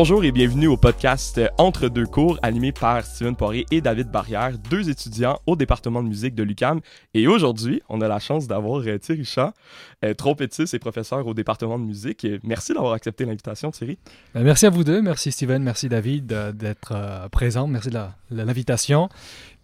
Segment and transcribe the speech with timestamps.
[0.00, 4.56] Bonjour et bienvenue au podcast Entre deux cours animé par Steven Poirier et David Barrière,
[4.70, 6.78] deux étudiants au département de musique de l'UCAM.
[7.14, 9.54] Et aujourd'hui, on a la chance d'avoir euh, Thierry Chat,
[10.04, 12.24] euh, trompettiste et professeur au département de musique.
[12.44, 13.98] Merci d'avoir accepté l'invitation, Thierry.
[14.34, 17.98] Ben, merci à vous deux, merci Steven, merci David euh, d'être euh, présent, merci de
[18.30, 19.08] l'invitation.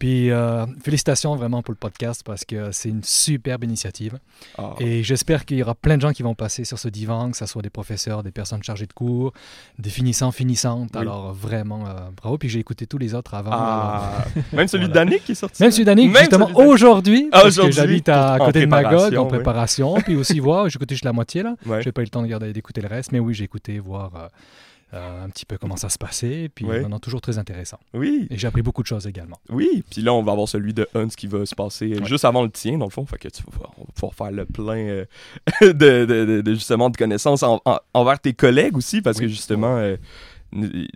[0.05, 4.19] Puis euh, félicitations vraiment pour le podcast parce que c'est une superbe initiative.
[4.59, 7.31] Ah, Et j'espère qu'il y aura plein de gens qui vont passer sur ce divan,
[7.31, 9.33] que ce soit des professeurs, des personnes chargées de cours,
[9.79, 10.91] des finissants, finissantes.
[10.95, 11.01] Oui.
[11.01, 12.37] Alors vraiment, euh, bravo.
[12.37, 13.53] Puis j'ai écouté tous les autres avant.
[13.53, 15.07] alors- ah, même celui Voilà.
[15.07, 15.63] d'Annick qui est sorti.
[15.63, 19.25] Même celui d'Annick, justement, aujourd'hui, Ah, parce que j'habite à côté de Magog, préparation, en
[19.25, 19.29] oui.
[19.31, 19.95] préparation.
[20.03, 21.55] Puis aussi voir, j'ai écouté juste la moitié, là.
[21.65, 21.81] Ouais.
[21.83, 24.11] J'ai pas eu le temps de regarder, d'écouter le reste, mais oui, j'ai écouté, voir
[24.17, 24.29] euh,
[24.93, 26.49] euh, un petit peu comment ça se passait.
[26.55, 26.81] Puis Ouais.
[26.81, 27.79] vraiment toujours très intéressant.
[27.95, 29.39] Oui, Et j'ai appris beaucoup de choses également.
[29.49, 29.83] oui.
[29.91, 32.07] Puis là, on va avoir celui de Hans qui va se passer euh, Ouais.
[32.07, 33.07] juste avant le tien, dans le fond.
[33.07, 35.05] Fait que tu vas, on va pouvoir faire le plein euh,
[35.63, 39.27] de, de- de- de, justement de connaissances en- en- envers tes collègues aussi, parce que
[39.29, 39.97] justement, euh,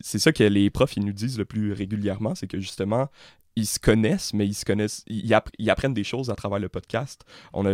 [0.00, 3.08] c'est ça que les profs ils nous disent le plus régulièrement, c'est que justement,
[3.56, 6.60] ils se connaissent, mais ils se connaissent, ils, app- ils apprennent des choses à travers
[6.60, 7.24] le podcast.
[7.52, 7.72] On a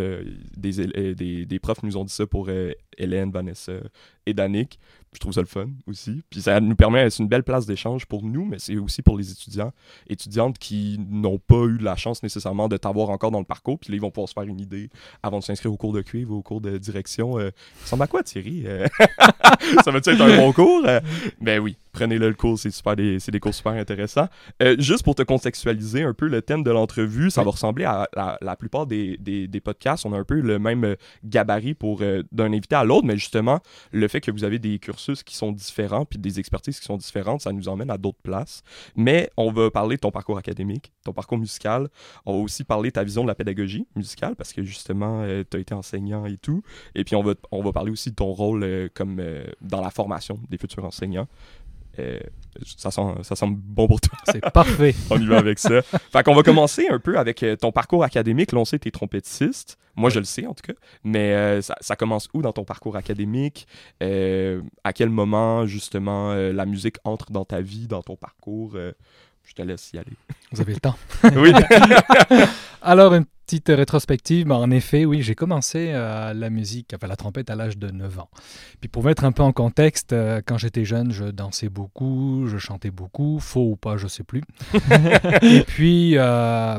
[0.56, 3.72] des, des, des profs nous ont dit ça pour euh, Hélène, Vanessa
[4.24, 4.78] et Danick.
[5.14, 6.22] Je trouve ça le fun aussi.
[6.28, 9.16] Puis ça nous permet, c'est une belle place d'échange pour nous, mais c'est aussi pour
[9.16, 9.72] les étudiants,
[10.08, 13.78] étudiantes qui n'ont pas eu la chance nécessairement de t'avoir encore dans le parcours.
[13.78, 14.90] Puis là, ils vont pouvoir se faire une idée
[15.22, 17.38] avant de s'inscrire au cours de cuivre ou au cours de direction.
[17.38, 18.64] Euh, ça ressemble à quoi, Thierry?
[18.66, 18.86] Euh,
[19.84, 20.82] ça va-tu être un bon cours?
[20.84, 21.00] Euh,
[21.40, 24.28] ben oui, prenez-le le cours, c'est super, des, c'est des cours super intéressants.
[24.62, 28.06] Euh, juste pour te contextualiser un peu le thème de l'entrevue, ça va ressembler à
[28.14, 30.04] la, la plupart des, des- des podcasts.
[30.04, 33.16] On a un peu le même euh, gabarit pour euh, d'un invité à l'autre, mais
[33.16, 33.60] justement,
[33.92, 36.96] le fait que vous avez des cursus qui sont différents puis des expertises qui sont
[36.98, 38.62] différentes, ça nous emmène à d'autres places.
[38.96, 41.88] Mais on va parler de ton parcours académique, ton parcours musical.
[42.26, 45.56] On va aussi parler de ta vision de la pédagogie musicale parce que justement, tu
[45.56, 46.62] as été enseignant et tout.
[46.96, 49.22] Et puis, on va, on va parler aussi de ton rôle comme
[49.60, 51.28] dans la formation des futurs enseignants.
[51.98, 52.20] Euh,
[52.64, 54.18] ça, sent, ça semble bon pour toi.
[54.30, 54.94] C'est parfait.
[55.10, 55.82] On y va avec ça.
[55.82, 58.52] Fait qu'on va commencer un peu avec euh, ton parcours académique.
[58.52, 59.78] Là, on sait que tu es trompettiste.
[59.96, 60.78] Moi, je le sais, en tout cas.
[61.04, 63.66] Mais euh, ça, ça commence où dans ton parcours académique?
[64.02, 68.76] Euh, à quel moment, justement, euh, la musique entre dans ta vie, dans ton parcours?
[69.44, 70.16] Je te laisse y aller.
[70.52, 70.96] Vous avez le temps.
[71.36, 71.52] oui.
[72.82, 74.50] Alors, une petite rétrospective.
[74.50, 78.18] En effet, oui, j'ai commencé euh, la musique, enfin la trompette à l'âge de 9
[78.18, 78.30] ans.
[78.80, 82.58] Puis pour mettre un peu en contexte, euh, quand j'étais jeune, je dansais beaucoup, je
[82.58, 84.42] chantais beaucoup, faux ou pas, je sais plus.
[85.42, 86.16] et puis.
[86.16, 86.78] euh,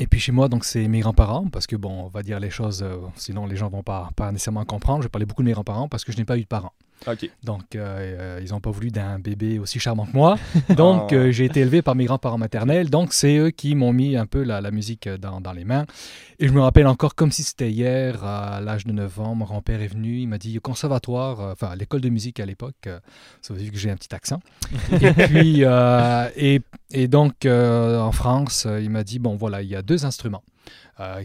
[0.00, 2.48] et puis chez moi, donc c'est mes grands-parents, parce que bon, on va dire les
[2.48, 5.02] choses, euh, sinon les gens vont pas, pas nécessairement comprendre.
[5.02, 6.72] Je parler beaucoup de mes grands-parents parce que je n'ai pas eu de parents.
[7.42, 10.38] Donc, euh, euh, ils n'ont pas voulu d'un bébé aussi charmant que moi.
[10.76, 12.90] Donc, euh, j'ai été élevé par mes grands-parents maternels.
[12.90, 15.86] Donc, c'est eux qui m'ont mis un peu la, la musique dans, dans les mains.
[16.38, 19.46] Et je me rappelle encore comme si c'était hier, à l'âge de 9 ans, mon
[19.46, 20.20] grand-père est venu.
[20.20, 22.88] Il m'a dit au conservatoire, enfin, à l'école de musique à l'époque,
[23.40, 24.40] ça veut dire que j'ai un petit accent.
[24.92, 26.60] et puis, euh, et,
[26.90, 30.44] et donc, en France, il m'a dit bon, voilà, il y a deux instruments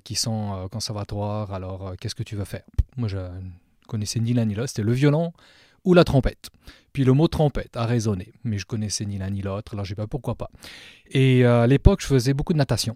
[0.06, 1.54] qui sont au conservatoire.
[1.54, 2.64] Alors, qu'est-ce que tu veux faire?
[2.96, 3.52] Moi, je ne
[3.88, 4.70] connaissais ni l'un ni l'autre.
[4.70, 5.34] C'était le violon
[5.86, 6.50] ou la trompette.
[6.94, 9.96] Puis le mot trompette a résonné, mais je connaissais ni l'un ni l'autre, alors j'ai
[9.96, 10.50] pas pourquoi pas.
[11.12, 12.96] Et euh, à l'époque, je faisais beaucoup de natation.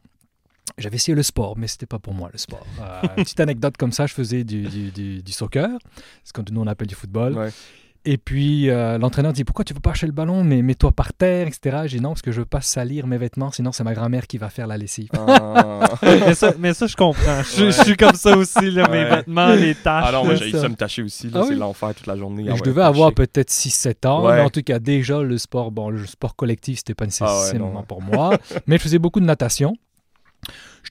[0.78, 2.66] J'avais essayé le sport, mais c'était pas pour moi le sport.
[2.80, 5.70] Euh, petite anecdote comme ça, je faisais du, du, du- soccer,
[6.24, 7.34] ce que nous on appelle du football.
[8.06, 11.14] Et puis euh, l'entraîneur dit pourquoi tu veux pas acheter le ballon, mais mets-toi par
[11.14, 11.80] terre, etc.
[11.86, 14.26] J'ai dit non parce que je veux pas salir mes vêtements, sinon c'est ma grand-mère
[14.26, 15.10] qui va faire la lessive.
[15.18, 15.82] Ah.
[16.04, 17.44] mais, ça, mais ça, je comprends.
[17.44, 17.72] Je, Ouais.
[17.72, 19.16] je suis comme ça aussi, là, mes Ouais.
[19.18, 20.06] vêtements, les taches.
[20.08, 20.62] Ah non, moi, là, j'ai ça.
[20.62, 21.30] ça me tâcher aussi.
[21.30, 21.42] là.
[21.42, 21.60] Ah c'est oui?
[21.60, 22.46] l'enfer toute la journée.
[22.48, 24.36] Ah je ouais, devais avoir peut-être 6-7 ans, Ouais.
[24.38, 28.02] mais en tout cas déjà le sport, bon le sport collectif c'était pas nécessairement pour
[28.02, 29.76] moi, mais je faisais beaucoup de natation.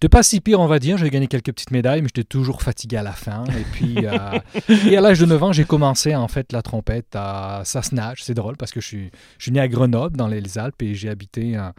[0.00, 0.96] Je n'étais pas si pire, on va dire.
[0.96, 3.42] J'ai gagné quelques petites médailles, mais j'étais toujours fatigué à la fin.
[3.46, 4.38] Et puis, euh,
[4.88, 8.22] et à l'âge de 9 ans, j'ai commencé en fait la trompette à Sassenage.
[8.22, 10.94] C'est drôle parce que je suis, je suis né à Grenoble, dans les Alpes, et
[10.94, 11.72] j'ai habité un-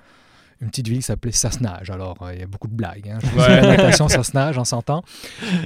[0.61, 1.89] une petite ville qui s'appelait Sassenage.
[1.89, 3.07] Alors, euh, il y a beaucoup de blagues.
[3.09, 3.19] Hein.
[3.21, 3.61] Je faisais Ouais.
[3.61, 5.01] la natation Sassenage, on s'entend.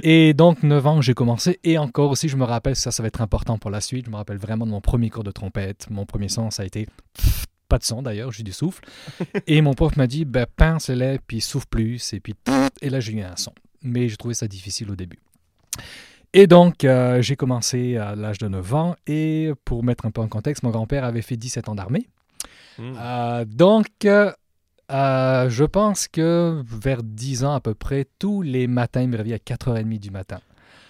[0.04, 1.58] Et donc, 9 ans, j'ai commencé.
[1.64, 4.06] Et encore aussi, je me rappelle, ça, ça va être important pour la suite.
[4.06, 5.88] Je me rappelle vraiment de mon premier cours de trompette.
[5.90, 6.86] Mon premier son, ça a été
[7.68, 8.84] pas de son d'ailleurs, j'ai du souffle.
[9.46, 12.34] Et mon prof m'a dit, ben, pince-les, puis souffle plus, et puis
[12.82, 13.52] et là j'ai eu un son.
[13.82, 15.18] Mais j'ai trouvé ça difficile au début.
[16.32, 20.20] Et donc, euh, j'ai commencé à l'âge de 9 ans, et pour mettre un peu
[20.20, 22.08] en contexte, mon grand-père avait fait 17 ans d'armée.
[22.78, 22.92] Hmm.
[22.98, 24.32] Euh, donc, euh,
[24.90, 29.36] je pense que vers 10 ans à peu près, tous les matins, il me réveillait
[29.36, 30.40] à 4h30 du matin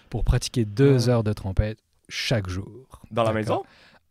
[0.08, 1.12] pour pratiquer 2 Ah.
[1.12, 1.78] heures de trompette
[2.08, 3.02] chaque jour.
[3.10, 3.64] Dans la maison?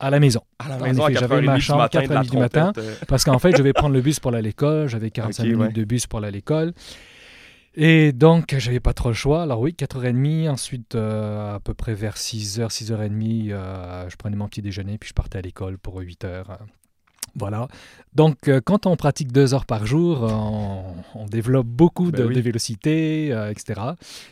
[0.05, 0.41] À la maison.
[0.59, 2.73] À la maison, j'avais 4h30 ma du chambre, matin, de la 4h30 du matin.
[2.77, 4.87] euh, Parce qu'en fait, je devais prendre le bus pour aller à l'école.
[4.87, 5.71] J'avais 45 Ok, minutes ouais.
[5.73, 6.73] de bus pour aller à l'école.
[7.75, 9.41] Et donc, j'avais pas trop le choix.
[9.43, 14.47] Alors oui, 4h30, ensuite euh, à peu près vers 6h, 6h30, euh, je prenais mon
[14.47, 16.43] petit déjeuner, puis je partais à l'école pour 8h.
[17.35, 17.67] Voilà.
[18.13, 22.27] Donc, euh, quand on pratique deux heures par jour, on, on développe beaucoup Ben de,
[22.27, 22.35] oui.
[22.35, 23.79] de vélocité, euh, etc.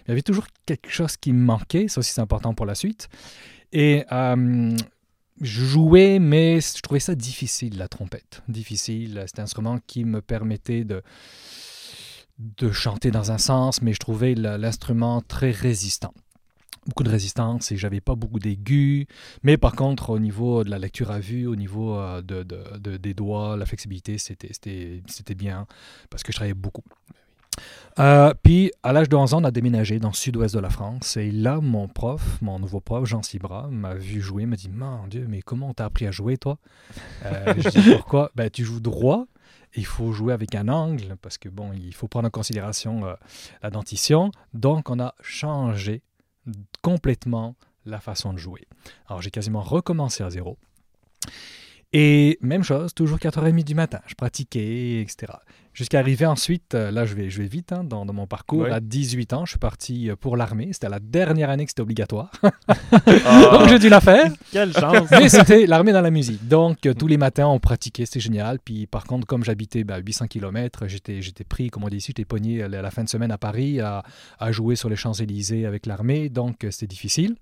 [0.06, 1.88] Il y avait toujours quelque chose qui me manquait.
[1.88, 3.10] Ça aussi, c'est important pour la suite.
[3.74, 4.76] Et euh,
[5.42, 8.44] je jouais, mais je trouvais ça difficile, la trompette.
[8.48, 9.24] Difficile.
[9.28, 11.02] Cet instrument qui me permettait de,
[12.40, 16.14] de chanter dans un sens, mais je trouvais l'instrument très résistant.
[16.88, 19.06] Beaucoup de résistance et j'avais pas beaucoup d'aigus.
[19.44, 22.78] Mais par contre, au niveau de la lecture à vue, au niveau euh, de, de-
[22.80, 25.68] de- des doigts, la flexibilité, c'était, c'était, c'était bien
[26.10, 26.84] parce que je travaillais beaucoup.
[28.00, 30.70] Euh, puis, à l'âge de 11 ans, on a déménagé dans le sud-ouest de la
[30.70, 31.18] France.
[31.18, 35.08] Et là, mon prof, mon nouveau prof, Jean Cibra, m'a vu jouer, m'a dit Mon
[35.08, 36.58] Dieu, mais comment t'as appris à jouer, toi?
[37.26, 38.32] Euh, Je dis Pourquoi?
[38.36, 39.26] Ben, Tu joues droit.
[39.76, 43.14] Il faut jouer avec un angle parce que bon, il faut prendre en considération euh,
[43.64, 44.32] la dentition.
[44.54, 46.02] Donc, on a changé
[46.82, 47.56] complètement
[47.86, 48.68] la façon de jouer.
[49.08, 50.58] Alors, j'ai quasiment recommencé à zéro.
[51.94, 55.34] Et même chose, toujours 4h30 du matin, je pratiquais, etc.
[55.74, 58.64] Jusqu'à arriver ensuite, euh, là je vais, je vais vite hein, dans, dans mon parcours,
[58.64, 58.72] Ouais.
[58.72, 60.70] à 18 ans, je suis parti euh, pour l'armée.
[60.74, 62.30] C'était la dernière année que c'était obligatoire.
[63.26, 64.32] Ah, Donc j'ai dû la faire.
[64.52, 65.10] Quelle chance!
[65.12, 66.46] Mais c'était l'armée dans la musique.
[66.48, 68.60] Donc, euh, tous les matins, on pratiquait, c'était génial.
[68.60, 72.08] Puis, par contre, comme j'habitais bah, 800 km, j'étais, j'étais pris, comme on dit ici,
[72.10, 74.04] j'étais pogné à la la fin de semaine à Paris à,
[74.40, 76.30] à jouer sur les Champs-Élysées avec l'armée.
[76.30, 77.36] Donc, c'était difficile.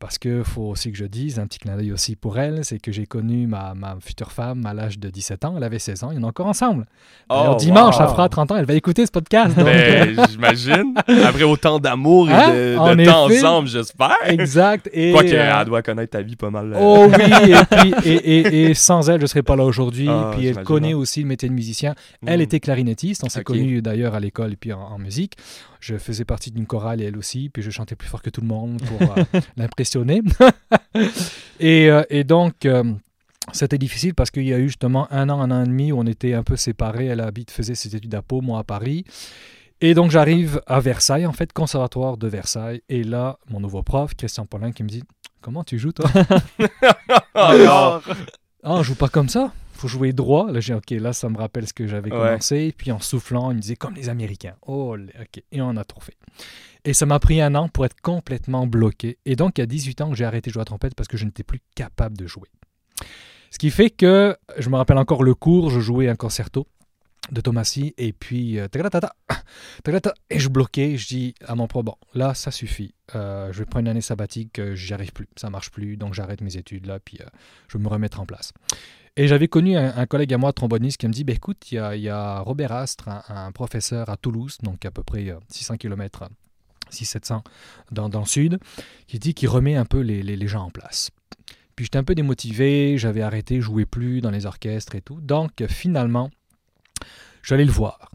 [0.00, 2.78] Parce que faut aussi que je dise, un petit clin d'œil aussi pour elle, c'est
[2.78, 5.54] que j'ai connu ma, ma future femme à l'âge de 17 ans.
[5.56, 6.86] Elle avait 16 ans, ils sont encore ensemble.
[7.30, 8.02] Oh, dimanche, wow.
[8.04, 9.56] elle fera 30 ans, elle va écouter ce podcast.
[9.56, 10.94] Ben, j'imagine.
[11.26, 12.48] Après autant d'amour et Hein?
[12.50, 13.38] de, de En temps effet.
[13.40, 14.16] ensemble, j'espère.
[14.26, 14.88] exact.
[14.92, 16.72] Et, Quoique, euh, elle doit connaître ta vie pas mal.
[16.74, 19.64] euh, Oh oui, et, puis, et, et- et sans elle, je ne serais pas là
[19.64, 20.06] aujourd'hui.
[20.08, 21.94] Ah, puis elle connaît aussi le métier de musicien.
[22.24, 22.42] Elle hmm.
[22.42, 23.46] était clarinettiste, on s'est Ok.
[23.46, 25.34] connus d'ailleurs à l'école et puis en, en musique.
[25.80, 28.40] Je faisais partie d'une chorale et elle aussi, puis je chantais plus fort que tout
[28.40, 29.22] le monde pour euh,
[31.60, 32.84] et, euh, et donc, euh,
[33.52, 35.98] c'était difficile parce qu'il y a eu justement un an, un an et demi où
[35.98, 37.06] on était un peu séparés.
[37.06, 39.04] Elle habite, faisait ses études à Pau, moi à Paris.
[39.80, 42.82] Et donc j'arrive à Versailles, en fait, conservatoire de Versailles.
[42.88, 45.04] Et là, mon nouveau prof, Christian Paulin, qui me dit
[45.40, 46.10] Comment tu joues, toi
[47.34, 48.00] Oh, non.
[48.64, 49.52] Ah, on joue pas comme ça.
[49.78, 50.50] Faut jouer droit.
[50.50, 52.18] Là, j'ai OK, là, ça me rappelle ce que j'avais Ouais.
[52.18, 52.74] commencé.
[52.76, 54.54] Puis en soufflant, il me disait comme les Américains.
[54.66, 55.42] Oh, OK.
[55.52, 56.16] Et on a trop fait.
[56.84, 59.18] Et ça m'a pris un an pour être complètement bloqué.
[59.24, 61.24] Et donc, à 18 ans, j'ai arrêté de jouer à la trompette parce que je
[61.24, 62.48] n'étais plus capable de jouer.
[63.50, 66.66] Ce qui fait que, je me rappelle encore le cours, je jouais un concerto
[67.30, 68.68] de Thomasy et puis euh,
[70.30, 73.64] et je bloquais, je dis à mon pro bon là ça suffit, Euh, je vais
[73.64, 76.86] prendre une année sabbatique, euh, j'y arrive plus, ça marche plus, donc j'arrête mes études
[76.86, 77.18] là puis
[77.68, 78.52] je vais me remettre en place.
[79.20, 82.08] Et j'avais connu un, collègue à moi, tromboniste, qui me dit bah, écoute, il y
[82.08, 86.28] a, Robert Astre, un, professeur à Toulouse, donc à peu près euh, 600 km,
[86.92, 87.42] 600-700
[87.90, 88.60] dans, le sud,
[89.08, 91.10] qui dit qu'il remet un peu les, gens en place.
[91.74, 95.20] Puis j'étais un peu démotivé, j'avais arrêté, je jouais plus dans les orchestres et tout.
[95.20, 96.30] Donc finalement,
[97.50, 98.12] allé le voir.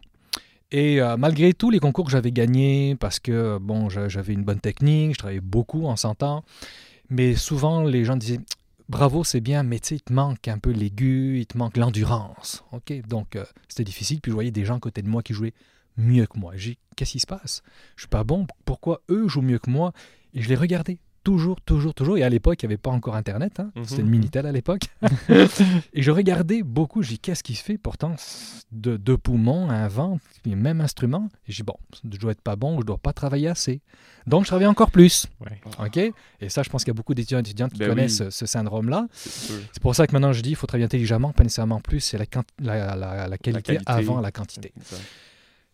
[0.71, 4.45] Et euh, malgré tous les concours que j'avais gagnés, parce que bon, j'a- j'avais une
[4.45, 6.45] bonne technique, je travaillais beaucoup en s'entend,
[7.09, 8.39] mais souvent les gens disaient
[8.89, 12.63] bravo, c'est bien, mais tu il te manque un peu l'aigu, il te manque l'endurance.
[12.71, 14.21] Ok, donc euh, c'était difficile.
[14.21, 15.53] Puis je voyais des gens à côté de moi qui jouaient
[15.97, 16.53] mieux que moi.
[16.55, 17.63] J'ai qu'est-ce qui se passe?
[17.95, 18.47] Je suis pas bon.
[18.65, 19.93] Pourquoi eux jouent mieux que moi?
[20.33, 22.17] Et je les regardais toujours, toujours, toujours.
[22.17, 23.59] Et à l'époque, il n'y avait pas encore Internet.
[23.59, 23.71] hein.
[23.75, 23.83] Mhm.
[23.85, 24.83] C'était une Minitel à l'époque.
[25.93, 27.01] et je regardais beaucoup.
[27.03, 28.15] Je dis, qu'est-ce qui se fait Pourtant,
[28.71, 31.29] de deux poumons, un ventre, puis même instrument.
[31.47, 31.75] Et je dis, bon,
[32.11, 33.81] je dois être pas bon, je dois pas travailler assez.
[34.27, 35.27] Donc, je travaillais encore plus.
[35.41, 35.59] Ouais.
[35.85, 35.97] OK?
[36.39, 38.25] Et ça, je pense qu'il y a beaucoup d'étudiants et d'étudiantes qui Ben connaissent oui.
[38.25, 39.07] ce, ce syndrome-là.
[39.13, 41.99] C'est pour ça que maintenant, je dis, il faut travailler intelligemment, pas nécessairement plus.
[41.99, 43.83] C'est la, quanti- la, la- la qualité qualité.
[43.85, 44.71] avant la quantité.
[44.77, 45.01] Exact.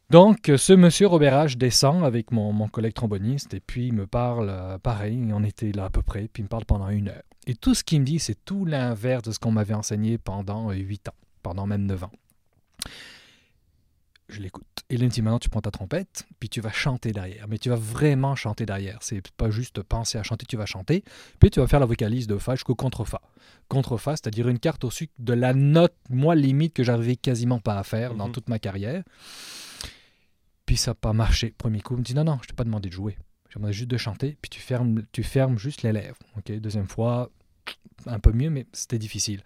[0.09, 4.07] Donc, ce monsieur Robert H descend avec mon, mon collègue tromboniste et puis il me
[4.07, 7.09] parle, euh, pareil, on était là à peu près, puis il me parle pendant une
[7.09, 7.21] heure.
[7.45, 10.71] Et tout ce qu'il me dit, c'est tout l'inverse de ce qu'on m'avait enseigné pendant
[10.71, 11.13] euh, huit ans,
[11.43, 12.11] pendant même neuf ans.
[14.29, 14.65] Je l'écoute.
[14.91, 17.47] Et là, il me dit, maintenant, tu prends ta trompette, puis tu vas chanter derrière.
[17.47, 18.99] Mais tu vas vraiment chanter derrière.
[19.01, 21.03] C'est pas juste penser à chanter, tu vas chanter.
[21.39, 23.21] Puis tu vas faire la vocalise de Fa jusqu'au contre-Fa.
[23.69, 27.77] Contre-Fa, c'est-à-dire une carte au sucre de la note, moi, limite, que j'arrivais quasiment pas
[27.77, 28.33] à faire dans Mhm.
[28.33, 29.03] toute ma carrière.
[30.69, 31.49] Puis ça n'a pas marché.
[31.57, 33.17] Premier coup, il me dit non, non, je t'ai pas demandé de jouer.
[33.49, 36.19] J'ai demandé juste de chanter, puis tu fermes, tu fermes juste les lèvres.
[36.37, 37.31] Ok, Deuxième fois,
[38.05, 39.41] un peu mieux, mais c'était difficile.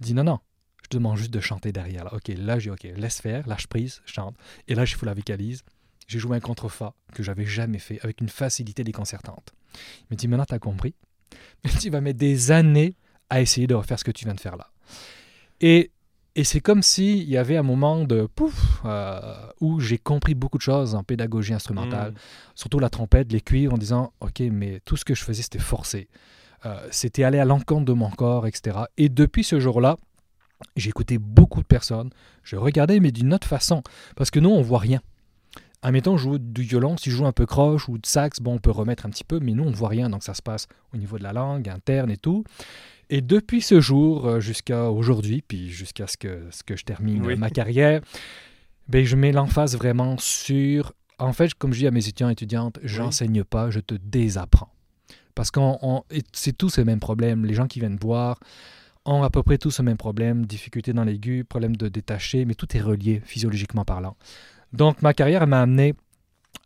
[0.00, 0.40] Il dit non, non,
[0.82, 2.02] je te demande juste de chanter derrière.
[2.02, 2.14] Là.
[2.14, 4.36] Ok, là, j'ai ok, laisse faire, lâche prise, chante.
[4.66, 5.62] Et là, j'ai fait la vocalise.
[6.08, 9.54] J'ai joué un contre-fa que j'avais jamais fait, avec une facilité déconcertante.
[10.00, 10.96] Il me dit maintenant, tu as compris.
[11.64, 12.96] Mais tu vas mettre des années
[13.28, 14.72] à essayer de refaire ce que tu viens de faire là.
[15.60, 15.92] Et
[16.36, 19.20] Et c'est comme s'il y avait un moment de pouf, euh,
[19.60, 22.14] où j'ai compris beaucoup de choses en pédagogie instrumentale, Mm.
[22.54, 25.58] surtout la trompette, les cuivres, en disant Ok, mais tout ce que je faisais, c'était
[25.58, 26.08] forcé.
[26.66, 28.78] Euh, c'était aller à l'encontre de mon corps, etc.
[28.96, 29.96] Et depuis ce jour-là,
[30.76, 32.10] j'ai écouté beaucoup de personnes.
[32.44, 33.82] Je regardais, mais d'une autre façon.
[34.14, 35.00] Parce que nous, on voit rien.
[35.82, 38.54] Admettons, je joue du violon, si je joue un peu croche ou de sax, bon,
[38.54, 40.10] on peut remettre un petit peu, mais nous, on voit rien.
[40.10, 42.44] Donc ça se passe au niveau de la langue, interne et tout.
[43.08, 47.24] Et depuis ce jour euh, jusqu'à aujourd'hui, puis jusqu'à ce que, ce que je termine
[47.26, 47.36] Oui.
[47.36, 48.02] ma carrière,
[48.88, 50.92] ben, je mets l'emphase vraiment sur...
[51.18, 54.72] En fait, comme je dis à mes étudiants et étudiantes, j'enseigne pas, je te désapprends.
[55.34, 55.50] Parce
[56.10, 57.44] et c'est tous ces mêmes problèmes.
[57.44, 58.38] Les gens qui viennent voir
[59.04, 62.54] ont à peu près tous ce même problème, difficulté dans l'aigu, problème de détacher, mais
[62.54, 64.16] tout est relié physiologiquement parlant.
[64.72, 65.94] Donc ma carrière m'a amené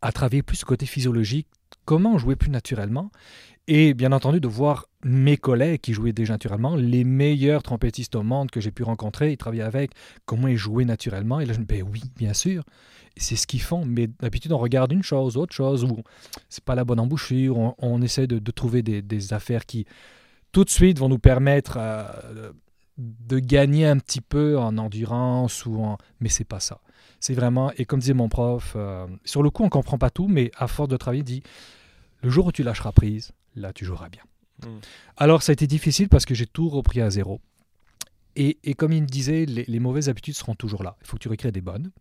[0.03, 1.49] à travailler plus ce côté physiologique,
[1.85, 3.11] comment jouer plus naturellement,
[3.67, 8.23] et bien entendu de voir mes collègues qui jouaient déjà naturellement, les meilleurs trompettistes au
[8.23, 9.93] monde que j'ai pu rencontrer et travailler avec,
[10.27, 11.41] comment ils jouaient naturellement.
[11.41, 12.65] Et là, je me dis, ben oui, bien sûr,
[13.17, 13.85] c'est ce qu'ils font.
[13.87, 16.03] Mais d'habitude, on regarde une chose, autre chose, ou
[16.51, 19.87] c'est pas la bonne embouchure, on, essaie de, trouver des, des affaires qui,
[20.53, 22.53] tout de suite, vont nous permettre euh,
[22.99, 25.99] de gagner un petit peu en endurance, ou en...
[26.21, 26.81] mais c'est pas ça.
[27.25, 30.29] C'est vraiment, et comme disait mon prof, euh, sur le coup, on comprend pas tout,
[30.29, 31.43] mais à force de travailler, il dit,
[32.23, 34.21] le jour où tu lâcheras prise, là, tu joueras bien.
[34.63, 34.81] Mm.
[35.17, 37.41] Alors, ça a été difficile parce que j'ai tout repris à zéro.
[38.37, 40.99] Et, et comme il me disait, les, les mauvaises habitudes seront toujours là.
[41.01, 41.93] Il faut que tu recrées des bonnes.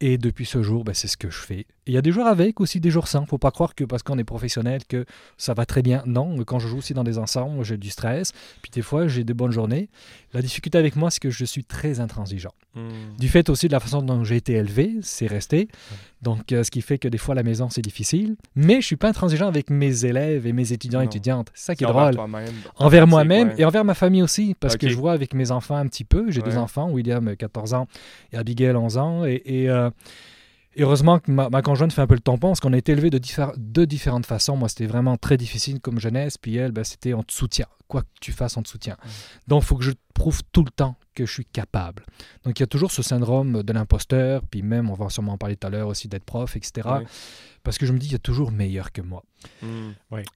[0.00, 1.66] Et depuis ce jour, ben, c'est ce que je fais.
[1.86, 3.24] Il y a des jours avec, aussi des jours sans.
[3.24, 5.06] faut pas croire que parce qu'on est professionnel, que
[5.38, 6.02] ça va très bien.
[6.04, 8.32] Non, quand je joue aussi dans des ensembles, j'ai du stress.
[8.60, 9.88] Puis des fois, j'ai des bonnes journées.
[10.34, 12.52] La difficulté avec moi, c'est que je suis très intransigeant.
[12.74, 12.90] Mm.
[13.18, 15.68] Du fait aussi de la façon dont j'ai été élevé, c'est resté.
[16.26, 18.34] Donc, euh, ce qui fait que des fois, la maison, c'est difficile.
[18.56, 21.52] Mais je suis pas intransigeant avec mes élèves et mes étudiants et étudiantes.
[21.54, 22.28] C'est ça qui est envers drôle.
[22.78, 23.54] Envers moi-même ouais.
[23.58, 26.28] et envers ma famille aussi, parce que je vois avec mes enfants un petit peu.
[26.32, 27.86] J'ai deux enfants, William, 14 ans,
[28.32, 29.24] et Abigail, 11 ans.
[29.24, 29.88] Et, et, euh,
[30.76, 32.92] et heureusement que ma, ma conjointe fait un peu le tampon, parce qu'on a été
[32.92, 34.56] élevés de, diffé- de différentes façons.
[34.56, 37.66] Moi, c'était vraiment très difficile comme jeunesse, puis elle, ben, c'était on te soutient.
[37.88, 38.96] Quoi que tu fasses, on te soutient.
[39.48, 42.04] Donc, il faut que je prouve tout le temps que je suis capable.
[42.44, 45.38] Donc, il y a toujours ce syndrome de l'imposteur, puis même, on va sûrement en
[45.38, 46.72] parler tout à l'heure aussi, d'être prof, etc.
[47.62, 49.22] Parce que je me dis, il y a toujours meilleur que moi.
[49.62, 49.90] Mm.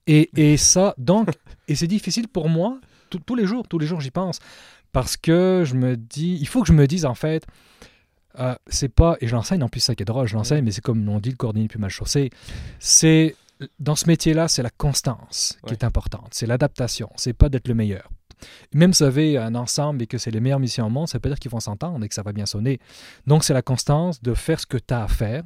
[0.07, 1.29] Et, et ça, donc,
[1.67, 2.79] et c'est difficile pour moi,
[3.09, 4.39] tous- tous les jours, tous les jours j'y pense,
[4.93, 7.45] parce que je me dis, il faut que je me dise en fait,
[8.39, 10.71] euh, c'est pas, et je l'enseigne en plus, ça qui est drôle, je l'enseigne, mais
[10.71, 12.29] c'est comme on dit, le cordonnier plus mal chaussé,
[12.79, 13.35] c'est,
[13.79, 15.73] dans ce métier-là, c'est la constance qui Ouais.
[15.73, 18.09] est importante, c'est l'adaptation, c'est pas d'être le meilleur.
[18.73, 21.19] Même si vous avez un ensemble et que c'est les meilleurs musiciens au monde, ça
[21.19, 22.79] peut dire qu'ils vont s'entendre et que ça va bien sonner.
[23.27, 25.43] Donc c'est la constance de faire ce que tu as à faire.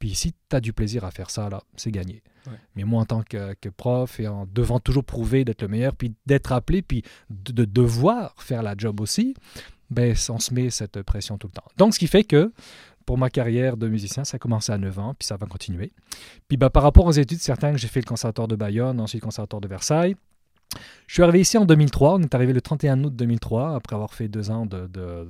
[0.00, 2.24] Puis si tu as du plaisir à faire ça, là, c'est gagné.
[2.48, 2.52] Ouais.
[2.74, 5.94] Mais moi, en tant que, que prof et en devant toujours prouver d'être le meilleur,
[5.94, 9.34] puis d'être appelé, puis de, de devoir faire la job aussi,
[9.90, 11.66] ben, on se met cette pression tout le temps.
[11.76, 12.52] Donc, ce qui fait que
[13.04, 15.92] pour ma carrière de musicien, ça a commencé à 9 ans, puis ça va continuer.
[16.48, 19.22] Puis ben, par rapport aux études, certains que j'ai fait le conservatoire de Bayonne, ensuite
[19.22, 20.16] le conservatoire de Versailles.
[21.06, 22.14] Je suis arrivé ici en 2003.
[22.14, 25.28] On est arrivé le 31 août 2003, après avoir fait deux ans de, de-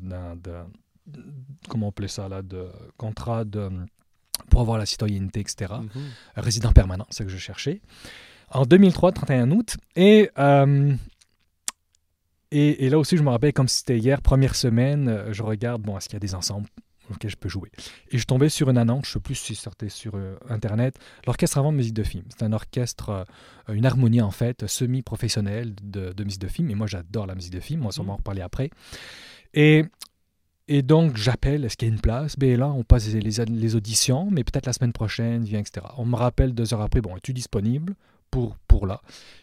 [1.68, 3.68] comment on appelait ça là, de contrat de,
[4.50, 5.88] pour avoir la citoyenneté, etc Mhm.
[6.36, 7.80] résident permanent, c'est ce que je cherchais.
[8.50, 9.76] En 2003, 31 août.
[9.96, 10.94] Et, euh,
[12.50, 15.42] et, et là aussi, je me rappelle comme si c'était hier, première semaine, euh, je
[15.42, 16.68] regarde, bon, est-ce qu'il y a des ensembles
[17.10, 17.70] auxquels je peux jouer?
[18.10, 20.96] Et je tombais sur une annonce, je ne sais plus si c'était sur euh, Internet,
[21.26, 22.24] l'Orchestre avant de musique de film.
[22.28, 23.10] C'est un orchestre,
[23.68, 26.70] euh, une harmonie en fait, semi-professionnelle de, de musique de film.
[26.70, 28.70] Et moi, j'adore la musique de film, on va sûrement en reparler après.
[29.54, 29.84] Et,
[30.68, 32.36] et donc, j'appelle, est-ce qu'il y a une place?
[32.38, 35.86] Ben là, on passe les- les auditions, mais peut-être la semaine prochaine, viens, etc.
[35.98, 37.94] On me rappelle deux heures après, bon, es-tu disponible?
[38.36, 39.00] Pour, pour là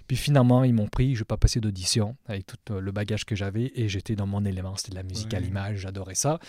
[0.08, 3.26] Puis finalement, ils m'ont pris, je n'ai pas passé d'audition avec tout euh, le bagage
[3.26, 6.40] que j'avais et j'étais dans mon élément, c'était de la musique à l'image, j'adorais ça.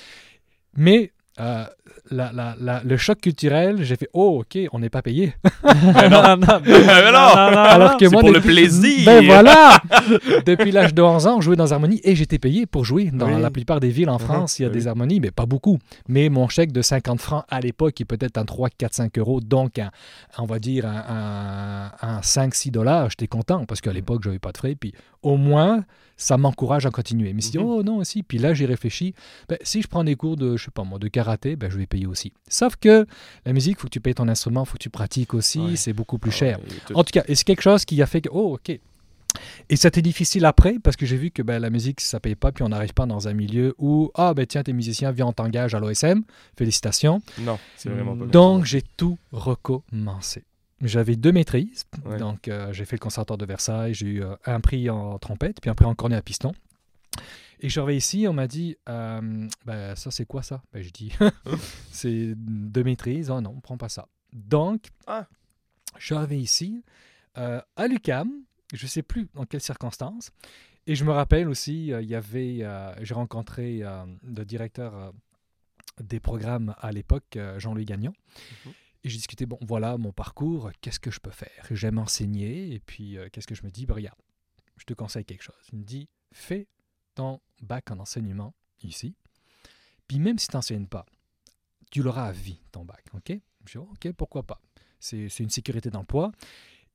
[0.77, 1.65] Mais euh,
[2.11, 5.35] la- la- la- le choc culturel, j'ai fait, oh, ok, on n'est pas payé.
[5.65, 6.23] Mais non.
[6.23, 6.79] non, non, Mais
[7.13, 7.19] non.
[7.19, 9.05] Alors que c'est moi, pour le plaisir.
[9.07, 9.79] Ben voilà
[10.47, 13.11] Depuis l'âge de 11 ans, je jouais dans Harmonie et j'étais payé pour jouer.
[13.13, 13.41] Dans Oui.
[13.43, 14.25] la plupart des villes en Mhm.
[14.27, 14.75] France, il y a Oui.
[14.75, 15.79] des harmonies, mais pas beaucoup.
[16.09, 19.41] Mais mon chèque de 50 francs à l'époque est peut-être un 3, 4, 5 euros,
[19.41, 19.91] donc un-
[20.39, 23.11] on va dire un, un, 5, 6 dollars.
[23.11, 24.75] J'étais content parce qu'à l'époque, je n'avais pas de frais.
[24.79, 25.85] Puis au moins,
[26.17, 27.33] ça m'encourage à continuer.
[27.33, 27.65] Mais si Mhm.
[27.65, 28.23] oh non, aussi.
[28.23, 29.15] Puis là, j'ai réfléchi.
[29.49, 31.79] Ben, si je prends des cours de, je sais pas moi, de karaté, ben, je
[31.79, 32.33] vais payer aussi.
[32.49, 33.07] Sauf que
[33.47, 35.59] la musique, il faut que tu payes ton instrument, il faut que tu pratiques aussi.
[35.61, 35.77] Ouais.
[35.77, 36.59] C'est beaucoup plus Ah cher.
[36.61, 38.79] ouais, En tout cas, et c'est quelque chose qui a fait que, oh, ok.
[39.69, 42.53] Et c'était difficile après parce que j'ai vu que ben, la musique, ça paye pas,
[42.53, 45.33] puis on n'arrive pas dans un milieu où, ah, ben tiens, t'es musicien, viens, on
[45.33, 46.23] t'engage à l'OSM,
[46.57, 47.21] félicitations.
[47.41, 50.45] Non, c'est vraiment pas Donc, j'ai tout recommencé.
[50.83, 52.19] J'avais deux maîtrises, Ouais.
[52.19, 55.61] donc euh, j'ai fait le conservatoire de Versailles, j'ai eu euh, un prix en trompette,
[55.61, 56.53] puis un prix en cornet à piston.
[57.61, 60.63] Et je suis arrivé ici, on m'a dit, euh, ben, ça c'est quoi ça?
[60.73, 61.13] Ben, Je dis,
[61.91, 63.31] c'est de maîtrise.
[63.31, 64.09] Oh non, on prend pas ça.
[64.33, 65.27] Donc, Ah.
[65.99, 66.85] je suis arrivé ici,
[67.39, 68.31] euh, à l'UCAM,
[68.73, 70.31] je sais plus dans quelles circonstances.
[70.87, 73.83] Et je me rappelle aussi, euh, il y avait, euh, j'ai rencontré
[74.23, 75.13] le directeur
[76.03, 78.13] des programmes à l'époque, Jean-Louis Gagnon.
[78.67, 78.73] Mhm.
[79.05, 81.67] Et j'ai discuté, bon, voilà mon parcours, qu'est-ce que je peux faire?
[81.71, 83.85] J'aime enseigner, et puis euh, qu'est-ce que je me dis?
[83.87, 84.19] Ben, Regarde,
[84.79, 85.55] je te conseille quelque chose.
[85.73, 86.67] Il me dit, fais
[87.15, 89.15] ton bac en enseignement ici,
[90.09, 91.07] puis même si tu n'enseignes pas,
[91.91, 93.39] tu l'auras à vie, ton bac, OK?
[93.67, 94.61] Je dis, OK, pourquoi pas?
[95.01, 96.33] C'est c'est une sécurité d'emploi.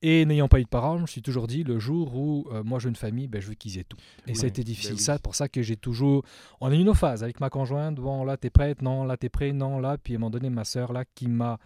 [0.02, 2.62] Et n'ayant pas eu de parents, je me suis toujours dit, le jour où euh,
[2.64, 3.98] moi j'ai une famille, ben, je veux qu'ils aient tout.
[4.26, 4.94] Et Oui, ça a été ben difficile.
[4.94, 4.98] oui.
[4.98, 6.24] Ça, pour ça que j'ai toujours...
[6.62, 7.96] On a eu nos phases avec ma conjointe.
[7.96, 9.98] Bon, là, t'es prête Non, là, t'es prêt Non, là.
[9.98, 11.58] Puis à un moment donné, ma sœur, là, qui m'a...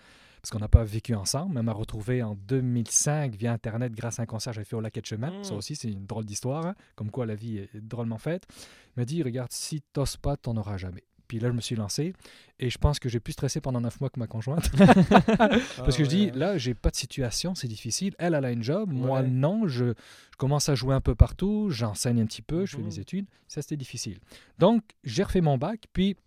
[0.44, 4.24] Parce qu'on n'a pas vécu ensemble, elle m'a retrouvé en 2005 via Internet grâce à
[4.24, 5.30] un concert que j'avais fait au Lac de Chemin.
[5.40, 5.44] Mm.
[5.44, 8.42] Ça aussi, c'est une drôle d'histoire, hein, comme quoi la vie est drôlement faite.
[8.50, 11.02] Elle m'a dit, regarde, si t'oses pas, t'en auras jamais.
[11.28, 12.12] Puis là, je me suis lancé
[12.58, 14.70] et je pense que j'ai plus stressé pendant neuf mois que ma conjointe.
[15.78, 18.14] Parce que je dis, là, j'ai pas de situation, c'est difficile.
[18.18, 19.26] Elle, elle a une job, moi, Ouais.
[19.26, 19.66] non.
[19.66, 22.88] Je, je commence à jouer un peu partout, j'enseigne un petit peu, je fais Mhm.
[22.88, 23.26] mes études.
[23.48, 24.18] Ça, c'était difficile.
[24.58, 26.18] Donc, j'ai refait mon bac, puis.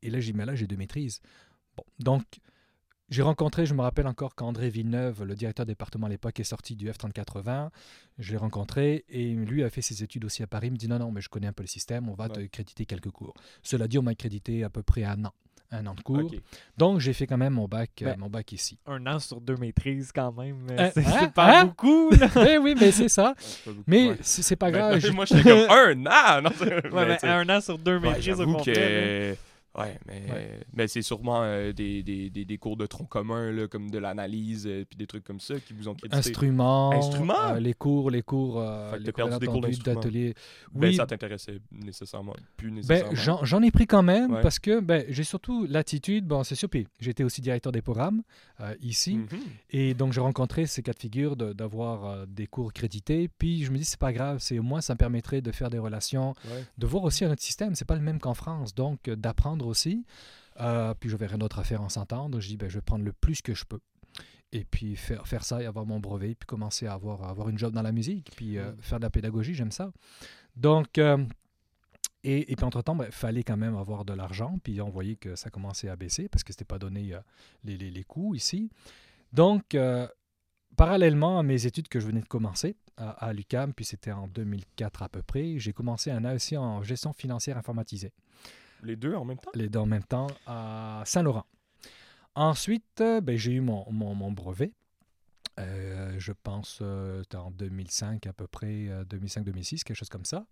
[0.00, 1.20] Et là, j'ai dit, mais là, j'ai deux maîtrises.
[1.76, 2.22] Bon, donc,
[3.10, 6.76] j'ai rencontré, je me rappelle encore qu'André Villeneuve, le directeur département à l'époque, est sorti
[6.76, 7.70] du F3420.
[8.18, 10.66] Je l'ai rencontré et lui a fait ses études aussi à Paris.
[10.68, 12.40] Il me dit non, non, mais je connais un peu le système, on va te
[12.46, 13.34] créditer quelques cours.
[13.62, 15.32] Cela dit, on m'a crédité à peu près un an,
[15.70, 16.30] un an de cours.
[16.76, 18.78] Donc, j'ai fait quand même mon bac, euh, Ben, mon bac ici.
[18.86, 20.66] Un an sur deux maîtrises, quand même.
[20.72, 21.64] euh, c'est hein, pas hein?
[21.66, 22.10] beaucoup.
[22.48, 23.34] Eh oui, mais c'est ça.
[23.66, 23.84] Ouais, beaucoup.
[23.86, 24.16] Mais Ouais.
[24.20, 25.10] c'est pas Ben, grave.
[25.14, 26.42] moi, j'étais comme un an!
[26.42, 26.50] Non,
[26.92, 28.62] mais mais un an sur deux maîtrises au là.
[28.64, 29.36] que...
[29.76, 30.60] Ouais, mais, Ouais.
[30.72, 33.98] mais c'est sûrement euh, des, des, des, des cours de tronc commun, là, comme de
[33.98, 36.16] l'analyse, euh, puis des trucs comme ça, qui vous ont crédité.
[36.16, 37.52] Instruments, Instruments?
[37.54, 40.00] euh, les cours, les cours, euh, Fait que cours perdu des cours inattendus d'instruments.
[40.00, 40.34] d'atelier.
[40.72, 43.14] Ben, Oui, ça t'intéressait nécessairement, plus ben, nécessairement.
[43.14, 44.40] j'en j'en ai pris quand même Ouais.
[44.42, 46.26] parce que ben, j'ai surtout l'attitude.
[46.26, 48.22] Bon, c'est sûr, puis j'étais aussi directeur des programmes
[48.80, 49.16] ici.
[49.16, 49.28] Mhm.
[49.70, 53.28] Et donc, j'ai rencontré ces cas de figure de- d'avoir des cours crédités.
[53.28, 55.70] Puis, je me dis, c'est pas grave, c'est au moins, ça me permettrait de faire
[55.70, 56.64] des relations, Ouais.
[56.76, 57.74] de voir aussi un autre système.
[57.74, 58.74] C'est pas le même qu'en France.
[58.74, 60.04] Donc, d'apprendre aussi.
[60.60, 62.40] Euh, puis, j'avais rien d'autre à faire en s'entendre.
[62.40, 63.80] Je dis, ben, je vais prendre le plus que je peux.
[64.52, 66.34] Et puis, faire, faire ça et avoir mon brevet.
[66.34, 68.30] Puis, commencer à avoir, à avoir une job dans la musique.
[68.36, 68.76] Puis, euh, Mm.
[68.80, 69.92] faire de la pédagogie, j'aime ça.
[70.56, 71.24] Donc, euh,
[72.24, 74.58] et, et puis entre-temps, il fallait quand même avoir de l'argent.
[74.64, 77.20] Puis on voyait que ça commençait à baisser parce que c'était pas donné euh,
[77.62, 78.70] les, les, les coûts ici.
[79.32, 79.76] Donc,
[80.76, 84.26] parallèlement à mes études que je venais de commencer à, à l'UCAM, puis c'était en
[84.28, 88.12] 2004 à peu près, j'ai commencé un AEC en gestion financière informatisée,
[88.82, 89.50] Les deux en même temps?
[89.54, 91.46] les deux en même temps à Saint-Laurent.
[92.34, 94.72] Ensuite, euh, ben, j'ai eu mon, mon, mon brevet.
[95.58, 100.46] Euh, je pense euh, en 2005 à peu près, euh, 2005-2006, quelque chose comme ça.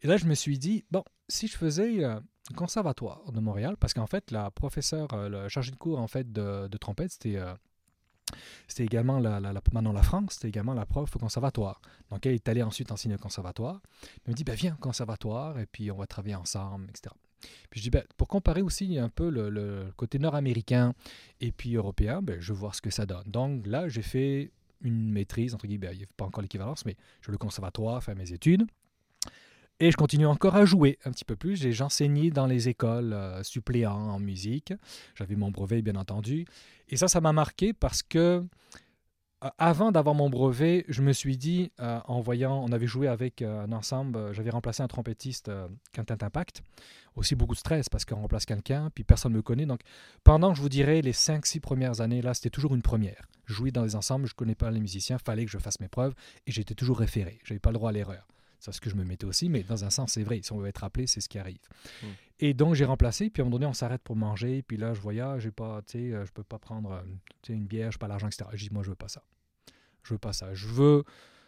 [0.00, 2.18] Et là, je me suis dit, bon, si je faisais euh,
[2.56, 6.32] conservatoire de Montréal, parce qu'en fait, la professeure, euh, le chargé de cours en fait
[6.32, 7.52] de, de trompette, c'était euh,
[8.66, 11.80] c'était également la, la, la, Manon Lafrance, c'était également la prof au conservatoire.
[12.10, 13.80] Donc, elle est allée ensuite enseigner au conservatoire.
[14.24, 17.14] Elle me dit, ben, viens au conservatoire et puis on va travailler ensemble, etc.
[17.70, 20.94] Puis je dis, ben, pour comparer aussi un peu le, le côté nord-américain
[21.40, 23.24] et puis européen, ben, je veux voir ce que ça donne.
[23.26, 24.50] Donc là, j'ai fait
[24.82, 28.02] une maîtrise, entre guillemets, il n'y a pas encore l'équivalence, mais je vais au conservatoire,
[28.02, 28.64] faire mes études.
[29.80, 31.54] Et je continue encore à jouer un petit peu plus.
[31.56, 34.72] J'ai j'enseignais dans les écoles euh, suppléants en musique.
[35.14, 36.46] J'avais mon brevet, bien entendu.
[36.88, 38.44] Et ça, ça m'a marqué parce que
[39.40, 43.40] avant d'avoir mon brevet, je me suis dit, euh, en voyant, on avait joué avec
[43.40, 45.50] euh, un ensemble, euh, j'avais remplacé un trompettiste,
[45.94, 46.62] Quentin Impact.
[47.14, 49.66] Aussi beaucoup de stress parce qu'on remplace quelqu'un, puis personne ne me connaît.
[49.66, 49.80] Donc
[50.22, 53.26] pendant, je vous dirais, les 5-6 premières années, là, c'était toujours une première.
[53.46, 55.88] Jouer dans les ensembles, je ne connais pas les musiciens, fallait que je fasse mes
[55.88, 56.14] preuves
[56.46, 57.38] et j'étais toujours référé.
[57.44, 58.26] Je n'avais pas le droit à l'erreur.
[58.58, 60.40] C'est ce que je me mettais aussi, mais dans un sens, c'est vrai.
[60.42, 61.60] Si on veut être appelé, c'est ce qui arrive.
[62.02, 62.06] Mm.
[62.40, 63.30] Et donc, j'ai remplacé.
[63.30, 64.62] Puis à un moment donné, on s'arrête pour manger.
[64.62, 67.66] Puis là, je voyais, j'ai pas, tu sais, euh, je peux pas prendre euh, une
[67.66, 68.44] bière, je pas l'argent, etc.
[68.54, 69.22] Je dis, moi, je veux pas ça.
[70.02, 70.54] Je veux pas ça.
[70.54, 71.04] Je veux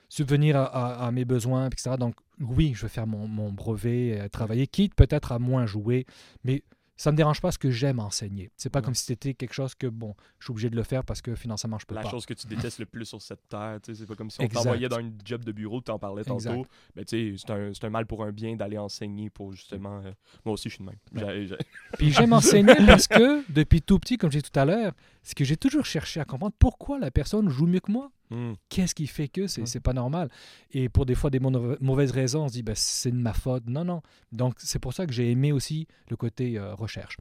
[0.09, 1.97] subvenir à, à- à mes besoins, etc.
[1.99, 6.07] Donc, oui, je veux faire mon, mon brevet, euh, travailler, quitte peut-être à moins jouer,
[6.45, 6.63] mais
[7.01, 8.51] ça me dérange pas parce que j'aime enseigner.
[8.59, 8.85] C'est pas Ouais.
[8.85, 11.35] comme si c'était quelque chose que, bon, je suis obligé de le faire parce que
[11.35, 12.11] financièrement, je peux La pas.
[12.11, 14.91] chose que tu détestes le plus sur cette terre, c'est pas comme si on t'envoyait
[14.91, 16.35] dans une job de bureau, tu en parlais tantôt.
[16.51, 16.71] Exact.
[16.95, 20.03] Ben, tu sais, c'est un, c'est un mal pour un bien d'aller enseigner pour justement.
[20.05, 20.13] euh,
[20.45, 21.57] Moi aussi, je suis de même.
[21.99, 25.45] Puis j'aime enseigner parce que, depuis tout petit, comme j'ai tout à l'heure, c'est que
[25.45, 28.11] j'ai toujours cherché à comprendre pourquoi la personne joue mieux que moi.
[28.31, 28.53] Hmm.
[28.69, 30.31] Qu'est-ce qui fait que c'est c'est pas normal?
[30.71, 33.33] Et pour des fois des mau- mauvaises raisons, on se dit ben, c'est de ma
[33.33, 33.65] faute.
[33.67, 34.03] Non, non.
[34.33, 37.17] Donc c'est pour ça que j'ai aimé aussi le côté euh, recherche.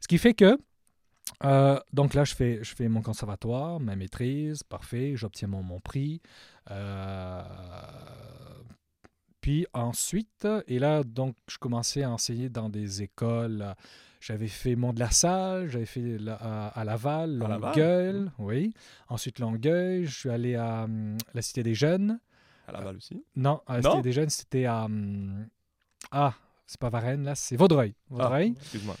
[0.00, 0.56] Ce qui fait que
[1.44, 5.80] euh, donc là je fais je fais mon conservatoire, ma maîtrise, parfait, j'obtiens mon, mon
[5.80, 6.20] prix.
[6.70, 7.42] Euh,
[9.40, 13.74] Puis ensuite, et là, donc, je commençais à enseigner dans des écoles.
[14.24, 18.72] J'avais fait Mont de la Salle, j'avais fait la- à, à Laval, Longueuil, oui.
[19.08, 22.20] Ensuite, Longueuil, je suis allé à hum, la Cité des Jeunes.
[22.68, 23.24] À Laval aussi.
[23.34, 23.90] Non, à la Non?
[23.90, 24.84] Cité des Jeunes, c'était à.
[24.84, 25.48] hum,
[26.12, 26.34] Ah,
[26.66, 27.94] c'est pas Varennes, là, c'est Vaudreuil.
[28.10, 28.54] Vaudreuil.
[28.56, 28.96] Ah, excuse-moi.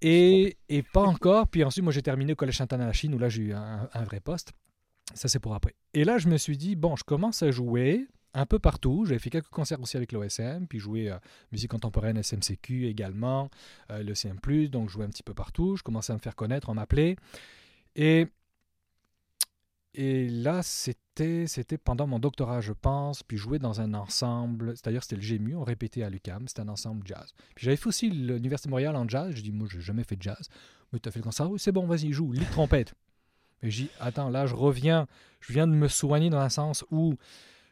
[0.00, 1.46] Et, et pas encore.
[1.46, 3.52] Puis ensuite, moi, j'ai terminé au Collège Sainte-Anne à la Chine, où là, j'ai eu
[3.52, 4.54] un, un vrai poste.
[5.12, 5.74] Ça, c'est pour après.
[5.92, 9.04] Et là, je me suis dit, bon, je commence à jouer un peu partout.
[9.06, 11.18] J'avais fait quelques concerts aussi avec l'OSM, puis joué euh,
[11.52, 13.50] musique contemporaine SMCQ également,
[13.90, 14.38] euh, le CM+,
[14.68, 15.76] donc jouais un petit peu partout.
[15.76, 17.16] Je commençais à me faire connaître, on m'appelait.
[17.96, 18.28] Et,
[19.94, 25.02] et là, c'était c'était pendant mon doctorat, je pense, puis jouer dans un ensemble, c'est-à-dire
[25.02, 27.32] c'était le GMU, on répétait à l'UCAM, c'était un ensemble jazz.
[27.54, 30.16] Puis j'avais fait aussi l'Université de Montréal en jazz, je dis, moi, j'ai jamais fait
[30.16, 30.48] de jazz.
[30.92, 32.94] Mais tu as fait le concert, oui, c'est bon, vas-y, joue, lit trompette.
[33.62, 35.06] Et j'ai attends, là, je reviens,
[35.40, 37.16] je viens de me soigner dans un sens où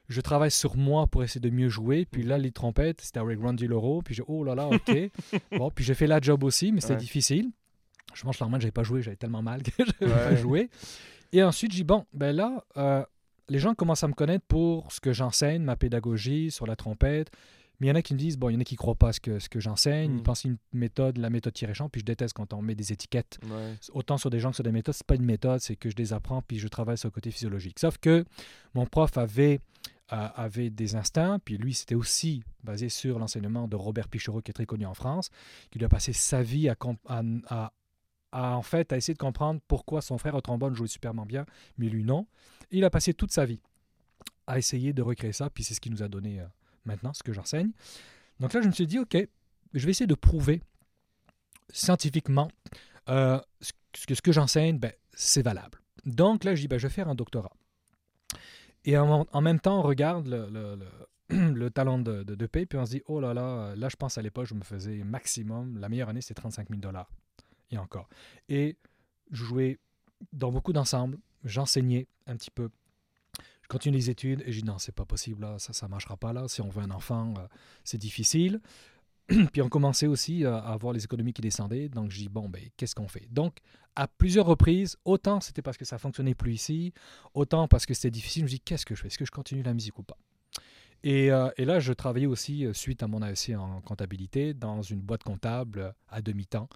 [0.08, 2.06] je travaille sur moi pour essayer de mieux jouer.
[2.10, 4.00] Puis là, les trompettes, c'était avec Randy Loro.
[4.02, 4.90] Puis j'ai, oh là là, ok.
[5.58, 7.00] bon, puis j'ai fait la job aussi, mais c'était Ouais.
[7.00, 7.50] difficile.
[8.14, 10.36] Je que l'Armand, j'avais pas joué, j'avais tellement mal que je n'avais pas Ouais.
[10.36, 10.70] joué.
[11.32, 13.04] Et ensuite, j'ai dit, bon, ben là, euh,
[13.50, 17.30] les gens commencent à me connaître pour ce que j'enseigne, ma pédagogie sur la trompette.
[17.80, 18.78] Mais il y en a qui me disent, bon, il y en a qui ne
[18.78, 20.10] croient pas à ce que, ce que j'enseigne.
[20.14, 20.22] Ils Mm.
[20.24, 21.88] pensent une méthode, la méthode tiré-champ.
[21.88, 23.74] Puis je déteste quand on met des étiquettes Ouais.
[23.92, 25.94] autant sur des gens que sur des méthodes, c'est pas une méthode, c'est que je
[25.96, 27.78] les apprends puis je travaille sur le côté physiologique.
[27.78, 28.24] Sauf que
[28.74, 29.60] mon prof avait,
[30.08, 34.54] avait des instincts, puis lui, c'était aussi basé sur l'enseignement de Robert Pichero, qui est
[34.54, 35.30] très connu en France,
[35.70, 37.72] qui lui a passé sa vie à,
[38.32, 41.44] en fait, à essayer de comprendre pourquoi son frère au trombone jouait superment bien,
[41.76, 42.26] mais lui non.
[42.70, 43.60] Il a passé toute sa vie
[44.46, 46.46] à essayer de recréer ça, puis c'est ce qui nous a donné euh,
[46.86, 47.70] maintenant ce que j'enseigne.
[48.40, 49.16] Donc là, je me suis dit, OK,
[49.74, 50.62] je vais essayer de prouver
[51.70, 52.48] scientifiquement
[53.10, 53.38] euh,
[54.06, 55.80] que, ce que j'enseigne, ben, c'est valable.
[56.06, 57.52] Donc là, je dis, ben, je vais faire un doctorat.
[58.88, 60.74] Et en, même temps, on regarde le, le-
[61.28, 64.16] le- le talent de, de, puis on se dit, oh là là, là, je pense
[64.16, 67.10] à l'époque, je me faisais maximum, la meilleure année, c'était 35 000 dollars.
[67.70, 68.08] Et encore.
[68.48, 68.78] Et
[69.30, 69.78] je jouais
[70.32, 72.70] dans beaucoup d'ensembles, j'enseignais un petit peu.
[73.60, 76.16] Je continue les études et je dis, non, c'est pas possible, là, ça ne marchera
[76.16, 76.48] pas là.
[76.48, 77.46] Si on veut un enfant, euh,
[77.84, 78.58] c'est difficile.
[79.52, 81.88] Puis on commençait aussi à à avoir les économies qui descendaient.
[81.88, 83.26] Donc je dis, bon, ben, qu'est-ce qu'on fait?
[83.30, 83.58] Donc,
[83.96, 86.92] à plusieurs reprises, autant c'était parce que ça fonctionnait plus ici,
[87.34, 89.08] autant parce que c'était difficile, je me dis, qu'est-ce que je fais?
[89.08, 90.16] Est-ce que je continue la musique ou pas?
[91.04, 95.00] Et, euh, là, je travaillais aussi, euh, suite à mon AEC en comptabilité, dans une
[95.00, 96.68] boîte comptable euh, à demi-temps,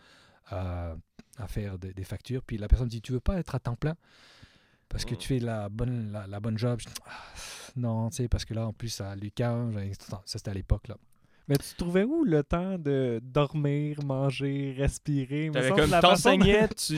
[0.52, 0.94] euh,
[1.38, 2.42] à faire des, factures.
[2.42, 3.96] Puis la personne me dit, tu veux pas être à temps plein?
[4.88, 6.78] Parce que tu fais la bonne, la, bonne job.
[7.06, 7.10] Ah,
[7.76, 10.98] non, tu sais, parce que là, en plus, à j'avais- ça c'était à l'époque, là.
[11.48, 15.50] Mais tu trouvais où le temps de dormir, manger, respirer?
[15.52, 16.96] T'avais comme façon- t'enseignais, tu,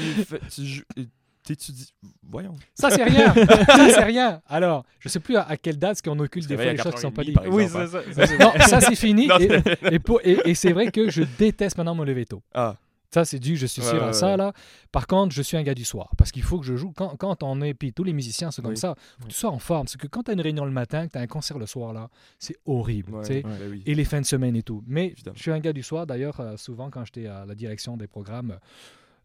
[0.54, 1.04] tu euh,
[1.42, 1.92] t'étudies.
[2.28, 2.54] Voyons.
[2.74, 3.32] Ça, c'est rien.
[3.66, 4.40] ça, c'est rien.
[4.46, 6.94] Alors, je sais plus à, à quelle date, parce qu'on occulte des fois les choses
[6.94, 7.40] qui sont pas 4h30, dites.
[7.50, 7.86] Oui, hein.
[8.12, 8.26] c'est ça.
[8.26, 9.26] ça, Non, ça, c'est fini.
[9.28, 9.62] Non, et
[9.94, 12.42] et, pour- et- et c'est vrai que je déteste maintenant me lever tôt.
[12.54, 12.76] Ah,
[13.14, 14.32] Ça, c'est dû, je suis sûr ouais, à ça.
[14.32, 14.36] ouais.
[14.36, 14.52] Là.
[14.90, 16.10] Par contre, je suis un gars du soir.
[16.18, 16.92] Parce qu'il faut que je joue.
[16.96, 18.76] Quand, quand on est, puis tous les musiciens sont comme Oui.
[18.76, 19.86] ça, faut que tu sois en forme.
[19.86, 21.66] C'est que quand tu as une réunion le matin, que tu as un concert le
[21.66, 22.08] soir, là,
[22.40, 23.12] c'est horrible.
[23.12, 23.82] ben oui.
[23.86, 24.82] Et les fins de semaine et tout.
[24.86, 25.36] Mais Évidemment.
[25.36, 26.06] je suis un gars du soir.
[26.06, 28.56] D'ailleurs, euh, souvent, quand j'étais à la direction des programmes, euh,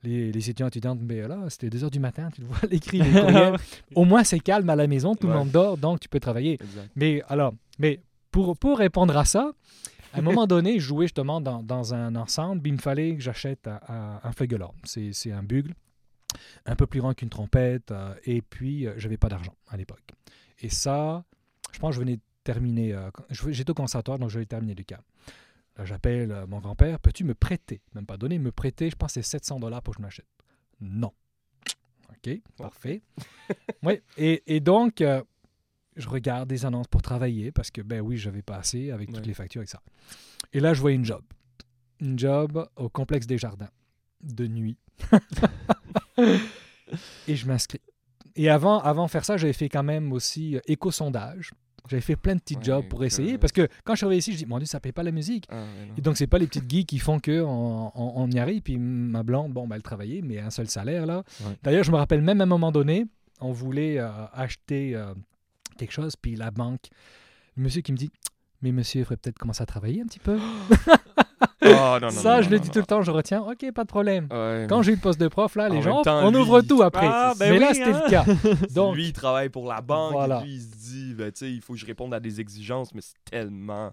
[0.04, 3.02] les, les étudiants étudiantes, mais là, c'était 2 heures du matin, tu le vois, l'écrit,
[3.02, 3.56] les courriels.
[3.96, 6.54] Au moins, c'est calme à la maison, tout le monde dort, donc tu peux travailler.
[6.54, 6.92] Exact.
[6.96, 8.00] Mais alors, mais
[8.32, 9.52] pour, pour répondre à ça,
[10.14, 13.22] à un moment donné, je jouais justement dans, dans un ensemble, il me fallait que
[13.22, 14.76] j'achète un, un, feugelorn.
[14.84, 15.74] C'est un bugle,
[16.66, 20.12] un peu plus grand qu'une trompette, euh, et puis euh, j'avais pas d'argent à l'époque.
[20.60, 21.24] Et ça,
[21.72, 24.50] je pense que je venais terminer, euh, je- j'étais au conservatoire, donc je venais de
[24.50, 25.02] terminer Lucas.
[25.78, 29.22] Là, j'appelle mon grand-père, peux-tu me prêter, même pas donner, me prêter, je pense que
[29.22, 30.28] c'est 700 dollars pour que je m'achète.
[30.82, 31.14] Non.
[32.10, 33.02] OK, parfait.
[33.84, 35.24] oui, et, et donc, euh,
[36.00, 39.26] je regarde des annonces pour travailler parce que, ben oui, j'avais pas assez avec toutes
[39.28, 39.82] les factures et ça.
[40.54, 41.22] Et là, je vois une job.
[42.00, 43.70] Une job au complexe des jardins,
[44.24, 44.78] de nuit.
[47.28, 47.82] et je m'inscris.
[48.36, 51.52] Et avant, avant de faire ça, j'avais fait quand même aussi euh, éco-sondage.
[51.90, 54.06] J'avais fait plein de petits Ouais, jobs pour que- essayer parce que quand je suis
[54.06, 55.46] arrivé ici, je dis, mon Dieu, ça paye pas la musique.
[55.50, 55.64] Ah.
[55.98, 58.62] Et donc, c'est pas les petites geeks qui font que on, on- on y arrive.
[58.62, 61.24] Puis ma blonde, bon, ben, elle travaillait, mais un seul salaire, là.
[61.42, 61.58] Ouais.
[61.64, 63.06] D'ailleurs, je me rappelle même à un moment donné,
[63.42, 65.14] on voulait euh, acheter euh,
[65.80, 66.90] quelque chose, puis la banque,
[67.56, 68.12] le monsieur qui me dit,
[68.62, 70.38] mais monsieur, il faudrait peut-être commencer à travailler un petit peu.
[71.62, 73.42] Ah, non, non, Ça, non, je le dis tout le temps, je retiens.
[73.42, 74.28] Ok, pas de problème.
[74.32, 76.62] Ouais, Quand j'ai eu le poste de prof, là, les gens, temps, on lui, ouvre
[76.62, 77.08] tout après.
[77.10, 78.02] Ah, ben mais là, c'était hein.
[78.04, 78.26] le cas.
[78.74, 80.12] Donc, lui, il travaille pour la banque.
[80.12, 80.42] Voilà.
[80.42, 83.02] Et lui, il se dit, ben, il faut que je réponde à des exigences, mais
[83.02, 83.92] c'est tellement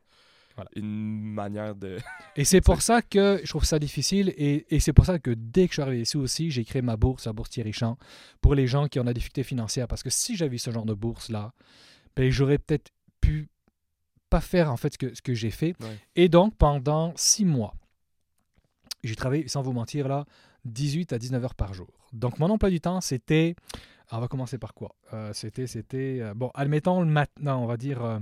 [0.57, 0.71] Voilà.
[0.75, 1.99] une manière de.
[2.35, 5.31] Et c'est pour ça que je trouve ça difficile et, et c'est pour ça que
[5.31, 7.99] dès que je suis arrivé ici aussi, j'ai créé ma bourse, la bourse Thierry Champ,
[8.41, 9.87] pour les gens qui ont la difficulté financière.
[9.87, 11.53] Parce que si j'avais eu ce genre de bourse-là,
[12.17, 12.91] ben, j'aurais peut-être
[13.21, 13.49] pu
[14.31, 15.75] pas faire en fait ce que, ce que j'ai fait.
[15.81, 15.99] Ouais.
[16.17, 17.75] Et donc, pendant six mois,
[19.05, 20.25] j'ai travaillé, sans vous mentir, là,
[20.65, 21.89] 18 à 19 heures par jour.
[22.13, 23.55] Donc, mon emploi du temps, c'était.
[24.13, 24.95] On va commencer par quoi?
[25.13, 26.19] Euh, C'était, c'était.
[26.21, 28.03] euh, bon, admettons le matin, on va dire.
[28.05, 28.19] euh,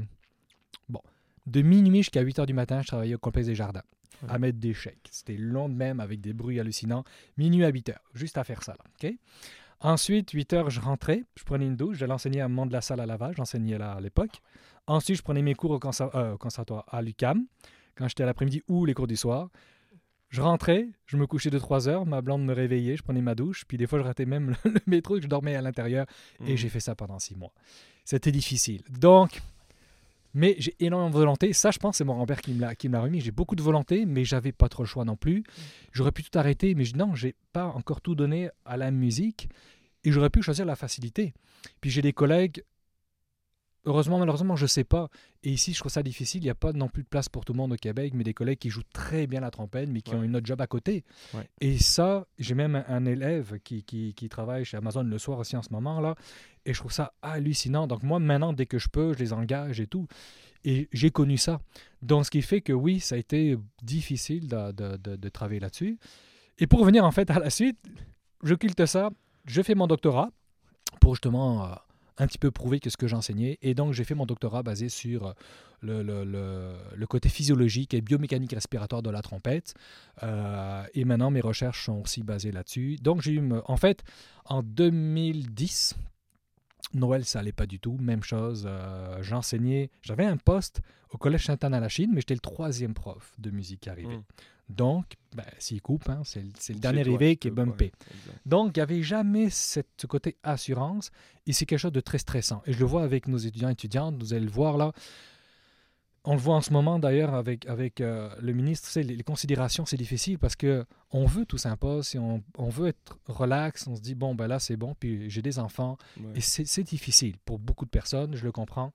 [1.47, 3.83] de minuit jusqu'à 8 heures du matin, je travaillais au complexe des jardins
[4.29, 5.09] à mettre des chèques.
[5.11, 7.05] C'était long de même avec des bruits hallucinants.
[7.37, 8.73] Minuit à 8 heures, juste à faire ça.
[8.73, 9.11] Là,
[9.81, 12.73] Ensuite, 8 heures, je rentrais, je prenais une douche, j'allais enseigner à un moment de
[12.73, 14.41] la salle à lavage, j'enseignais là à l'époque.
[14.87, 15.81] Ensuite, je prenais mes cours au,
[16.15, 17.45] euh, au conservatoire à l'UCAM,
[17.97, 19.51] quand j'étais à l'après-midi ou les cours du soir.
[20.31, 23.35] Je rentrais, je me couchais de 3 heures, ma blonde me réveillait, je prenais ma
[23.35, 26.07] douche, puis des fois je ratais même le, le métro, je dormais à l'intérieur,
[26.47, 26.57] et Mm.
[26.57, 27.53] j'ai fait ça pendant 6 mois.
[28.05, 28.83] C'était difficile.
[28.99, 29.43] Donc,
[30.35, 31.53] mais j'ai énormément de volonté.
[31.53, 33.21] Ça, je pense, c'est mon grand-père qui me l'a remis.
[33.21, 35.45] J'ai beaucoup de volonté, mais j'avais pas trop le choix non plus.
[35.93, 39.49] J'aurais pu tout arrêter, mais non, j'ai pas encore tout donné à la musique
[40.05, 41.33] et j'aurais pu choisir la facilité.
[41.81, 42.63] Puis j'ai des collègues,
[43.85, 45.09] heureusement, malheureusement, je sais pas.
[45.43, 46.41] Et ici, je trouve ça difficile.
[46.43, 48.25] Il n'y a pas non plus de place pour tout le monde au Québec, mais
[48.25, 50.67] des collègues qui jouent très bien la trompette, mais qui ont une autre job à
[50.67, 51.05] côté.
[51.35, 51.49] Ouais.
[51.61, 55.39] Et ça, j'ai même un, un élève qui, qui, qui travaille chez Amazon le soir
[55.39, 56.15] aussi en ce moment là,
[56.67, 57.87] et je trouve ça hallucinant.
[57.87, 60.07] Donc moi, maintenant, dès que je peux, je les engage et tout.
[60.67, 61.61] Et j'ai connu ça.
[62.01, 65.61] Donc, ce qui fait que oui, ça a été difficile de, de- de- de travailler
[65.61, 65.99] là-dessus.
[66.59, 67.77] Et pour revenir en fait à la suite,
[68.43, 69.11] je culte ça,
[69.45, 70.31] je fais mon doctorat
[71.03, 71.75] pour justement euh,
[72.19, 73.59] un petit peu prouver que ce que j'enseignais.
[73.63, 75.35] Et donc, j'ai fait mon doctorat basé sur
[75.89, 79.75] euh, le, côté physiologique et biomécanique respiratoire de la trompette.
[80.23, 82.97] Euh, et maintenant, mes recherches sont aussi basées là-dessus.
[82.97, 84.03] Donc, j'ai eu, en fait,
[84.45, 85.95] en 2010,
[86.95, 87.97] Noël, ça allait pas du tout.
[88.01, 92.35] Même chose, euh, j'enseignais, j'avais un poste au Collège Sainte-Anne à la Chine, mais j'étais
[92.35, 94.21] le troisième prof de musique qui arrivait.
[94.69, 95.05] Donc,
[95.37, 97.93] ben, s'il coupe, hein, c'est le- c'est C'est dernier arrivé qui est ouais, bumpé.
[98.47, 101.11] Donc, il n'y avait jamais cette, ce côté assurance
[101.47, 102.63] et c'est quelque chose de très stressant.
[102.67, 104.93] Et je le vois avec nos étudiants et étudiantes, vous allez le voir là.
[106.27, 109.23] On le voit en ce moment d'ailleurs avec, avec euh, le ministre, sais, les, les
[109.23, 113.87] considérations, c'est difficile parce que on veut tout s'impose et on, on veut être relax,
[113.87, 115.99] on se dit, bon, ben là, c'est bon, puis j'ai des enfants.
[116.19, 116.33] Ouais.
[116.37, 118.91] Et c'est c'est difficile pour beaucoup de personnes, je le comprends.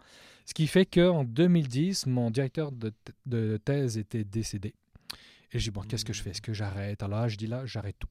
[0.45, 4.73] Ce qui fait qu'en 2010, mon directeur de thèse était décédé.
[5.51, 6.31] Et j'ai dit, bon, qu'est-ce que je fais?
[6.31, 7.01] Est-ce que j'arrête?
[7.03, 8.09] Alors là, je dis là, j'arrête tout.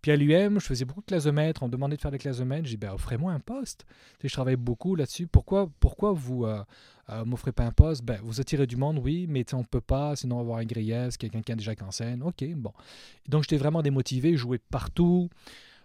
[0.00, 1.62] Puis à l'UM, je faisais beaucoup de maître.
[1.62, 2.66] On me demandait de faire des classes de maître.
[2.66, 3.84] J'ai dit, ben, offrez-moi un poste.
[4.22, 5.26] Je travaille beaucoup là-dessus.
[5.26, 6.62] Pourquoi, pourquoi vous euh,
[7.10, 8.04] euh, m'offrez pas un poste?
[8.04, 10.58] Ben, Vous attirez du monde, oui, mais on ne peut pas, sinon on va avoir
[10.58, 12.22] un grillasse, quelqu'un qui a déjà qu'en scène.
[12.22, 12.72] OK, bon.
[13.28, 14.32] Donc j'étais vraiment démotivé.
[14.32, 15.30] Je jouais partout.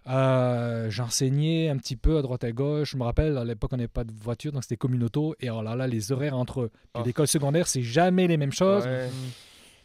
[0.08, 2.91] Euh, J'enseignais un petit peu à droite à gauche.
[2.91, 5.34] Je me rappelle, à l'époque, on n'avait pas de voiture, donc c'était communauto.
[5.39, 6.72] Et alors là, là, les horaires entre eux.
[6.93, 7.02] Ah.
[7.04, 8.86] l'école secondaire, c'est jamais les mêmes choses.
[8.86, 9.10] Ouais.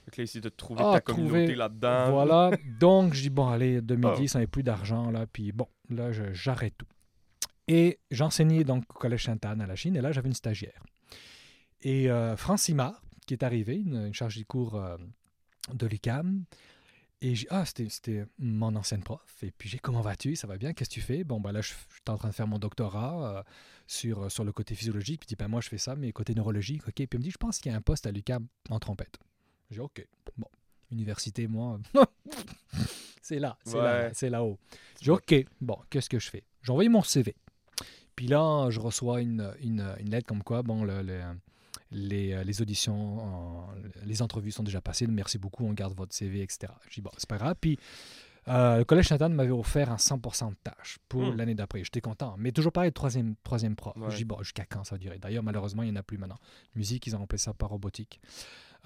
[0.09, 2.11] Fait que là, essayer de trouver Ah, ta trouver- communauté là-dedans.
[2.12, 2.51] Voilà.
[2.81, 4.37] Donc, je dis, bon, allez, 2010, Ah.
[4.37, 5.27] on n'avait plus d'argent, là.
[5.31, 6.87] Puis bon, là, j'arrête tout.
[7.66, 10.83] Et j'enseignais donc au Collège Sainte-Anne à la Chine, et là, j'avais une stagiaire.
[11.83, 14.97] Et euh, Francima, qui est arrivée, une, une chargée de cours euh,
[15.75, 16.44] de l'UCAM,
[17.21, 19.21] et j'ai ah, c'était mon ancienne prof.
[19.42, 20.35] Et puis j'ai comment vas-tu?
[20.37, 20.73] Ça va bien?
[20.73, 21.25] Qu'est-ce que tu fais?
[21.25, 23.42] Bon, ben là, je je suis en train de faire mon doctorat euh,
[23.88, 25.21] sur, sur le côté physiologique.
[25.21, 26.94] Puis je dis, ben moi, je fais ça, mais côté neurologique, OK.
[26.94, 29.18] Puis elle me dit, je pense qu'il y a un poste à l'UCAM en trompette.
[29.70, 30.07] J'ai OK.
[30.37, 30.48] Bon,
[30.90, 31.78] université, moi,
[33.22, 34.59] c'est là, c'est là, c'est là-haut.
[35.00, 36.44] J'ai OK, bon, qu'est-ce que je fais?
[36.62, 37.35] J'ai envoyé mon CV.
[38.16, 41.20] Puis là, je reçois une, une, une lettre comme quoi, bon, le- le-
[41.90, 43.18] les, euh, les auditions,
[43.70, 46.72] euh, les entrevues sont déjà passées, merci beaucoup, on garde votre CV, etc.
[46.88, 47.54] Je dis, bon, c'est pas grave.
[47.61, 47.78] Puis
[48.48, 51.37] euh, le Collège Sainte-Anne m'avait offert un 100% de tâches pour Hmm.
[51.37, 51.85] l'année d'après.
[51.85, 52.35] J'étais content.
[52.38, 53.94] Mais toujours pareil, troisième, troisième prof.
[53.96, 54.11] Ouais.
[54.11, 55.18] Je dis, bon, jusqu'à quand ça va durer?
[55.18, 56.38] D'ailleurs, malheureusement, il n'y en a plus maintenant.
[56.74, 58.20] Musique, ils ont remplacé ça par robotique.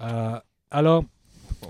[0.01, 0.39] Euh,
[0.73, 1.05] alors,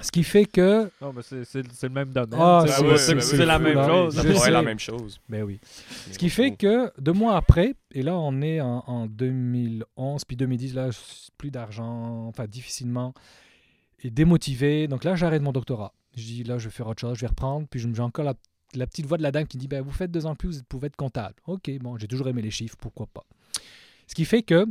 [0.02, 2.40] ce qui fait que Non, mais c'est c'est- c'est le même domaine.
[2.42, 3.88] Ah, C'est- c'est- c'est c'est- c'est c'est la même là.
[3.88, 4.16] chose.
[4.22, 4.50] Sais.
[4.52, 5.20] la même chose.
[5.30, 5.60] Ben oui.
[6.12, 10.36] Ce qui fait que deux mois après, et là on est en, en 2011, puis
[10.36, 10.90] 2010, là,
[11.38, 13.14] plus d'argent, enfin difficilement,
[14.04, 14.88] et démotivé.
[14.88, 15.94] Donc là, j'arrête mon doctorat.
[16.16, 17.68] Je dis, là, je vais faire autre chose, je vais reprendre.
[17.70, 18.34] Puis je me- j'ai encore la,
[18.76, 20.58] la petite voix de la dame qui dit, ben, vous faites deux ans de plus,
[20.58, 21.36] vous pouvez être comptable.
[21.48, 23.24] Ok, bon, j'ai toujours aimé les chiffres, pourquoi pas.
[24.08, 24.66] Ce qui fait que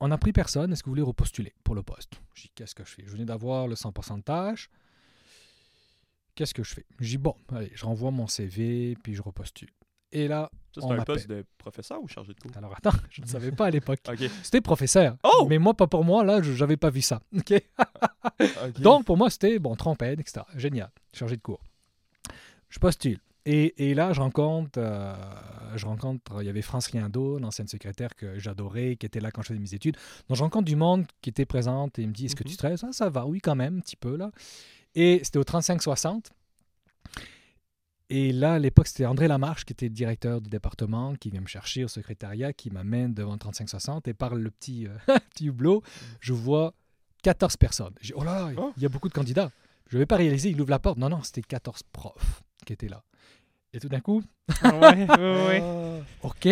[0.00, 0.72] on n'a pris personne.
[0.72, 2.12] Est-ce que vous voulez repostuler pour le poste?
[2.34, 3.04] Je dis, qu'est-ce que je fais?
[3.06, 4.70] Je venais d'avoir le 100% de tâches.
[6.34, 6.86] Qu'est-ce que je fais?
[6.98, 9.68] Je dis, bon, allez, je renvoie mon CV, puis je repostule.
[10.12, 12.50] Et là, c'est un poste de professeur ou chargé de cours?
[12.56, 14.00] Alors attends, je ne savais pas à l'époque.
[14.42, 15.16] C'était professeur.
[15.22, 15.46] Oh!
[15.48, 17.20] Mais moi, pas pour moi, là, je n'avais pas vu ça.
[18.78, 20.40] Donc, pour moi, c'était, bon, trompette, etc.
[20.56, 20.90] Génial.
[21.12, 21.62] Chargé de cours.
[22.68, 23.20] Je postule.
[23.46, 25.14] Et, et là, je rencontre, euh,
[25.76, 29.42] je rencontre, il y avait France Riendo, l'ancienne secrétaire que j'adorais, qui était là quand
[29.42, 29.96] je faisais mes études.
[30.28, 32.50] Donc, je rencontre du monde qui était présente et il me dit Est-ce que tu
[32.50, 32.54] Mhm.
[32.54, 34.30] stresses ah, Ça va, oui, quand même, un petit peu, là.
[34.94, 36.30] Et c'était au 35-60.
[38.12, 41.40] Et là, à l'époque, c'était André Lamarche qui était le directeur du département, qui vient
[41.40, 44.08] me chercher au secrétariat, qui m'amène devant le 3560.
[44.08, 44.96] Et par le petit, euh,
[45.30, 45.82] petit hublot,
[46.20, 46.74] je vois
[47.22, 47.94] 14 personnes.
[48.00, 48.72] J'ai oh là, Oh.
[48.76, 49.52] il y a beaucoup de candidats.
[49.88, 50.98] Je ne vais pas réaliser, il ouvre la porte.
[50.98, 53.02] Non, non, c'était 14 profs qui étaient là.
[53.72, 54.22] Et tout d'un coup,
[54.64, 55.62] ouais, ouais, ouais.
[55.62, 55.98] Ah.
[56.22, 56.48] OK.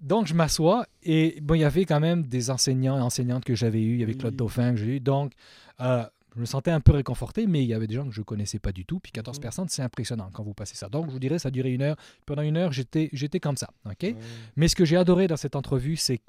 [0.00, 3.54] Donc, je m'assois et bon, il y avait quand même des enseignants et enseignantes que
[3.54, 3.94] j'avais eu.
[3.94, 4.36] Il y avait Claude.
[4.36, 5.00] Dauphin que j'ai eu.
[5.00, 5.32] Donc,
[5.80, 8.20] euh, je me sentais un peu réconforté, mais il y avait des gens que je
[8.20, 9.00] ne connaissais pas du tout.
[9.00, 9.42] Puis 14 Mhm.
[9.42, 10.88] personnes, c'est impressionnant quand vous passez ça.
[10.90, 11.96] Donc, je vous dirais, ça a duré une heure.
[12.26, 13.70] Pendant une heure, j'étais j'étais comme ça.
[13.86, 14.14] OK?
[14.56, 16.20] Mais ce que j'ai adoré dans cette entrevue, c'est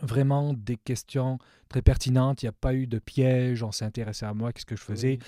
[0.00, 2.42] vraiment des questions très pertinentes.
[2.42, 3.62] Il n'y a pas eu de piège.
[3.62, 5.18] On s'est intéressé à moi, qu'est-ce que je faisais?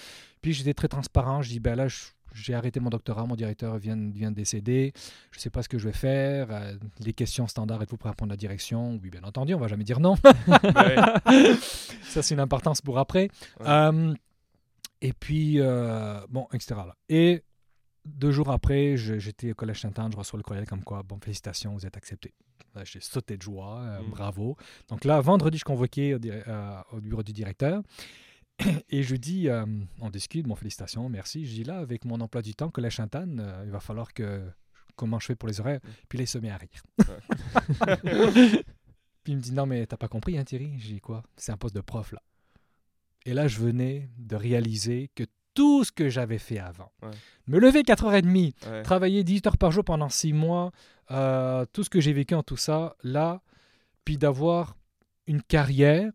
[0.42, 1.42] Puis j'étais très transparent.
[1.42, 4.92] Je dis, ben là, je- j'ai arrêté mon doctorat, mon directeur vient, vient de décéder.
[5.30, 6.48] Je ne sais pas ce que je vais faire.
[6.50, 8.98] Euh, les questions standards, êtes-vous prêt à prendre la direction?
[9.02, 10.16] Oui, bien entendu, on va jamais dire non.
[12.02, 13.28] Ça, c'est une importance pour après.
[13.60, 13.66] Ouais.
[13.66, 14.14] Euh,
[15.00, 16.74] et puis, euh, bon, etc.
[16.86, 16.96] là.
[17.08, 17.42] Et
[18.04, 21.72] deux jours après, j'étais au Collège Sainte-Anne, je reçois le courriel comme quoi, bon, félicitations,
[21.74, 22.34] vous êtes accepté.
[22.84, 24.10] J'ai sauté de joie, euh, Mm.
[24.10, 24.56] bravo.
[24.88, 27.82] Donc là, vendredi, je au, euh, au bureau du directeur.
[28.90, 29.64] Et je dis, euh,
[30.00, 31.44] on discute, bon, félicitations, merci.
[31.46, 34.42] Je dis là, avec mon emploi du temps, Collège Sainte-Anne, euh, il va falloir que.
[34.96, 35.80] Comment je fais pour les horaires?
[36.08, 36.82] Puis là, il se met à rire.
[39.24, 40.74] Puis il me dit, non, mais t'as pas compris, hein, Thierry?
[40.78, 41.22] J'ai dit quoi?
[41.36, 42.22] C'est un poste de prof, là.
[43.26, 47.10] Et là, je venais de réaliser que tout ce que j'avais fait avant, Ouais.
[47.46, 48.82] me lever 4h30, Ouais.
[48.82, 50.72] travailler 18 heures par jour pendant 6 mois,
[51.10, 53.40] euh, tout ce que j'ai vécu en tout ça, là,
[54.04, 54.76] puis d'avoir
[55.26, 56.12] une carrière,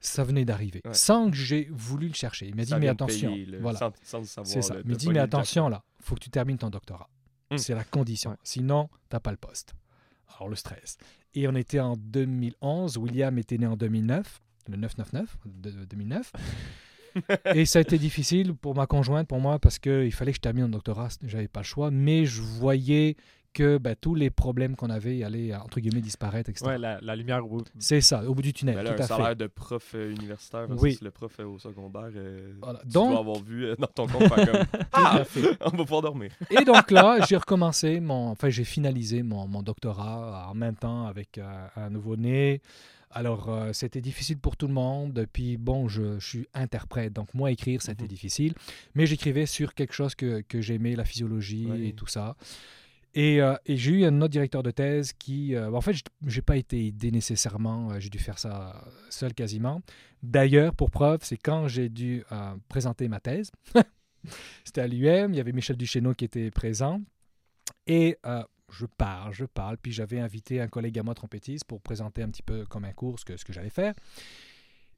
[0.00, 0.94] ça venait d'arriver, Ouais.
[0.94, 2.46] sans que j'ai voulu le chercher.
[2.48, 3.78] Il m'a dit, mais attention, payer, là, voilà.
[4.02, 4.46] sans, sans le.
[4.46, 4.74] C'est ça.
[4.74, 7.08] là, Il t'as dit, mais le attention là, faut que tu termines ton doctorat.
[7.50, 7.56] Hmm.
[7.58, 8.30] C'est la condition.
[8.30, 8.36] Ouais.
[8.44, 9.74] Sinon, t'as pas le poste.
[10.36, 10.98] Alors le stress.
[11.34, 12.96] Et on était en 2011.
[12.98, 16.32] William était né en 2009, le 999 de de 2009.
[17.54, 20.40] Et ça a été difficile pour ma conjointe, pour moi, parce qu'il fallait que je
[20.40, 21.08] termine mon doctorat.
[21.24, 21.90] J'avais pas le choix.
[21.90, 23.16] Mais je voyais
[23.52, 26.64] que ben, tous les problèmes qu'on avait allaient, entre guillemets, disparaître, etc.
[26.66, 27.64] Ouais, la, la lumière au bout.
[27.78, 29.34] C'est ça, au bout du tunnel, Ben là, tout un à salaire fait.
[29.36, 30.98] de prof euh, universitaire Oui.
[31.02, 32.80] le prof euh, au secondaire, euh, Voilà.
[32.82, 34.38] tu Donc- dois avoir vu euh, dans ton compte comme
[34.72, 35.16] Tout Ah!
[35.18, 35.56] à fait.
[35.60, 36.30] on va pouvoir dormir.
[36.50, 41.06] Et donc là, j'ai recommencé mon, enfin j'ai finalisé mon, mon doctorat en même temps
[41.06, 42.60] avec euh, un nouveau-né.
[43.10, 45.26] Alors euh, c'était difficile pour tout le monde.
[45.32, 48.08] Puis bon, je, je suis interprète, donc moi écrire c'était Mhm.
[48.08, 48.54] difficile,
[48.94, 52.36] mais j'écrivais sur quelque chose que, que j'aimais, la physiologie et tout ça.
[53.18, 56.40] Et, euh, et j'ai eu un autre directeur de thèse qui, euh, en fait, j'ai
[56.40, 57.90] pas été aidé nécessairement.
[57.90, 59.82] euh, J'ai dû faire ça seul quasiment.
[60.22, 62.22] D'ailleurs, pour preuve, c'est quand j'ai dû
[62.68, 63.50] présenter ma thèse.
[64.64, 67.00] C'était à l'UM, il y avait Michel Duchesneau qui était présent.
[67.88, 68.18] Et
[68.70, 69.78] je parle, je parle.
[69.78, 72.92] Puis j'avais invité un collègue à moi, trompettiste, pour présenter un petit peu comme un
[72.92, 73.94] cours ce que, ce que j'allais faire.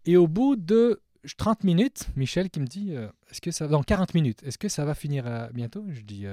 [0.04, 1.00] Et au bout de
[1.38, 2.92] 30 minutes, Michel qui me dit
[3.30, 5.86] Est-ce que ça Dans 40 minutes, est-ce que ça va finir bientôt?
[5.88, 6.26] Je dis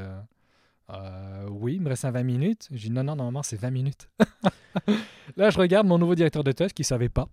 [0.92, 2.68] euh, Oui, il me reste un 20 minutes.
[2.72, 4.10] Je dis Non, non, normalement, c'est 20 minutes.
[5.38, 7.28] Là, je regarde mon nouveau directeur de thèse qui ne savait pas.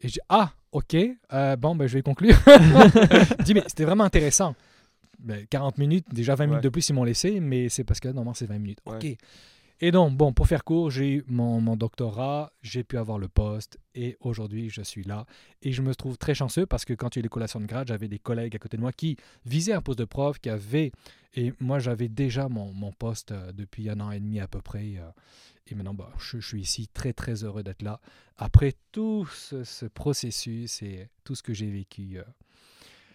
[0.00, 0.96] Et je dis Ah, ok,
[1.32, 2.36] euh, bon, ben, je vais conclure.
[2.46, 4.54] je dis Mais c'était vraiment intéressant.
[5.18, 8.08] Ben, 40 minutes, déjà 20 minutes de plus, ils m'ont laissé, mais c'est parce que
[8.08, 8.78] normalement, c'est 20 minutes.
[8.86, 9.06] Ok.
[9.80, 13.28] Et donc, bon, pour faire court, j'ai eu mon, mon doctorat, j'ai pu avoir le
[13.28, 15.24] poste et aujourd'hui, je suis là.
[15.62, 17.60] Et je me trouve très chanceux parce que quand il y a eu les collations
[17.60, 20.40] de grade, j'avais des collègues à côté de moi qui visaient un poste de prof,
[20.40, 20.90] qui avaient.
[21.34, 24.60] Et moi, j'avais déjà mon, mon poste euh, depuis un an et demi à peu
[24.60, 24.94] près.
[24.96, 25.08] euh,
[25.68, 28.00] et maintenant, bah, je, je suis ici très, très heureux d'être là.
[28.36, 32.18] Après tout ce, ce processus et tout ce que j'ai vécu.
[32.18, 32.22] euh,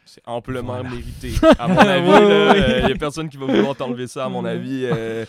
[0.06, 0.90] C'est amplement Voilà.
[0.90, 1.34] mérité.
[1.60, 4.86] À mon avis, il y a personne qui va vouloir t'enlever ça, à mon avis.
[4.86, 5.26] euh.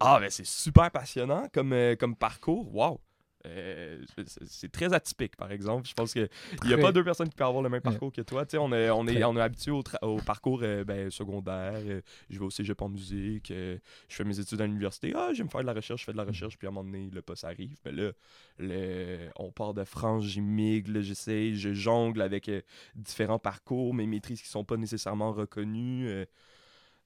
[0.00, 2.74] Ah, ben c'est super passionnant comme, euh, comme parcours.
[2.74, 3.00] Wow!
[3.46, 4.02] Euh,
[4.46, 5.88] c'est- très atypique, par exemple.
[5.88, 6.28] Je pense qu'il
[6.66, 7.90] n'y a pas deux personnes qui peuvent avoir le même Ouais.
[7.90, 8.44] parcours que toi.
[8.44, 11.72] Tu sais, on est, on est, on est habitué au, au parcours euh, ben, secondaire.
[11.76, 13.50] euh, je vais au cégep en musique.
[13.50, 15.14] euh, je fais mes études à l'université.
[15.16, 16.58] Ah, j'aime faire de la recherche, je fais de la recherche.
[16.58, 17.78] Puis à un moment donné, le poste arrive.
[17.86, 18.10] Mais là,
[18.58, 22.60] le- on part de France, j'immigre, j'essaie, je jongle avec euh,
[22.94, 26.26] différents parcours, mes maîtrises qui sont pas nécessairement reconnues.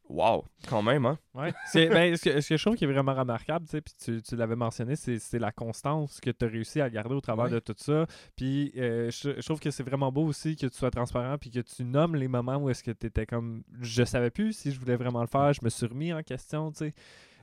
[0.08, 1.18] Wow, quand même, hein?
[1.34, 1.52] Ouais.
[1.66, 3.94] C'est, ben, ce, que, ce que je trouve qui est vraiment remarquable, tu sais, puis
[3.98, 7.20] tu, tu l'avais mentionné, c'est, c'est la constance que tu as réussi à garder au
[7.22, 7.50] travers Ouais.
[7.50, 8.06] de tout ça.
[8.36, 11.50] Puis euh, je, je trouve que c'est vraiment beau aussi que tu sois transparent puis
[11.50, 14.72] que tu nommes les moments où est-ce que tu étais comme je savais plus si
[14.72, 16.94] je voulais vraiment le faire, je me suis remis en question, tu sais.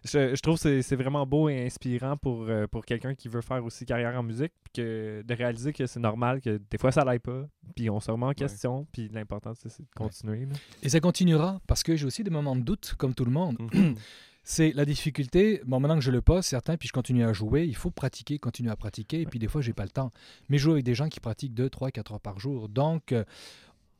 [0.03, 3.27] Je, je trouve que c'est, c'est vraiment beau et inspirant pour, euh, pour quelqu'un qui
[3.27, 6.77] veut faire aussi carrière en musique, puis que de réaliser que c'est normal, que des
[6.77, 10.45] fois ça l'aille pas, puis on se remet en question, puis l'important c'est, de continuer.
[10.45, 10.53] là.
[10.81, 13.57] Et ça continuera parce que j'ai aussi des moments de doute, comme tout le monde.
[13.73, 13.95] Mhm.
[14.43, 15.61] C'est la difficulté.
[15.65, 18.39] Bon, maintenant que je le pose, certains, puis je continue à jouer, il faut pratiquer,
[18.39, 19.21] continuer à pratiquer.
[19.21, 20.11] Et puis des fois, j'ai pas le temps.
[20.49, 22.67] Mais je joue avec des gens qui pratiquent 2, 3, 4 heures par jour.
[22.67, 23.23] Donc, euh,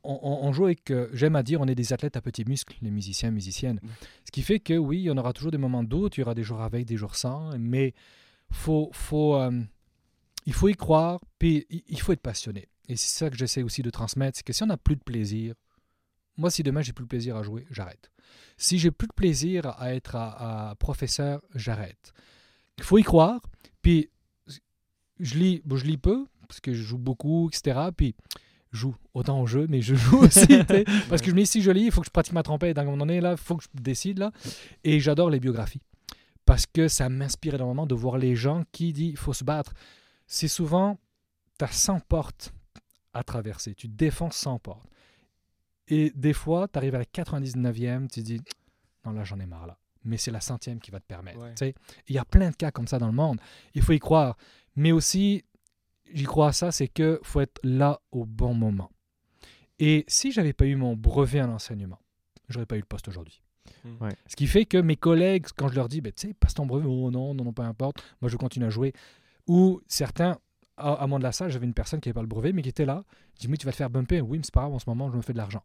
[0.03, 2.91] on, joue avec, euh, j'aime à dire, on est des athlètes à petits muscles, les
[2.91, 3.79] musiciens, musiciennes.
[4.25, 6.21] Ce qui fait que oui, il y en aura toujours des moments de doute, il
[6.21, 7.93] y aura des jours avec, des jours sans, mais
[8.51, 9.61] faut, faut, euh,
[10.45, 12.67] il faut y croire, puis il- faut être passionné.
[12.87, 15.03] Et c'est ça que j'essaie aussi de transmettre, c'est que si on n'a plus de
[15.03, 15.53] plaisir,
[16.37, 18.11] moi si demain j'ai plus de plaisir à jouer, j'arrête.
[18.57, 22.13] Si j'ai plus de plaisir à être à, à professeur, j'arrête.
[22.77, 23.41] Il faut y croire,
[23.81, 24.09] puis
[25.19, 27.79] je lis, bon, je lis peu, parce que je joue beaucoup, etc.
[27.95, 28.15] Puis
[28.71, 30.47] joue autant au jeu, mais je joue aussi.
[31.09, 32.77] parce que je me dis, si je lis, il faut que je pratique ma trompette.
[32.77, 34.19] À un moment donné, là, il faut que je décide.
[34.19, 34.31] là.
[34.83, 35.81] Et j'adore les biographies.
[36.45, 39.73] Parce que ça m'inspire énormément de voir les gens qui disent, il faut se battre.
[40.25, 40.97] C'est souvent,
[41.59, 42.53] tu as 100 portes
[43.13, 43.75] à traverser.
[43.75, 44.87] Tu défends 100 portes.
[45.87, 48.41] Et des fois, tu arrives à la 99e, tu te dis,
[49.05, 49.77] non, là, j'en ai marre, là.
[50.03, 51.39] Mais c'est la centième qui va te permettre.
[51.39, 51.75] Ouais.
[52.07, 53.39] Il y a plein de cas comme ça dans le monde.
[53.75, 54.35] Il faut y croire.
[54.75, 55.43] Mais aussi,
[56.13, 58.91] j'y crois à ça, c'est que faut être là au bon moment.
[59.79, 61.99] Et si j'avais pas eu mon brevet en enseignement,
[62.49, 63.41] j'aurais pas eu le poste aujourd'hui.
[63.83, 64.03] Mm.
[64.03, 64.15] Ouais.
[64.27, 66.65] Ce qui fait que mes collègues, quand je leur dis, ben, tu sais, passe ton
[66.65, 68.93] brevet, oh non, non, non, peu importe, moi je continue à jouer.
[69.47, 70.37] Ou certains,
[70.77, 72.69] à, à de la salle, j'avais une personne qui n'avait pas le brevet, mais qui
[72.69, 73.03] était là.
[73.35, 74.21] Je dis, mais tu vas te faire bumper.
[74.21, 75.63] Oui, mais c'est pas grave, en ce moment, je me fais de l'argent.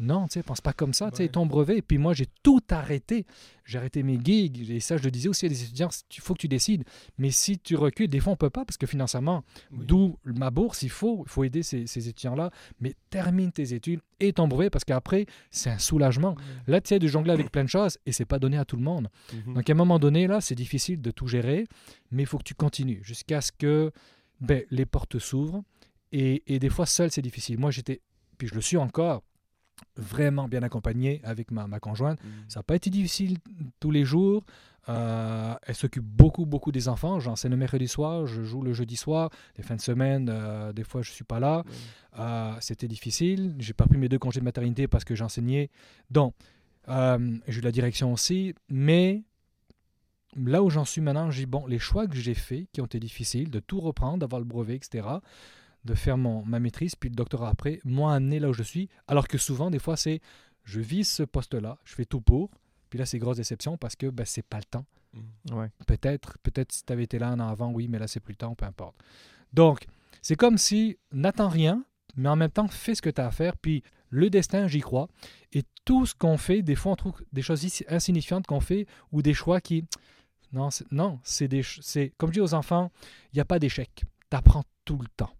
[0.00, 1.28] Non, tu sais, pense pas comme ça, tu sais, Ouais.
[1.28, 1.78] ton brevet.
[1.78, 3.26] Et puis moi, j'ai tout arrêté.
[3.64, 4.68] J'ai arrêté mes gigs.
[4.70, 6.82] Et ça, je le disais aussi à des étudiants, il faut que tu décides.
[7.16, 9.84] Mais si tu recules, des fois, on peut pas, parce que financièrement, Oui.
[9.86, 12.50] D'où ma bourse, il faut, il faut aider ces, ces étudiants-là.
[12.80, 16.34] Mais termine tes études et ton brevet parce qu'après, c'est un soulagement.
[16.66, 18.76] Là, tu sais, de jongler avec plein de choses et c'est pas donné à tout
[18.76, 19.08] le monde.
[19.46, 19.54] Mhm.
[19.54, 21.66] Donc, à un moment donné, là, c'est difficile de tout gérer,
[22.10, 23.92] mais il faut que tu continues jusqu'à ce que
[24.40, 25.62] ben, les portes s'ouvrent.
[26.10, 27.58] Et, et des fois, seul, c'est difficile.
[27.58, 28.00] Moi, j'étais,
[28.38, 29.22] puis je le suis encore,
[29.96, 32.22] vraiment bien accompagné avec ma, ma conjointe.
[32.22, 32.30] Mhm.
[32.48, 33.38] Ça n'a pas été difficile
[33.80, 34.44] tous les jours.
[34.88, 37.20] Euh, elle s'occupe beaucoup, beaucoup des enfants.
[37.20, 39.30] J'enseigne le mercredi soir, je joue le jeudi soir.
[39.56, 41.58] Les fins de semaine, euh, des fois, je ne suis pas là.
[41.58, 41.72] Ouais.
[42.18, 43.54] Euh, C'était difficile.
[43.58, 45.70] J'ai pas pris mes deux congés de maternité parce que j'enseignais.
[46.10, 46.34] Donc,
[46.86, 48.54] j'ai eu la direction aussi.
[48.68, 49.22] Mais
[50.36, 53.00] là où j'en suis maintenant, j'ai bon, les choix que j'ai faits, qui ont été
[53.00, 55.06] difficiles, de tout reprendre, d'avoir le brevet, etc.,
[55.84, 58.88] de faire mon, ma maîtrise, puis le doctorat après, m'ont amené là où je suis.
[59.06, 60.20] Alors que souvent, des fois, c'est
[60.64, 62.50] je vise ce poste-là, je fais tout pour.
[62.90, 64.86] Puis là, c'est grosse déception parce que ben, c'est pas le temps.
[65.12, 65.58] Mhm.
[65.58, 65.70] Ouais.
[65.86, 68.32] Peut-être, peut-être si tu avais été là un an avant, oui, mais là, c'est plus
[68.32, 68.96] le temps, peu importe.
[69.52, 69.86] Donc,
[70.22, 71.84] c'est comme si n'attends rien,
[72.16, 73.56] mais en même temps, fais ce que tu as à faire.
[73.56, 75.08] Puis le destin, j'y crois.
[75.52, 79.22] Et tout ce qu'on fait, des fois, on trouve des choses insignifiantes qu'on fait ou
[79.22, 79.84] des choix qui.
[80.52, 81.62] Non, c'est, non, c'est des.
[81.64, 82.90] C'est, comme je dis aux enfants,
[83.32, 83.90] il n'y a pas d'échec.
[84.30, 85.34] Tu apprends tout le temps.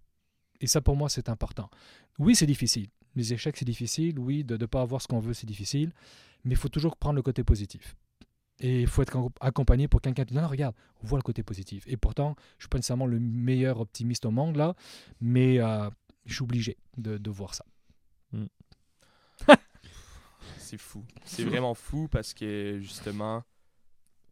[0.64, 1.68] Et ça, pour moi, c'est important.
[2.18, 2.88] Oui, c'est difficile.
[3.16, 4.18] Les échecs, c'est difficile.
[4.18, 5.92] Oui, de ne pas avoir ce qu'on veut, c'est difficile.
[6.42, 7.94] Mais il faut toujours prendre le côté positif.
[8.60, 11.18] Et il faut être acco- accompagné pour quelqu'un qui dit non, non, regarde, on voit
[11.18, 11.84] le côté positif.
[11.86, 14.74] Et pourtant, je ne suis pas nécessairement le meilleur optimiste au monde, là,
[15.20, 15.90] mais euh,
[16.24, 17.66] je suis obligé de, de voir ça.
[20.56, 21.04] C'est fou.
[21.26, 23.44] C'est vraiment fou parce que justement,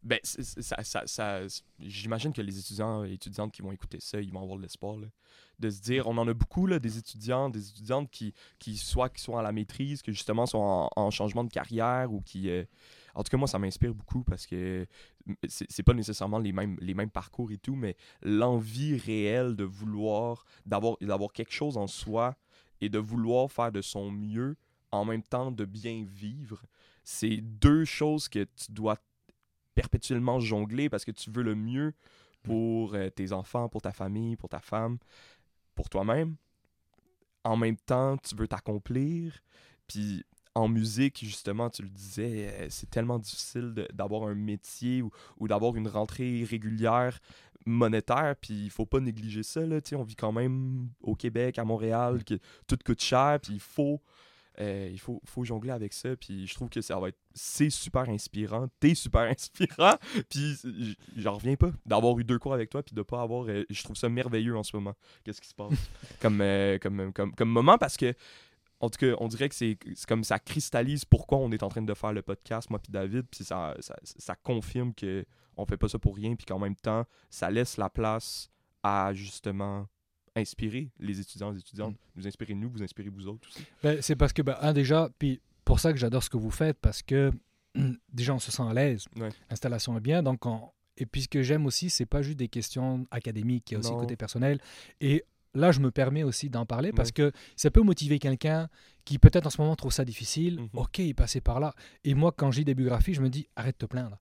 [0.03, 1.41] ben, ça, ça, ça-
[1.79, 4.97] j'imagine que les étudiants et étudiantes qui vont écouter ça, ils vont avoir de l'espoir.
[5.59, 9.09] De se dire, on en a beaucoup, là, des étudiants, des étudiantes qui, qui, soit
[9.09, 12.49] qui sont à la maîtrise, qui justement sont en, en changement de carrière ou qui.
[12.49, 12.65] euh,
[13.15, 14.87] en tout cas, moi, ça m'inspire beaucoup parce que
[15.47, 20.45] c'est pas nécessairement les mêmes, les mêmes parcours et tout, mais l'envie réelle de vouloir,
[20.65, 22.35] d'avoir quelque chose en soi
[22.81, 24.57] et de vouloir faire de son mieux
[24.91, 26.63] en même temps de bien vivre,
[27.03, 28.97] c'est deux choses que tu dois
[29.75, 31.93] perpétuellement jongler parce que tu veux le mieux
[32.43, 34.97] pour euh, tes enfants, pour ta famille, pour ta femme,
[35.75, 36.35] pour toi-même.
[37.43, 39.39] En même temps, tu veux t'accomplir.
[39.87, 40.23] Puis
[40.55, 45.09] en musique, justement, tu le disais, euh, c'est tellement difficile d'avoir un métier ou,
[45.39, 47.19] ou d'avoir une rentrée régulière
[47.65, 48.35] monétaire.
[48.39, 49.65] Puis il faut pas négliger ça.
[49.65, 52.35] Là, on vit quand même au Québec, à Montréal, que
[52.67, 53.39] tout coûte cher.
[53.41, 54.01] Puis il faut
[54.59, 57.17] euh, il faut, faut jongler avec ça, puis je trouve que ça va être...
[57.33, 59.95] C'est super inspirant, t'es super inspirant,
[60.29, 60.55] puis
[61.17, 63.45] j'en reviens pas d'avoir eu deux cours avec toi, puis de pas avoir...
[63.47, 64.93] euh, je trouve ça merveilleux en ce moment,
[65.23, 65.73] qu'est-ce qui se passe.
[66.21, 68.13] Comme, euh, comme, comme, comme moment, parce que,
[68.79, 71.69] en tout cas, on dirait que c'est c'est comme ça cristallise pourquoi on est en
[71.69, 75.25] train de faire le podcast, moi puis David, puis ça, ça, ça confirme que
[75.55, 78.49] on fait pas ça pour rien, puis qu'en même temps, ça laisse la place
[78.83, 79.87] à, justement
[80.35, 83.63] inspirer les étudiants, les étudiantes, nous inspirer nous, vous inspirer vous autres aussi.
[83.83, 86.51] Ben, c'est parce que, ben, un, déjà, puis pour ça que j'adore ce que vous
[86.51, 87.31] faites, parce que
[88.13, 89.05] déjà, on se sent à l'aise.
[89.15, 89.29] Ouais.
[89.49, 90.23] L'installation est bien.
[90.23, 93.73] Donc, on- Et puis, ce que j'aime aussi, c'est pas juste des questions académiques, il
[93.73, 94.59] y a aussi le côté personnel.
[95.01, 95.23] Et
[95.55, 98.69] là, je me permets aussi d'en parler parce que ça peut motiver quelqu'un
[99.05, 100.59] qui, peut-être en ce moment, trouve ça difficile.
[100.61, 100.69] Mhm.
[100.73, 101.73] Ok, il passé par là.
[102.03, 104.17] Et moi, quand j'ai des biographies, je me dis arrête de te plaindre.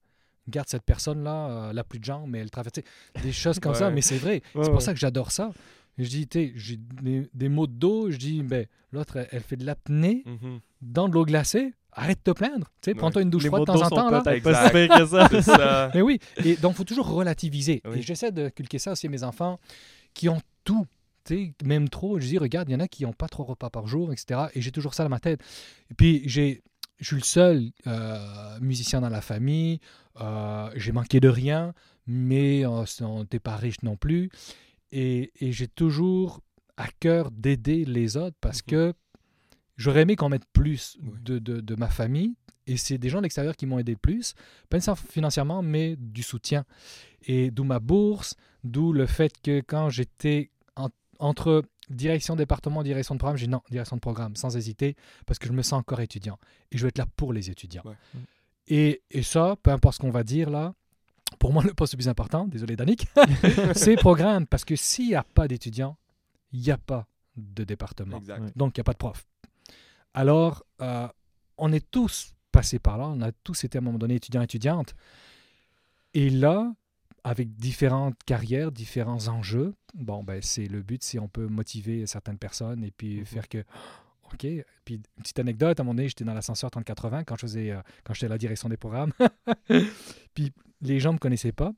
[0.49, 2.81] Garde cette personne-là, euh, elle a plus de jambes, mais elle traverse.
[3.23, 4.43] Des choses comme ça, mais c'est vrai.
[4.55, 4.81] Ouais, c'est pour ouais.
[4.81, 5.53] ça que j'adore ça.
[5.99, 8.11] Je dis, tu sais, j'ai des, des mots de dos.
[8.11, 10.61] Je dis, ben, l'autre, elle, elle fait de l'apnée Mhm.
[10.81, 11.75] dans de l'eau glacée.
[11.95, 12.67] Arrête de te plaindre.
[12.81, 12.99] Tu sais, Ouais.
[12.99, 14.11] prends-toi une douche Les froide de temps en temps.
[14.11, 14.23] Là.
[14.23, 14.35] pas
[14.71, 14.89] si
[15.29, 15.91] que ça.
[15.95, 17.83] Mais oui, et donc il faut toujours relativiser.
[17.85, 17.99] Oui.
[17.99, 19.61] Et j'essaie de culquer ça aussi à mes enfants
[20.15, 20.87] qui ont tout,
[21.27, 22.19] tu sais, même trop.
[22.19, 24.47] Je dis, regarde, il y en a qui n'ont pas trois repas par jour, etc.
[24.55, 25.43] Et j'ai toujours ça dans ma tête.
[25.91, 26.63] Et puis, j'ai,
[26.99, 29.79] je suis le seul euh, musicien dans la famille.
[30.19, 31.75] Euh, j'ai manqué de rien,
[32.07, 34.31] mais euh, on n'était pas riche non plus.
[34.93, 36.41] Et, et j'ai toujours
[36.77, 38.71] à cœur d'aider les autres parce Mhm.
[38.71, 38.95] que
[39.77, 41.11] j'aurais aimé qu'on mette plus Oui.
[41.23, 42.35] de, de, de ma famille.
[42.67, 44.35] Et c'est des gens de l'extérieur qui m'ont aidé le plus,
[44.69, 46.65] pas nécessairement financièrement, mais du soutien.
[47.27, 53.17] Et d'où ma bourse, d'où le fait que quand j'étais en- entre direction département, direction
[53.17, 54.95] de programme, j'ai dit non, direction de programme, sans hésiter,
[55.27, 56.39] parce que je me sens encore étudiant.
[56.71, 57.83] Et je veux être là pour les étudiants.
[57.85, 57.97] Ouais.
[58.69, 60.73] Et, et ça, peu importe ce qu'on va dire là,
[61.39, 63.07] pour moi, le poste le plus important, désolé Danick,
[63.75, 64.47] c'est programme.
[64.47, 65.97] Parce que s'il n'y a pas d'étudiants,
[66.53, 67.07] il n'y a pas
[67.37, 68.19] de département.
[68.19, 68.57] Exact.
[68.57, 69.27] Donc, il n'y a pas de prof.
[70.15, 71.09] Alors, euh,
[71.59, 73.09] on est tous passés par là.
[73.09, 74.95] On a tous été à un moment donné étudiants, étudiantes.
[76.15, 76.73] Et là,
[77.25, 82.37] avec différentes carrières, différents enjeux, bon, ben, c'est le but, si on peut motiver certaines
[82.39, 83.25] personnes et puis Mhm.
[83.25, 83.65] faire que.
[84.35, 84.47] OK.
[84.85, 87.71] Puis, une petite anecdote, à un moment donné, j'étais dans l'ascenseur 3080 quand je faisais,
[87.71, 89.13] euh, quand j'étais à la direction des programmes.
[90.35, 91.73] puis, les gens ne me connaissaient pas.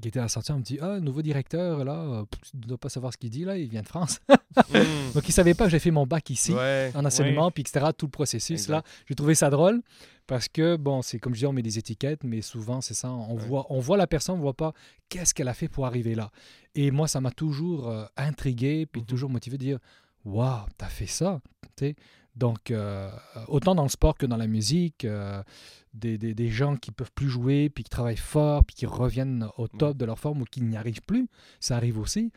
[0.00, 2.88] Qui était à l'ascenseur, on me dit Ah, nouveau directeur, là, tu ne dois pas
[2.88, 4.20] savoir ce qu'il dit, là, il vient de France.
[4.28, 4.32] Mhm.
[5.14, 6.90] Donc, ils ne savaient pas que j'ai fait mon bac ici Ouais.
[6.94, 8.72] en enseignement, puis etc., tout le processus Exact.
[8.72, 8.82] là.
[9.06, 9.82] J'ai trouvé ça drôle
[10.26, 13.10] parce que, bon, c'est comme je dis, on met des étiquettes, mais souvent, c'est ça,
[13.10, 13.42] on, Ouais.
[13.46, 14.72] voit, on voit la personne, on voit pas
[15.10, 16.30] qu'est-ce qu'elle a fait pour arriver là.
[16.74, 19.06] Et moi, ça m'a toujours euh, intrigué, puis Mhm.
[19.06, 19.78] toujours motivé de dire,
[20.24, 21.40] waouh, t'as fait ça.
[21.76, 21.96] tu sais.
[22.34, 23.10] Donc, euh,
[23.48, 25.42] autant dans le sport que dans la musique, euh,
[25.92, 29.46] des, des- des gens qui peuvent plus jouer, puis qui travaillent fort, puis qui reviennent
[29.58, 31.28] au top de leur forme ou qui n'y arrivent plus,
[31.60, 32.32] ça arrive aussi.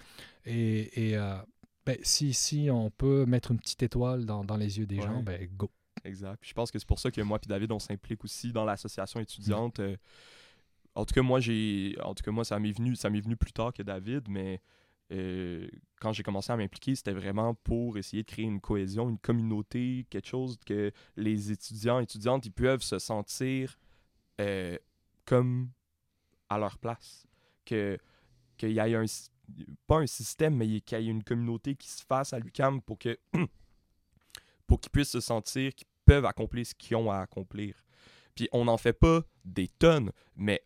[0.45, 1.37] Et, et, euh,
[1.85, 5.03] ben, si, si on peut mettre une petite étoile dans, dans les yeux des Ouais.
[5.03, 5.71] gens, ben go.
[6.03, 6.39] Exact.
[6.41, 8.65] Puis je pense que c'est pour ça que moi et David, on s'implique aussi dans
[8.65, 9.79] l'association étudiante.
[9.79, 9.95] Euh,
[10.93, 11.95] en tout cas, moi, j'ai.
[12.03, 14.61] En tout cas, moi, ça m'est venu, ça m'est venu plus tard que David, mais
[15.11, 15.67] euh,
[15.99, 20.05] quand j'ai commencé à m'impliquer, c'était vraiment pour essayer de créer une cohésion, une communauté,
[20.09, 23.77] quelque chose que les étudiants, étudiantes, ils peuvent se sentir
[24.41, 24.77] euh,
[25.25, 25.69] comme
[26.49, 27.25] à leur place.
[27.65, 27.97] Que
[28.57, 29.05] qu'il y ait un
[29.87, 32.97] pas un système, mais qu'il y ait une communauté qui se fasse à l'UCAM pour
[32.97, 33.19] que
[34.67, 37.83] pour qu'ils puissent se sentir qu'ils peuvent accomplir ce qu'ils ont à accomplir.
[38.33, 40.63] Puis on n'en fait pas des tonnes, mais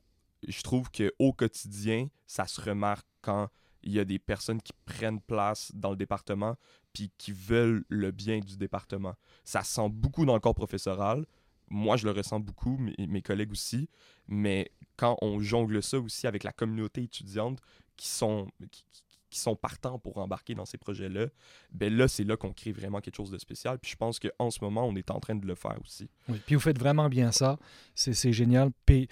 [0.47, 3.49] je trouve qu'au quotidien, ça se remarque quand
[3.83, 6.55] il y a des personnes qui prennent place dans le département
[6.93, 9.15] puis qui veulent le bien du département.
[9.43, 11.25] Ça se sent beaucoup dans le corps professoral.
[11.69, 13.89] Moi, je le ressens beaucoup, mes, collègues aussi.
[14.27, 17.59] Mais quand on jongle ça aussi avec la communauté étudiante
[17.95, 21.27] qui sont, qui, sont partants pour embarquer dans ces projets-là,
[21.71, 23.77] ben là, c'est là qu'on crée vraiment quelque chose de spécial.
[23.77, 26.09] Puis je pense qu'en ce moment, on est en train de le faire aussi.
[26.27, 26.41] Oui.
[26.45, 27.59] Puis vous faites vraiment bien ça.
[27.93, 28.71] C'est génial.
[28.85, 29.07] Puis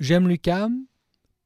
[0.00, 0.86] j'aime l'UCAM,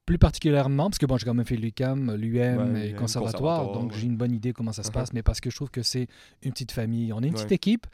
[0.06, 3.72] plus particulièrement, parce que bon, j'ai quand même fait l'UCAM, l'UM Ouais, et conservatoire, conservatoire,
[3.72, 3.98] donc ouais.
[3.98, 4.92] j'ai une bonne idée comment ça se Uh-huh.
[4.94, 6.08] passe, mais parce que je trouve que c'est
[6.42, 7.12] une petite famille.
[7.12, 7.86] On est une petite équipe.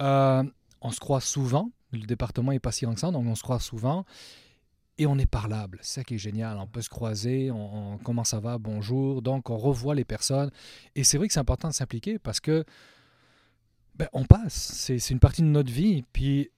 [0.00, 0.42] Euh,
[0.80, 1.70] on se croise souvent.
[1.92, 4.04] Le département est pas si grand que ça, donc on se croise souvent.
[4.96, 5.78] Et on est parlable.
[5.82, 6.58] C'est ça qui est génial.
[6.58, 9.22] On peut se croiser, on, on- comment ça va, bonjour.
[9.22, 10.50] Donc, on revoit les personnes.
[10.94, 12.64] Et c'est vrai que c'est important de s'impliquer parce que
[13.96, 14.54] ben, on passe.
[14.54, 16.04] C'est c'est une partie de notre vie.
[16.12, 16.50] Puis,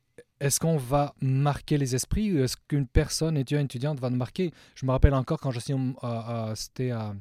[0.42, 4.52] est-ce qu'on va marquer les esprits ou est-ce qu'une personne, étudiant, étudiante, va nous marquer?
[4.74, 5.74] Je me rappelle encore quand je suis
[6.54, 7.14] c'était à,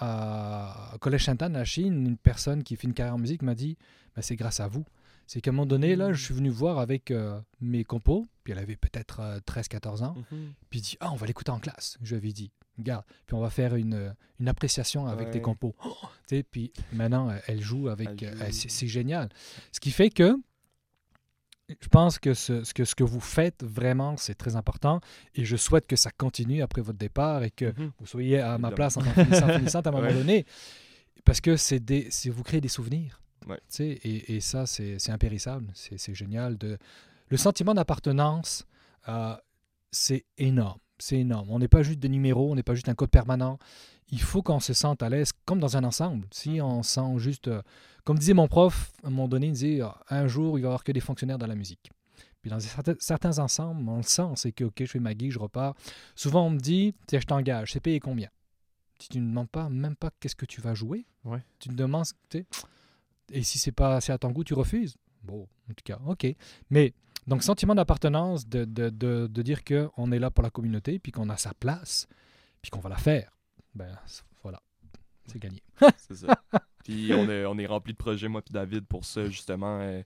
[0.00, 3.76] à Collège Sainte-Anne, à Chine, une personne qui fait une carrière en musique m'a dit
[4.14, 4.84] Ben, C'est grâce à vous.
[5.26, 8.52] C'est qu'à un moment donné, là, je suis venu voir avec euh, mes compos, puis
[8.54, 10.14] elle avait peut-être 13-14 ans.
[10.70, 11.98] Puis il dit Ah, on va l'écouter en classe.
[12.02, 15.42] Je lui avais dit Regarde, puis on va faire une, une appréciation avec tes Ouais.
[15.42, 15.74] compos.
[15.84, 15.94] Oh!
[16.52, 18.22] Puis maintenant, elle- joue avec.
[18.22, 19.28] Euh, c'est génial.
[19.72, 20.36] Ce qui fait que
[21.68, 25.00] je pense que ce, que ce que vous faites vraiment, c'est très important.
[25.34, 27.92] Et je souhaite que ça continue après votre départ et que Mhm.
[27.98, 30.14] vous soyez à ma place en finissant, finissant à un moment Ouais.
[30.14, 30.46] donné.
[31.24, 33.20] Parce que c'est des, vous créez des souvenirs.
[33.46, 33.58] Ouais.
[33.80, 35.66] Et, et ça, c'est impérissable.
[35.74, 36.56] C'est c'est génial.
[36.58, 36.78] De...
[37.28, 38.66] Le sentiment d'appartenance,
[39.08, 39.36] euh,
[39.90, 40.78] c'est énorme.
[40.98, 41.48] C'est énorme.
[41.50, 43.58] On n'est pas juste des numéros, on n'est pas juste un code permanent.
[44.10, 46.26] Il faut qu'on se sente à l'aise comme dans un ensemble.
[46.30, 47.48] Si on sent juste.
[47.48, 47.62] euh,
[48.04, 50.66] comme disait mon prof, à un moment donné, il disait euh, un jour, il va
[50.66, 51.90] y avoir que des fonctionnaires dans la musique.
[52.40, 54.30] Puis dans certains, certains ensembles, on le sent.
[54.36, 55.74] C'est que, OK, je fais ma gig, je repars.
[56.14, 58.28] Souvent, on me dit, tiens, je t'engage, c'est payé combien?
[58.98, 61.42] Si tu ne demandes pas, même pas qu'est-ce que tu vas jouer, Ouais.
[61.58, 62.46] tu te demandes, tu sais,
[63.30, 64.96] et si c'est pas assez à ton goût, tu refuses?
[65.22, 66.26] Bon, en tout cas, OK.
[66.70, 66.94] Mais
[67.26, 71.12] donc, sentiment d'appartenance, de, de, de, de dire qu'on est là pour la communauté, puis
[71.12, 72.06] qu'on a sa place,
[72.62, 73.36] puis qu'on va la faire.
[73.78, 73.96] Ben,
[74.42, 74.60] voilà.
[75.26, 75.62] C'est gagné.
[75.98, 76.42] C'est ça.
[76.84, 79.78] puis on, est- on est rempli de projets, moi puis David, pour ça, justement.
[79.80, 80.02] euh,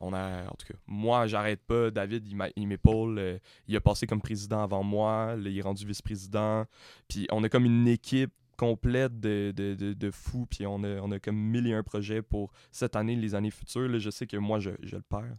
[0.00, 1.90] on a, en tout cas, moi, j'arrête pas.
[1.90, 3.18] David, il m'épaule.
[3.18, 5.34] euh, il a passé comme président avant moi.
[5.36, 6.66] Là, il est rendu vice-président.
[7.08, 10.46] Puis on a comme une équipe complète de, de, de, de fous.
[10.48, 13.50] Puis on a, on a comme mille et un projets pour cette année, les années
[13.50, 13.88] futures.
[13.88, 15.36] Là, je sais que moi, je, je le perds.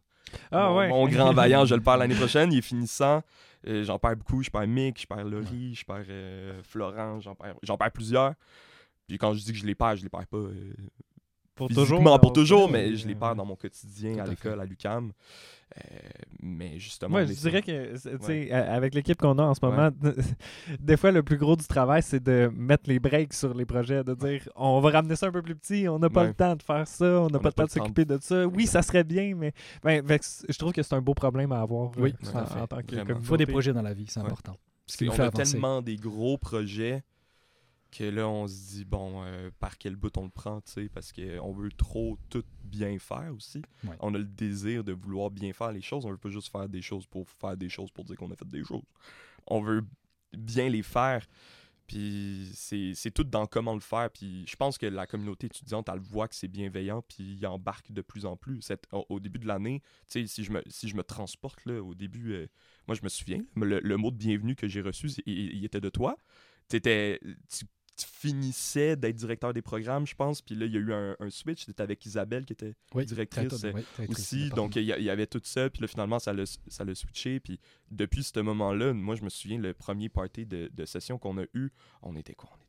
[0.51, 0.89] Ah mon, ouais.
[0.89, 2.51] mon grand vaillant, je le perds l'année prochaine.
[2.51, 3.21] Il est finissant.
[3.67, 4.41] Euh, j'en perds beaucoup.
[4.41, 8.33] Je perds Mick, je perds Laurie, je perds euh, Florent, j'en perds, j'en perds plusieurs.
[9.07, 10.73] Puis quand je dis que je les perds, je les perds pas euh,
[11.59, 12.19] pour physiquement, toujours.
[12.19, 14.59] pour on- toujours, ouais, mais je les perds euh, dans mon quotidien, à à l'école,
[14.59, 15.11] à l'UCAM.
[15.77, 15.81] Euh,
[16.41, 19.63] mais justement, Moi, on je dirais que, tu sais, avec l'équipe qu'on a en ce
[19.63, 19.69] Ouais.
[19.71, 19.91] moment,
[20.79, 24.03] des fois, le plus gros du travail, c'est de mettre les breaks sur les projets,
[24.03, 26.27] de dire on va ramener ça un peu plus petit, on n'a pas Ouais.
[26.29, 28.47] le temps de faire ça, on n'a pas le temps de s'occuper de ça.
[28.47, 29.53] Oui, ça serait bien, mais
[29.83, 30.03] ben,
[30.49, 32.59] je trouve que c'est un beau problème à avoir Oui, euh, tout à en, fait.
[32.61, 32.95] en tant que.
[32.95, 34.25] Il faut des projets dans la vie, c'est Ouais.
[34.25, 34.55] important.
[34.87, 35.51] Parce qu'on fait a avancer.
[35.51, 37.03] tellement des gros projets
[37.91, 40.89] que là, on se dit, bon, euh, par quel bout on le prend, tu sais,
[40.89, 43.61] parce qu'on veut trop tout bien faire aussi.
[43.83, 43.95] Ouais.
[43.99, 46.05] On a le désir de vouloir bien faire les choses.
[46.05, 48.35] On veut pas juste faire des choses pour faire des choses pour dire qu'on a
[48.35, 48.83] fait des choses.
[49.47, 49.83] On veut
[50.33, 51.25] bien les faire.
[51.87, 54.11] Puis c'est tout dans comment le faire.
[54.11, 57.91] Puis je pense que la communauté étudiante, elle voit que c'est bienveillant, puis il embarque
[57.91, 58.61] de plus en plus.
[58.61, 61.65] Cette- au, au début de l'année, tu sais, si je me, si je me transporte,
[61.65, 62.47] là, au début, euh,
[62.87, 65.81] moi je me souviens, le, le mot de bienvenue que j'ai reçu, il, il était
[65.81, 66.15] de toi.
[66.69, 66.79] Tu,
[67.99, 71.15] tu finissais d'être directeur des programmes, je pense, puis là, il y a eu un,
[71.19, 71.65] un switch.
[71.65, 74.49] T'étais avec Isabelle qui était Oui, directrice, oui, aussi.
[74.49, 75.69] Donc, il y, avait tout ça.
[75.69, 77.39] Puis là, finalement, ça l'a ça switché.
[77.39, 77.59] Puis
[77.91, 81.45] depuis ce moment-là, moi, je me souviens, le premier party de, de session qu'on a
[81.53, 81.69] eu,
[82.01, 82.49] on était quoi?
[82.53, 82.68] On était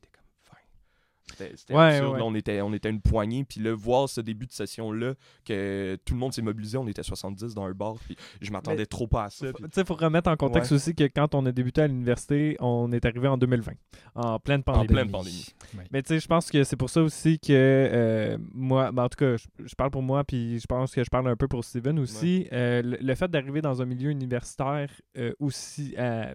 [1.31, 2.13] C'était c'était Ouais, absurde.
[2.13, 2.19] ouais.
[2.19, 3.43] là, on, était, on était une poignée.
[3.43, 5.13] Puis là, voir ce début de session-là,
[5.45, 7.95] que tout le monde s'est mobilisé, on était 70 dans un bar.
[8.05, 9.51] Puis je m'attendais Mais- trop pas à ça.
[9.53, 10.75] Tu sais, faut remettre en contexte Ouais.
[10.77, 13.73] aussi que quand on a débuté à l'université, on est arrivé en 2020,
[14.15, 14.87] en pleine pandémie.
[14.87, 15.47] pleine pandémie.
[15.75, 15.83] Oui.
[15.91, 19.09] Mais tu sais, je pense que c'est pour ça aussi que euh, moi, ben, en
[19.09, 21.47] tout cas, je, je parle pour moi, puis je pense que je parle un peu
[21.47, 22.47] pour Steven aussi.
[22.51, 26.33] Euh, le, le fait d'arriver dans un milieu universitaire euh, aussi euh,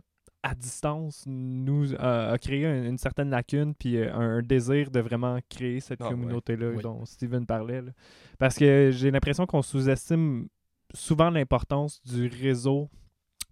[0.50, 5.00] à distance nous euh, a créé un- une certaine lacune, puis euh, un, désir de
[5.00, 6.10] vraiment créer cette Ah, ouais.
[6.10, 6.82] communauté-là Oui.
[6.82, 7.82] dont Steven parlait.
[7.82, 7.92] là.
[8.38, 10.48] Parce que j'ai l'impression qu'on sous-estime
[10.94, 12.88] souvent l'importance du réseau,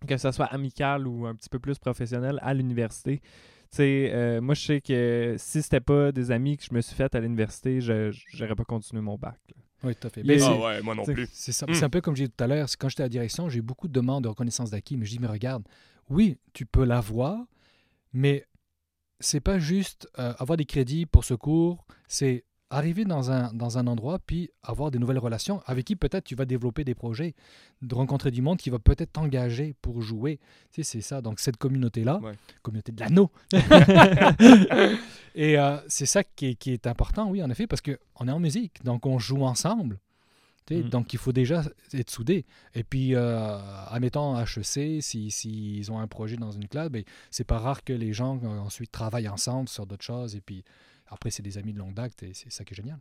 [0.07, 3.21] que ce soit amical ou un petit peu plus professionnel à l'université.
[3.21, 6.81] Tu sais, euh, moi, je sais que si c'était pas des amis que je me
[6.81, 9.41] suis fait à l'université, je j'aurais pas continué mon bac.
[9.49, 9.63] là.
[9.83, 10.23] Oui, tout à fait.
[10.23, 11.29] Mais Ah ouais, moi non plus.
[11.33, 11.75] C'est ça- Mm.
[11.75, 13.49] c'est un peu comme j'ai dit tout à l'heure, c'est quand j'étais à la direction,
[13.51, 15.65] j'ai eu beaucoup de demandes de reconnaissance d'acquis, mais je dis, mais regarde,
[16.11, 17.39] oui, tu peux l'avoir,
[18.13, 18.47] mais
[19.21, 23.79] c'est pas juste euh, avoir des crédits pour ce cours, c'est arriver dans un, dans
[23.79, 27.35] un endroit, puis avoir des nouvelles relations avec qui peut-être tu vas développer des projets,
[27.83, 30.41] de rencontrer du monde qui va peut-être t'engager pour jouer.
[30.73, 31.21] Tu sais, c'est ça.
[31.21, 32.33] Donc, cette communauté-là, Ouais.
[32.63, 33.31] communauté de l'anneau.
[35.37, 38.33] Et euh, c'est ça qui est, qui est important, oui, en effet, parce qu'on est
[38.33, 39.99] en musique, donc on joue ensemble.
[40.71, 40.89] Mhm.
[40.89, 41.63] Donc, il faut déjà
[41.93, 42.47] être soudé.
[42.75, 43.59] Et puis, euh,
[43.89, 47.85] admettons, HEC, s'ils si, ils ont un projet dans une club, ben, c'est pas rare
[47.85, 50.35] que les gens euh, ensuite travaillent ensemble sur d'autres choses.
[50.37, 50.65] Et puis,
[51.07, 52.99] après, c'est des amis de longue date et c'est ça qui est génial.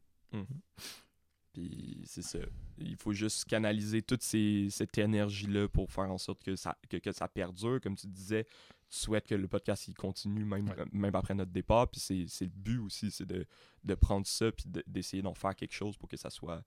[1.54, 2.40] Puis c'est ça.
[2.80, 6.98] Il faut juste canaliser toute ces- cette énergie-là pour faire en sorte que ça, que,
[6.98, 7.80] que ça perdure.
[7.80, 8.46] Comme tu disais,
[8.90, 10.86] tu souhaites que le podcast il continue même, Ouais.
[10.92, 11.88] même après notre départ.
[11.90, 13.46] Puis c'est le but aussi, c'est de,
[13.84, 16.64] de prendre ça puis de- d'essayer d'en faire quelque chose pour que ça soit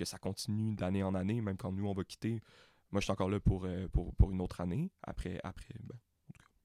[0.00, 2.40] que ça continue d'année en année, même quand nous on va quitter.
[2.90, 4.90] Moi, je suis encore là pour, euh, pour, pour une autre année.
[5.02, 5.96] Après, après ben,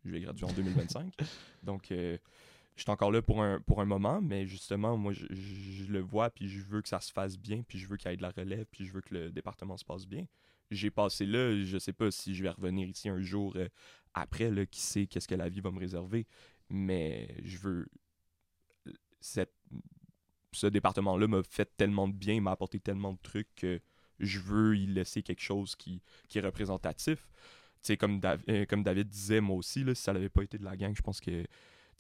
[0.06, 1.14] je vais graduer en 2025.
[1.64, 2.18] Donc, euh,
[2.76, 5.92] je suis encore là pour un, pour un moment, mais justement, moi, je, je- je
[5.92, 8.14] le vois, puis je veux que ça se fasse bien, puis je veux qu'il y
[8.14, 10.26] ait de la relève, puis je veux que le département se passe bien.
[10.72, 13.68] J'ai passé là, je sais pas si je vais revenir ici un jour euh,
[14.14, 16.26] après, là, qui sait qu'est-ce que la vie va me réserver,
[16.70, 17.88] mais je veux...
[19.22, 19.54] Cette,
[20.56, 23.80] ce département-là m'a fait tellement de bien, m'a apporté tellement de trucs que
[24.20, 26.02] je veux y laisser quelque chose qui,
[26.34, 27.28] est représentatif.
[27.82, 30.64] Tu sais, comme, euh, comme David disait, moi aussi, si ça n'avait pas été de
[30.64, 31.46] la gang, je pense que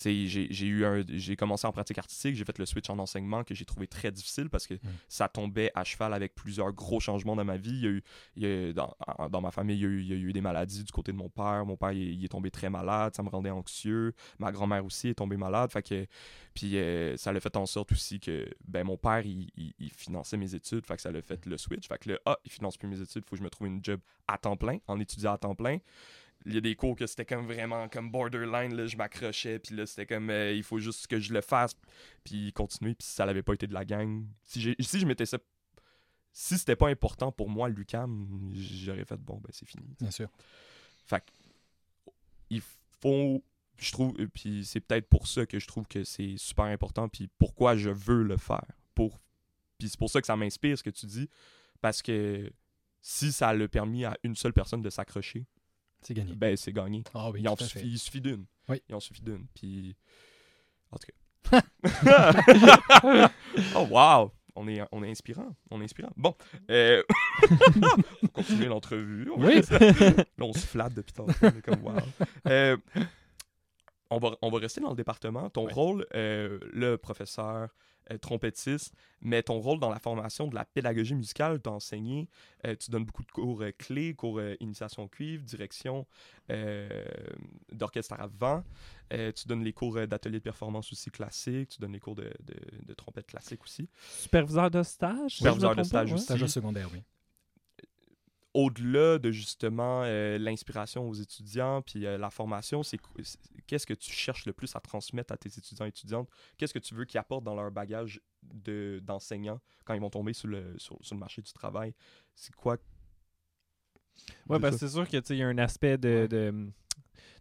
[0.04, 3.56] j'ai eu un j'ai commencé en pratique artistique j'ai fait le switch en enseignement que
[3.56, 4.76] j'ai trouvé très difficile parce que
[5.08, 7.72] ça tombait à cheval avec plusieurs gros changements dans ma vie.
[7.72, 8.04] Il y a eu,
[8.36, 8.96] il y a- dans,
[9.30, 11.12] dans ma famille il y, a eu, il y a eu des maladies du côté
[11.12, 11.66] de mon père.
[11.66, 14.14] Mon père il, est- il est tombé très malade ça me rendait anxieux.
[14.39, 15.72] Ma grand-mère aussi est tombée malade.
[15.72, 16.06] Fait que
[16.54, 19.89] puis euh, ça l'a fait en sorte aussi que ben mon père il, il- il
[19.91, 20.86] finançait mes études.
[20.86, 21.88] Fait que ça l'a fait le switch.
[21.88, 23.84] Fait que là ah il finance plus mes études faut que je me trouve une
[23.84, 25.78] job à temps plein en étudiant à temps plein
[26.46, 29.76] il y a des cours que c'était comme vraiment comme borderline là je m'accrochais puis
[29.76, 31.76] là c'était comme euh, il faut juste que je le fasse
[32.24, 35.06] puis continuer puis si ça n'avait pas été de la gang si j'ai si je
[35.06, 35.38] m'étais ça
[36.32, 40.30] si c'était pas important pour moi Lucam j'aurais fait bon ben c'est fini Bien sûr.
[41.06, 41.24] fait
[42.50, 42.62] il
[43.02, 43.43] faut
[43.78, 47.10] je trouve, euh, puis c'est peut-être pour ça que je trouve que c'est super important,
[47.10, 48.66] puis pourquoi je veux le faire.
[48.93, 49.20] Pour,
[49.78, 51.30] puis c'est pour ça que ça m'inspire ce que tu dis,
[51.82, 52.52] parce que
[53.02, 55.46] si ça l'a permis à une seule personne de s'accrocher,
[56.06, 56.34] C'est gagné.
[56.36, 57.03] ben c'est gagné.
[57.14, 58.45] Ah oui, il, en suffit, il suffit d'une.
[58.70, 58.82] Oui.
[58.88, 59.47] Il en suffit d'une.
[59.56, 59.95] Puis.
[60.91, 61.14] En tout cas.
[63.76, 64.32] oh, wow!
[64.56, 65.56] On est, on est inspirant.
[65.72, 66.12] On est inspirant.
[66.16, 66.36] Bon.
[66.70, 67.03] Euh...
[67.43, 69.30] on va continuer l'entrevue.
[69.36, 69.62] On Oui.
[69.70, 71.34] Là, on se flatte depuis tantôt.
[71.41, 71.93] On est comme wow.
[72.47, 72.78] Euh,
[74.10, 75.49] on, va, on va rester dans le département.
[75.49, 75.74] Ton Ouais.
[75.74, 77.70] rôle, euh, le professeur,
[78.12, 82.30] euh, trompettiste, mais ton rôle dans la formation de la pédagogie musicale, tu as enseigné,
[82.68, 86.06] euh, tu donnes beaucoup de cours euh, clés, cours euh, initiation cuivre, direction
[86.51, 86.88] euh,
[87.72, 88.64] d'orchestre à vent.
[89.14, 92.16] Euh, tu donnes les cours euh, d'atelier de performance aussi classique, tu donnes les cours
[92.16, 93.89] de, de- de trompette classique aussi.
[94.20, 95.32] Superviseur de stage.
[95.32, 96.14] si Superviseur de stage ouais.
[96.16, 96.26] aussi.
[96.26, 97.01] Stage secondaire, oui.
[98.58, 103.38] Au-delà de justement euh, l'inspiration aux étudiants puis euh, la formation, c'est qu- c'est-
[103.68, 106.30] qu'est-ce que tu cherches le plus à transmettre à tes étudiants et étudiantes?
[106.58, 110.32] Qu'est-ce que tu veux qu'ils apportent dans leur bagage de- d'enseignants quand ils vont tomber
[110.32, 111.93] sur le, sur, sur le marché du travail?
[112.34, 112.78] C'est quoi?
[114.47, 116.28] Ouais, parce que c'est sûr que tu sais, il y a un aspect de, Ouais.
[116.30, 116.70] de,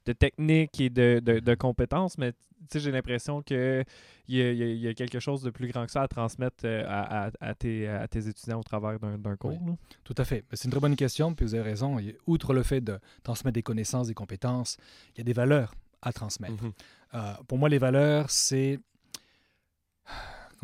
[0.07, 2.33] de technique et de, de, de compétences, mais
[2.75, 3.85] j'ai l'impression que
[4.27, 6.09] il y a, y a- y a quelque chose de plus grand que ça à
[6.09, 9.59] transmettre euh, à, à- à tes, à tes étudiants au travers d'un d'un cours.
[9.63, 9.75] Oui.
[10.03, 10.45] Tout à fait.
[10.53, 11.99] C'est une très bonne question, puis vous avez raison.
[12.27, 14.77] Outre le fait de transmettre des connaissances, des compétences,
[15.15, 16.63] il y a des valeurs à transmettre.
[16.63, 16.73] Mhm.
[17.15, 18.79] Euh, pour moi, les valeurs, c'est.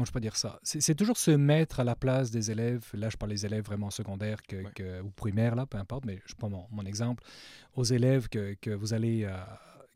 [0.01, 0.59] Comment je peux dire ça?
[0.63, 2.87] C'est toujours se mettre à la place des élèves.
[2.95, 4.71] Là, je parle des élèves vraiment secondaires que, Ouais.
[4.75, 7.23] que- ou primaires, là, peu importe, mais je prends mon, mon exemple.
[7.75, 9.37] Aux élèves que, que vous, allez, euh,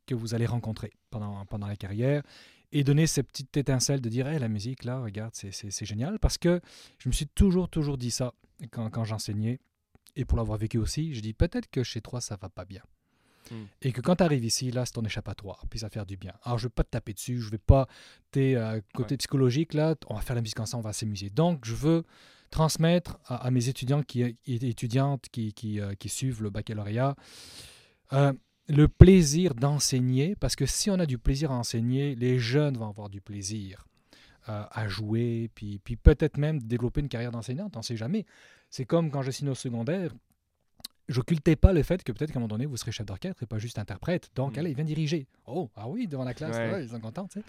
[0.05, 2.23] que vous allez rencontrer pendant, pendant la carrière
[2.71, 6.19] et donner cette petite étincelle de dire Hey, la musique, là, regarde, c'est génial.
[6.19, 6.61] Parce que
[6.99, 8.35] je me suis toujours, toujours dit ça
[8.73, 9.59] quand, quand j'enseignais.
[10.17, 12.83] Et pour l'avoir vécu aussi, je dis peut-être que chez toi, ça va pas bien.
[13.51, 13.55] Mm.
[13.83, 16.17] Et que quand tu arrives ici, là, c'est ton échappatoire, puis ça va faire du
[16.17, 16.33] bien.
[16.43, 17.87] Alors, je vais pas te taper dessus, je vais pas.
[18.31, 19.19] T'es euh, côté Ouais.
[19.19, 21.31] psychologique, là, on va faire la musique ensemble, on va s'amuser.
[21.31, 22.05] Donc, je veux
[22.51, 27.17] transmettre à, à mes étudiants qui, et étudiantes qui, qui, euh, qui suivent le baccalauréat
[28.13, 28.33] euh,
[28.69, 32.89] le plaisir d'enseigner, parce que si on a du plaisir à enseigner, les jeunes vont
[32.89, 33.87] avoir du plaisir
[34.49, 38.25] euh, à jouer, puis, puis peut-être même développer une carrière d'enseignante, on ne sait jamais.
[38.71, 40.13] C'est comme quand je signe au secondaire,
[41.09, 43.47] j'occultais pas le fait que peut-être qu'à un moment donné, vous serez chef d'orchestre et
[43.47, 44.31] pas juste interprète.
[44.35, 44.59] Donc, Mm.
[44.61, 45.27] allez, viens diriger.
[45.47, 46.73] Oh, ah oui, devant la classe, Ouais.
[46.73, 47.45] ouais, ils sont contents, tu sais.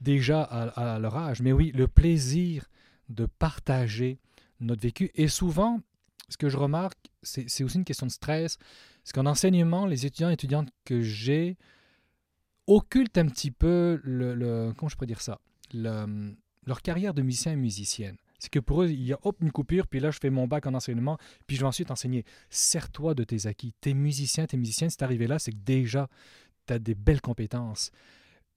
[0.00, 1.42] Déjà à, à leur âge.
[1.42, 2.66] Mais oui, le plaisir
[3.08, 4.18] de partager
[4.60, 5.10] notre vécu.
[5.14, 5.80] Et souvent,
[6.28, 8.56] ce que je remarque, c'est c'est aussi une question de stress.
[9.02, 11.56] Parce qu'en enseignement, les étudiants et étudiantes que j'ai
[12.66, 15.38] occultent un petit peu le, le- comment je pourrais dire ça,
[15.72, 16.34] Le-
[16.66, 18.16] leur carrière de musicien et musicienne.
[18.38, 20.46] C'est que pour eux, il y a hop, une coupure, puis là, je fais mon
[20.46, 22.24] bac en enseignement, puis je vais ensuite enseigner.
[22.50, 23.72] Sers-toi de tes acquis.
[23.80, 26.08] T'es musicien, t'es musicienne, si t'es arrivé là, c'est que déjà,
[26.66, 27.90] t'as des belles compétences.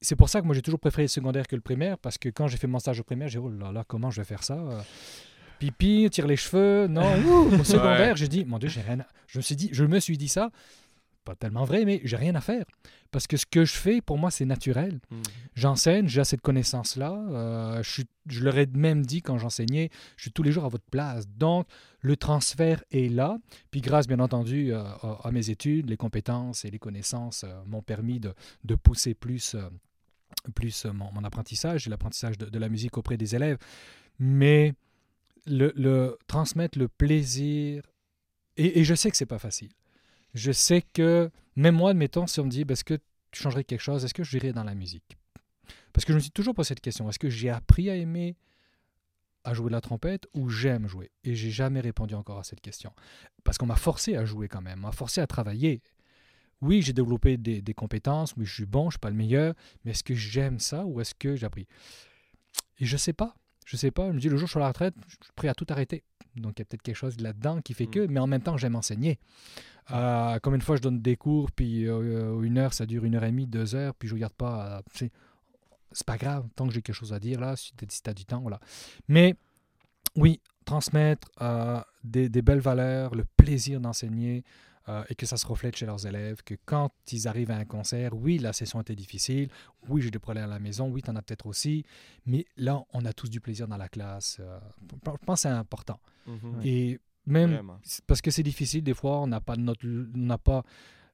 [0.02, 2.28] C'est pour ça que moi, j'ai toujours préféré le secondaire que le primaire, parce que
[2.28, 4.24] quand j'ai fait mon stage au primaire, j'ai dit, oh là là, comment je vais
[4.24, 4.80] faire ça euh,
[5.58, 9.06] Pipi, tire les cheveux, non, ouh, au secondaire, j'ai dit, mon Dieu, j'ai rien à...
[9.26, 10.50] Je me suis dit, je me suis dit ça,
[11.30, 12.64] pas tellement vrai, mais j'ai rien à faire.
[13.12, 15.00] Parce que ce que je fais, pour moi, c'est naturel.
[15.10, 15.22] Mm.
[15.54, 17.12] J'enseigne, j'ai cette connaissance-là.
[17.12, 20.68] euh, je, je leur ai même dit quand j'enseignais, je suis tous les jours à
[20.68, 21.28] votre place.
[21.28, 21.66] Donc,
[22.00, 23.38] le transfert est là.
[23.70, 27.64] Puis grâce, bien entendu, euh, à, à mes études, les compétences et les connaissances euh,
[27.66, 29.56] m'ont permis de, de pousser plus,
[30.54, 33.58] plus mon, mon apprentissage et l'apprentissage de, de la musique auprès des élèves.
[34.18, 34.74] Mais
[35.46, 37.82] le, le- transmettre le plaisir,
[38.56, 39.70] et, et je sais que c'est pas facile.
[40.34, 42.98] Je sais que, même moi, admettons, si on me dit, Ben, est-ce que
[43.30, 45.16] tu changerais quelque chose, est-ce que je dirais dans la musique?
[45.92, 48.36] Parce que je me suis toujours posé cette question, est-ce que j'ai appris à aimer
[49.42, 51.10] à jouer de la trompette ou j'aime jouer?
[51.24, 52.92] Et j'ai jamais répondu encore à cette question.
[53.44, 55.82] Parce qu'on m'a forcé à jouer quand même, m'a forcé à travailler.
[56.60, 59.54] Oui, j'ai développé des, des compétences, oui, je suis bon, je suis pas le meilleur,
[59.84, 61.66] mais est-ce que j'aime ça ou est-ce que j'ai appris?
[62.78, 63.34] Et je sais pas.
[63.64, 64.08] Je sais pas.
[64.08, 65.54] Je me dis, le jour où je suis à la retraite, je suis prêt à
[65.54, 66.02] tout arrêter.
[66.36, 68.56] Donc, il y a peut-être quelque chose là-dedans qui fait que, mais en même temps,
[68.56, 69.18] j'aime enseigner.
[69.90, 73.14] Euh, comme une fois, je donne des cours, puis euh, une heure, ça dure une
[73.16, 74.78] heure et demie, deux heures, puis je regarde pas.
[74.78, 75.12] euh, c'est-
[75.92, 78.24] c'est pas grave, tant que j'ai quelque chose à dire là, si tu as du
[78.24, 78.60] temps, voilà.
[79.08, 79.34] Mais
[80.14, 84.44] oui, transmettre euh, des, des belles valeurs, le plaisir d'enseigner,
[84.90, 87.64] euh, et que ça se reflète chez leurs élèves, que quand ils arrivent à un
[87.64, 89.48] concert, oui, la session était difficile,
[89.88, 91.84] oui, j'ai des problèmes à la maison, oui, tu en as peut-être aussi,
[92.26, 94.38] mais là, on a tous du plaisir dans la classe.
[94.40, 94.58] euh,
[94.90, 96.00] je pense que c'est important.
[96.26, 96.60] Mhm.
[96.64, 97.78] Et même Vraiment.
[98.06, 100.64] parce que c'est difficile, des fois, on n'a pas, de notre, on n'a pas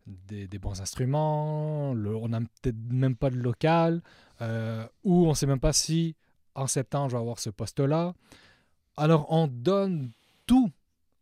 [0.07, 4.03] des, des bons instruments, le- on n'a peut-être même pas de local,
[4.41, 6.14] euh, ou on ne sait même pas si
[6.55, 8.14] en septembre, je vais avoir ce poste-là.
[8.97, 10.12] Alors, on donne
[10.47, 10.70] tout,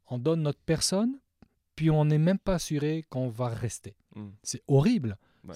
[0.09, 1.19] on donne notre personne,
[1.77, 3.95] puis on n'est même pas assuré qu'on va rester.
[4.15, 4.29] Mm.
[4.43, 5.17] C'est horrible.
[5.47, 5.55] Ouais.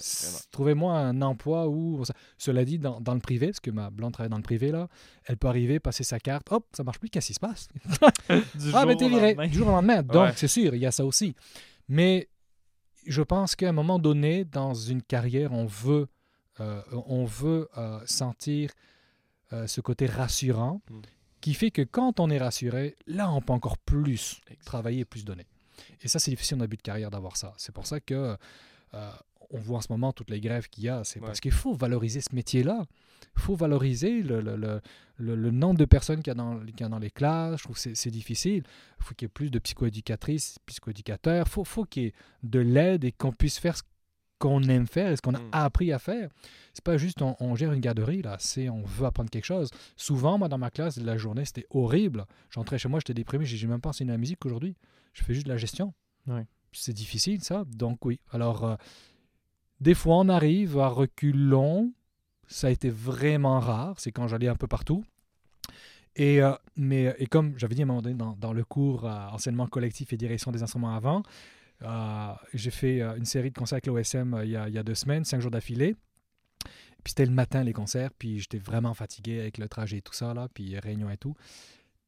[0.51, 2.03] Trouvez-moi un emploi où,
[2.37, 4.87] cela dit, dans, dans le privé, parce que ma blonde travaille dans le privé, là,
[5.25, 7.67] elle peut arriver, passer sa carte, hop, ça marche plus, qu'est-ce qui se passe?
[8.73, 10.03] Ah, mais t'es viré du jour au lendemain.
[10.03, 10.33] Donc, Ouais.
[10.35, 11.35] c'est sûr, il y a ça aussi.
[11.87, 12.29] Mais
[13.07, 16.07] je pense qu'à un moment donné, dans une carrière, on veut,
[16.59, 18.69] euh, on veut euh, sentir
[19.53, 20.99] euh, ce côté rassurant Mm.
[21.41, 24.65] qui fait que quand on est rassuré, là, on peut encore plus Exact.
[24.65, 25.47] travailler, plus donner.
[26.01, 27.53] Et ça, c'est difficile en début de carrière d'avoir ça.
[27.57, 28.35] C'est pour ça que
[28.93, 29.11] euh,
[29.51, 31.03] on voit en ce moment toutes les grèves qu'il y a.
[31.03, 31.25] C'est Ouais.
[31.27, 32.85] parce qu'il faut valoriser ce métier-là.
[33.35, 34.81] Il faut valoriser le, le- le-
[35.17, 37.57] le- le nombre de personnes qu'il y a dans, qu'il y a dans les classes.
[37.59, 38.63] Je trouve que c'est- c'est difficile.
[38.99, 41.45] Il faut qu'il y ait plus de psychoéducatrices, psychoéducateurs.
[41.47, 42.13] Il faut, faut qu'il y ait
[42.43, 43.83] de l'aide et qu'on puisse faire ce
[44.39, 45.49] qu'on aime faire et ce qu'on a Mm.
[45.51, 46.29] appris à faire.
[46.73, 48.37] C'est pas juste on, on gère une garderie, là.
[48.39, 49.69] C'est on veut apprendre quelque chose.
[49.95, 52.25] Souvent, moi, dans ma classe, la journée, c'était horrible.
[52.49, 53.45] J'entrais chez moi, j'étais déprimé.
[53.45, 54.75] J'ai même pas enseigné la musique aujourd'hui.
[55.13, 55.93] Je fais juste de la gestion.
[56.71, 57.63] C'est difficile, ça.
[57.67, 58.19] Donc, oui.
[58.31, 58.75] Alors, euh,
[59.81, 61.91] des fois, on arrive à reculons.
[62.47, 63.95] Ça a été vraiment rare.
[63.99, 65.03] C'est quand j'allais un peu partout.
[66.15, 69.05] Et, euh, mais, et comme j'avais dit à un moment donné dans, dans le cours
[69.05, 71.21] euh, enseignement collectif et direction des instruments avant, euh,
[72.53, 74.77] j'ai fait euh, une série de concerts avec l'OSM euh, il, y a- il y
[74.77, 75.95] a deux semaines, cinq jours d'affilée.
[77.03, 80.13] Puis c'était le matin, les concerts, puis j'étais vraiment fatigué avec le trajet et tout
[80.13, 81.33] ça, là, puis réunion et tout.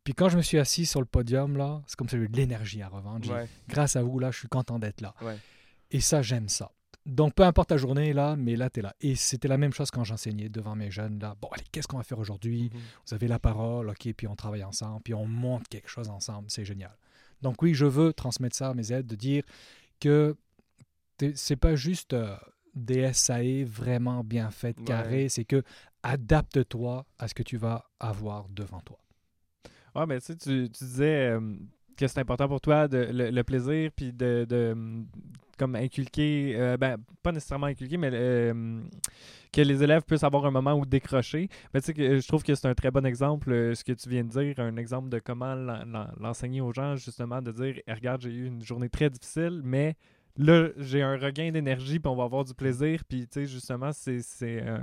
[0.03, 2.35] Puis quand je me suis assis sur le podium, là, c'est comme si j'avais de
[2.35, 3.31] l'énergie à revendre.
[3.31, 3.47] Ouais.
[3.69, 5.13] Grâce à vous, là, je suis content d'être là.
[5.21, 5.37] Ouais.
[5.91, 6.71] Et ça, j'aime ça.
[7.05, 8.93] Donc, peu importe ta journée, là, mais là, tu es là.
[8.99, 11.35] Et c'était la même chose quand j'enseignais devant mes jeunes, là.
[11.41, 12.69] Bon, allez, qu'est-ce qu'on va faire aujourd'hui?
[12.73, 12.79] Mhm.
[13.07, 16.49] Vous avez la parole, OK, puis on travaille ensemble, puis on monte quelque chose ensemble.
[16.49, 16.95] C'est génial.
[17.41, 19.43] Donc oui, je veux transmettre ça à mes aides, de dire
[19.99, 20.35] que
[21.35, 22.35] c'est pas juste euh,
[22.73, 24.85] des SAE vraiment bien faites, Ouais.
[24.85, 25.63] carrées, c'est que
[26.03, 28.97] adapte-toi à ce que tu vas avoir devant toi.
[29.95, 31.55] Ouais, mais tu sais, tu, tu disais euh,
[32.07, 34.75] que c'est important pour toi de, le, plaisir, puis de, de,
[35.57, 38.81] comme inculquer, euh, ben, pas nécessairement inculquer, mais euh,
[39.53, 41.49] que les élèves puissent avoir un moment où décrocher.
[41.73, 44.09] Mais tu sais, je trouve que c'est un très bon exemple, euh, ce que tu
[44.09, 47.75] viens de dire, un exemple de comment l'en- l'en- l'enseigner aux gens, justement, de dire,
[47.87, 49.95] Eh, regarde, j'ai eu une journée très difficile, mais
[50.37, 53.91] là, j'ai un regain d'énergie, puis on va avoir du plaisir, puis tu sais, justement,
[53.93, 54.21] c'est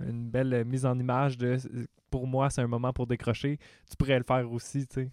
[0.09, 1.57] une belle mise en image de,
[2.11, 3.59] pour moi, c'est un moment pour décrocher.
[3.91, 5.11] Tu pourrais le faire aussi, tu sais.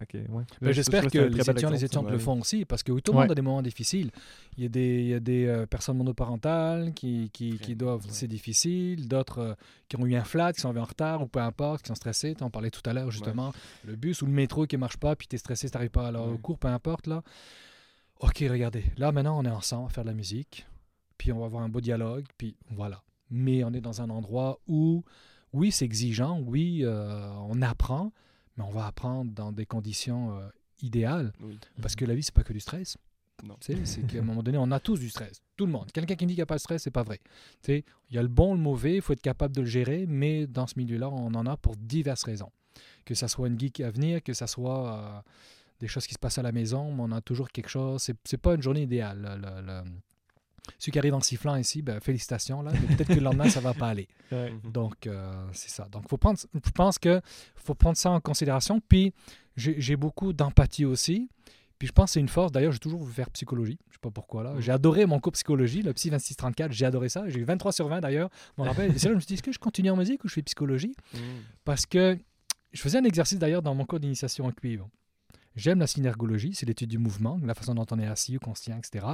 [0.00, 0.44] Ouais.
[0.60, 3.12] Ben, J'espère que les étudiants, les exemple, étudiantes le font aussi, parce que oui, tout
[3.12, 3.32] le monde Ouais.
[3.32, 4.10] a des moments difficiles.
[4.56, 8.02] Il y a des, il y a des euh, personnes monoparentales qui, qui, qui doivent,
[8.04, 8.10] ouais.
[8.12, 9.54] c'est difficile, d'autres euh,
[9.88, 11.94] qui ont eu un flat, qui sont arrivés en retard ou peu importe, qui sont
[11.96, 12.36] stressés.
[12.40, 13.52] On parlait tout à l'heure justement,
[13.84, 15.90] le bus ou le métro qui ne marche pas, puis tu es stressé, tu n'arrives
[15.90, 17.06] pas à leur cours, peu importe.
[17.08, 17.22] là.
[18.20, 20.66] Ok, regardez, là maintenant on est ensemble à faire de la musique,
[21.18, 23.02] puis on va avoir un beau dialogue, puis voilà.
[23.30, 25.04] Mais on est dans un endroit où,
[25.52, 28.12] oui, c'est exigeant, oui, euh, on apprend,
[28.58, 30.48] mais on va apprendre dans des conditions euh,
[30.82, 31.32] idéales.
[31.40, 31.58] Oui.
[31.80, 32.98] Parce que la vie, c'est pas que du stress.
[33.60, 35.40] C'est qu'à un moment donné, on a tous du stress.
[35.56, 35.90] Tout le monde.
[35.92, 37.20] Quelqu'un qui me dit qu'il n'y a pas de stress, c'est pas vrai.
[37.68, 40.48] Il y a le bon, le mauvais, il faut être capable de le gérer, mais
[40.48, 42.50] dans ce milieu-là, on en a pour diverses raisons.
[43.04, 45.20] Que ça soit une geek à venir, que ça soit euh,
[45.78, 48.02] des choses qui se passent à la maison, mais on a toujours quelque chose.
[48.24, 49.20] C'est, pas une journée idéale.
[49.40, 49.90] Le, le- le-
[50.78, 53.60] Ceux qui arrivent en sifflant ici, ben, félicitations, là, mais peut-être que le lendemain, ça
[53.60, 54.08] va pas aller.
[54.30, 54.50] Ouais.
[54.50, 54.72] Mhm.
[54.72, 55.88] Donc, euh, c'est ça.
[55.90, 57.22] Donc, faut prendre, je pense que
[57.54, 58.78] faut prendre ça en considération.
[58.86, 59.14] Puis,
[59.56, 61.30] j'ai beaucoup d'empathie aussi.
[61.78, 62.52] Puis, je pense que c'est une force.
[62.52, 63.78] D'ailleurs, j'ai toujours voulu faire psychologie.
[63.88, 64.52] Je sais pas pourquoi, là.
[64.52, 64.60] Mhm.
[64.60, 66.72] J'ai adoré mon cours psychologie, le Psy 2634.
[66.72, 67.26] J'ai adoré ça.
[67.26, 68.28] J'ai eu 23 sur 20, d'ailleurs.
[68.58, 68.94] Je me rappelle.
[68.94, 70.34] Et c'est là je me suis dit, est-ce que je continue en musique ou je
[70.34, 70.94] fais psychologie?
[71.14, 71.20] Mhm.
[71.64, 72.18] Parce que
[72.72, 74.90] je faisais un exercice, d'ailleurs, dans mon cours d'initiation en cuivre.
[75.58, 78.54] J'aime la synergologie, c'est l'étude du mouvement, la façon dont on est assis ou qu'on
[78.54, 79.04] se tient, etc.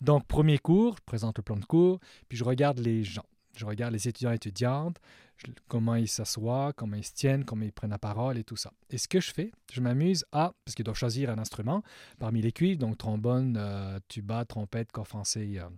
[0.00, 3.24] Donc, premier cours, je présente le plan de cours, puis je regarde les gens.
[3.56, 4.96] Je regarde les étudiants et étudiantes,
[5.36, 8.56] je- comment ils s'assoient, comment ils se tiennent, comment ils prennent la parole et tout
[8.56, 8.72] ça.
[8.90, 11.82] Et ce que je fais, je m'amuse à, parce qu'ils doivent choisir un instrument
[12.18, 15.50] parmi les cuivres, donc trombone, euh, tuba, trompette, corps français.
[15.58, 15.68] euh,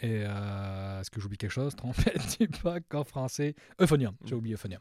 [0.00, 1.74] et euh, est-ce que j'oublie quelque chose?
[1.74, 4.14] Trompette, tuba, corps français, euphonium.
[4.24, 4.80] J'ai oublié euphonium.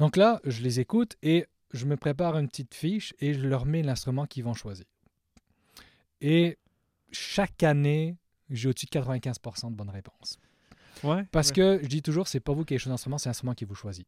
[0.00, 3.66] Donc là, je les écoute et je me prépare une petite fiche et je leur
[3.66, 4.86] mets l'instrument qu'ils vont choisir.
[6.20, 6.58] Et
[7.10, 8.16] chaque année,
[8.48, 10.38] j'ai au-dessus de 95% de bonnes réponses.
[11.02, 11.24] Ouais.
[11.32, 11.54] Parce ouais.
[11.54, 13.74] que je dis toujours, c'est pas vous qui avez choisi l'instrument, c'est l'instrument qui vous
[13.74, 14.06] choisit.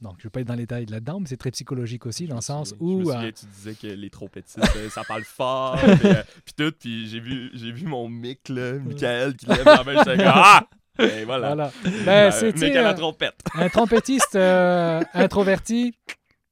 [0.00, 2.26] Donc, je ne vais pas être dans les détails là-dedans, mais c'est très psychologique aussi,
[2.26, 3.04] dans le sens Je me où.
[3.04, 6.72] souviens, euh, tu disais que les trompettistes, euh, ça parle fort, puis, euh, puis tout,
[6.78, 10.26] puis j'ai vu, j'ai vu mon mic, là, Michael, qui lève la main, j'étais comme
[10.34, 10.66] «Ah!»
[10.98, 11.48] Et voilà.
[11.48, 11.72] voilà.
[11.86, 13.34] Euh, Ben, c'est, mec à la trompette.
[13.54, 15.94] un trompettiste euh, introverti,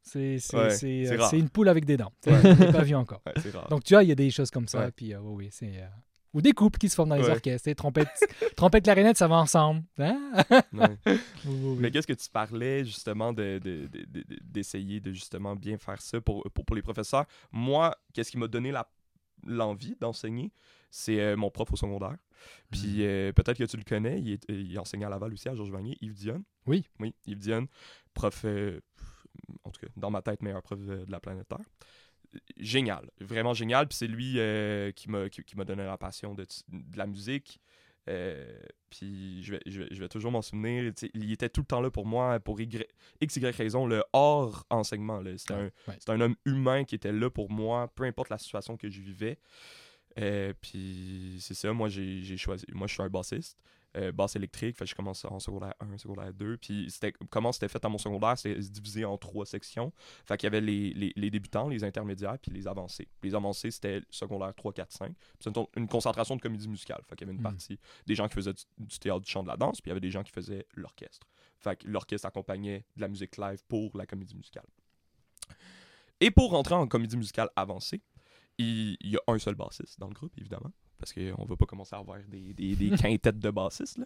[0.03, 2.13] c'est, Ouais, euh, c'est une poule avec des dents.
[2.23, 3.23] Tu sais, Je l'ai pas vu encore.
[3.27, 3.53] Ouais.
[3.71, 4.81] Donc, tu vois, il y a des choses comme ça.
[4.87, 4.91] Ouais.
[4.91, 5.87] Puis, euh, oui, euh,
[6.35, 7.31] Ou des couples qui se forment dans les Ouais.
[7.31, 7.73] orchestres.
[7.75, 8.09] Trompette,
[8.57, 9.83] trompette, clarinette, ça va ensemble.
[9.99, 10.19] Hein?
[10.73, 10.89] Ouais.
[11.07, 11.13] Oui,
[11.47, 11.77] oui, oui.
[11.81, 15.79] Mais qu'est-ce que tu parlais justement de, de- de- de- de- d'essayer de justement bien
[15.79, 17.27] faire ça pour, pour, pour les professeurs?
[17.53, 18.73] Moi, qu'est-ce qui m'a donné
[19.47, 20.53] l'envie d'enseigner?
[20.95, 22.19] c'est mon prof au secondaire.
[22.71, 25.55] Puis euh, peut-être que tu le connais, il, est, il enseignait à Laval aussi, à
[25.55, 26.43] Georges Vanier, Yves Dionne.
[26.67, 26.85] Oui.
[27.01, 27.67] Oui, Yves Dionne,
[28.13, 28.79] prof, euh,
[29.65, 31.59] en tout cas, dans ma tête, meilleur prof de, de la planète Terre.
[32.59, 33.87] Génial, vraiment génial.
[33.89, 37.61] Puis c'est lui euh, qui m'a qui, donné la passion de, de la musique.
[38.09, 38.59] Euh,
[38.91, 40.93] puis je vais, je, vais, je vais toujours m'en souvenir.
[41.15, 42.69] Il était tout le temps là pour moi, pour y,
[43.21, 45.23] x, y raison, le hors enseignement.
[45.37, 45.99] C'était un, Ouais.
[46.09, 49.39] un homme humain qui était là pour moi, peu importe la situation que je vivais.
[50.19, 52.65] Euh, puis c'est ça, moi j'ai choisi.
[52.73, 53.59] Moi je suis un bassiste,
[53.97, 54.77] euh, basse électrique.
[54.77, 56.57] Fait que je commence en secondaire 1, secondaire 2.
[56.59, 59.93] Puis c'était comment c'était fait à mon secondaire C'était divisé en trois sections.
[60.25, 63.09] Fait qu'il y avait les, les, les débutants, les intermédiaires, puis les avancés.
[63.23, 65.15] Les avancés c'était secondaire 3, 4, 5.
[65.15, 67.03] Puis c'était une, une concentration de comédie musicale.
[67.09, 67.51] Fait qu'il y avait une Mhm.
[67.53, 69.91] partie des gens qui faisaient du, du théâtre, du chant, de la danse, puis il
[69.91, 71.27] y avait des gens qui faisaient l'orchestre.
[71.59, 74.67] Fait que l'orchestre accompagnait de la musique live pour la comédie musicale.
[76.21, 78.01] Et pour rentrer en comédie musicale avancée,
[78.59, 80.71] il, il y a un seul bassiste dans le groupe, évidemment.
[81.03, 83.99] Parce qu'on va pas commencer à avoir des, des, des quintettes de bassistes.
[83.99, 84.05] là.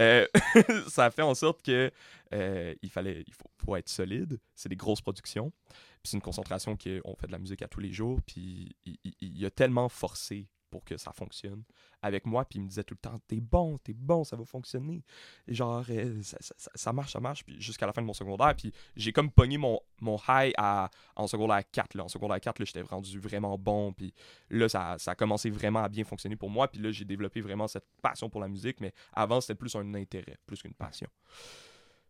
[0.00, 0.26] Euh,
[0.88, 1.88] ça fait en sorte que
[2.34, 4.40] euh, il fallait il faut, faut être solide.
[4.56, 5.52] C'est des grosses productions.
[5.70, 8.20] Puis c'est une concentration qu'on fait de la musique à tous les jours.
[8.26, 11.62] Puis il, il- il a tellement forcé pour que ça fonctionne
[12.00, 12.46] avec moi.
[12.46, 15.04] Puis il me disait tout le temps T'es bon, t'es bon, ça va fonctionner.
[15.46, 17.44] Et genre, euh, ça, marche, ça marche.
[17.44, 18.54] Puis jusqu'à la fin de mon secondaire.
[18.56, 21.94] Puis j'ai comme pogné mon, mon high à, en secondaire 4.
[21.94, 22.04] Là.
[22.04, 23.92] En secondaire 4, là, j'étais rendu vraiment bon.
[23.92, 24.14] Puis
[24.48, 26.68] là, ça, ça a commencé vraiment à bien fonctionner pour moi.
[26.68, 28.80] Puis là, j'ai développé vraiment cette passion pour la musique.
[28.80, 31.08] Mais avant, c'était plus un intérêt, plus qu'une passion.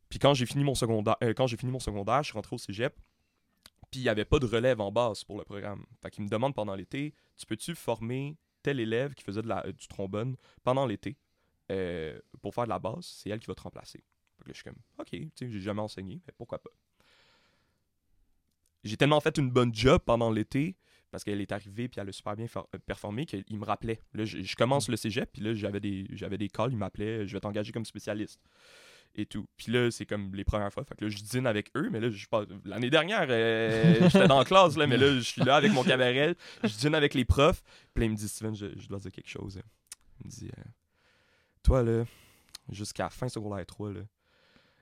[0.09, 2.55] Puis quand j'ai fini mon secondaire, euh, quand j'ai fini mon secondaire, je suis rentré
[2.55, 2.95] au cégep.
[3.91, 5.85] Puis il n'y avait pas de relève en basse pour le programme.
[6.01, 9.67] Fait qu'il me demande pendant l'été, tu peux-tu former tel élève qui faisait de la,
[9.67, 11.17] euh, du trombone pendant l'été
[11.71, 14.03] euh, pour faire de la basse, c'est elle qui va te remplacer.
[14.41, 16.71] Là, je suis comme, ok, j'ai jamais enseigné, mais pourquoi pas.
[18.85, 20.77] J'ai tellement fait une bonne job pendant l'été
[21.13, 24.01] parce qu'elle est arrivée puis elle a super bien euh, performé qu'il me rappelait.
[24.15, 27.27] Là, je, je commence le cégep puis là, j'avais des, j'avais des calls, il m'appelait,
[27.27, 28.41] je vais t'engager comme spécialiste
[29.15, 29.47] et tout.
[29.57, 30.85] Puis là, c'est comme les premières fois.
[30.85, 34.29] Fait que là, je dîne avec eux, mais là, je pas l'année dernière, euh, j'étais
[34.29, 37.15] dans la classe, là, mais là, je suis là avec mon cabaret, je dîne avec
[37.15, 37.63] les profs.
[37.95, 39.61] Puis là, il me dit, Steven, je, je dois dire quelque chose.
[40.21, 40.63] Il me dit, euh,
[41.63, 42.05] toi, là,
[42.71, 44.01] jusqu'à fin secondaire 3, là,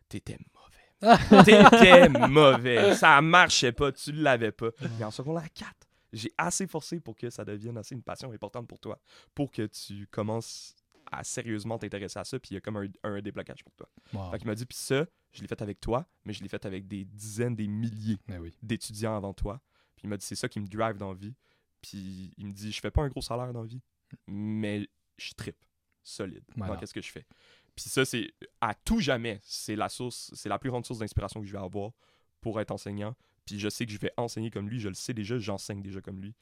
[0.09, 0.71] t'étais mauvais.
[1.45, 2.95] T'étais mauvais.
[2.95, 4.69] Ça marchait pas, tu l'avais pas.
[4.99, 5.71] Mais en secondaire 4,
[6.13, 8.99] j'ai assez forcé pour que ça devienne assez une passion importante pour toi,
[9.35, 10.75] pour que tu commences
[11.11, 13.89] à sérieusement t'intéresser à ça, puis il y a comme un, un déblocage pour toi.
[14.13, 14.31] Wow.
[14.31, 16.65] Fait qu'il m'a dit, puis ça, je l'ai fait avec toi, mais je l'ai fait
[16.67, 18.55] avec des dizaines, des milliers oui.
[18.63, 19.61] d'étudiants avant toi.
[19.97, 21.35] Puis il m'a dit, c'est ça qui me drive dans la vie.
[21.83, 23.83] Puis il me dit, je fais pas un gros salaire dans la vie,
[24.27, 25.63] mais je tripe
[26.03, 26.75] solide Voilà.
[26.75, 27.27] dans qu'est-ce que je fais.
[27.75, 31.41] Puis ça, c'est à tout jamais, c'est la source, c'est la plus grande source d'inspiration
[31.41, 31.93] que je vais avoir
[32.41, 33.17] pour être enseignant.
[33.45, 36.01] Puis je sais que je vais enseigner comme lui, je le sais déjà, j'enseigne déjà
[36.01, 36.35] comme lui.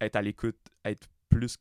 [0.00, 1.56] Être à l'écoute, être plus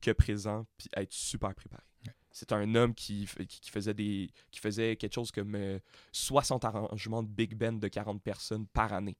[0.00, 1.82] que présent, puis être super préparé.
[2.06, 2.12] Ouais.
[2.30, 5.78] C'est un homme qui, qui, qui faisait des qui faisait quelque chose comme euh,
[6.12, 9.16] 60 arrangements de big band de 40 personnes par année.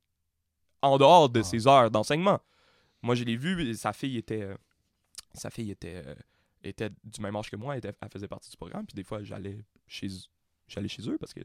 [0.82, 1.44] En dehors de Ah.
[1.44, 2.40] ses heures d'enseignement.
[3.02, 4.56] Moi, je l'ai vu, sa fille était euh,
[5.34, 6.14] sa fille était euh,
[6.62, 9.04] était du même âge que moi, elle, était- elle faisait partie du programme, puis des
[9.04, 10.08] fois j'allais chez
[10.68, 11.40] j'allais chez eux parce que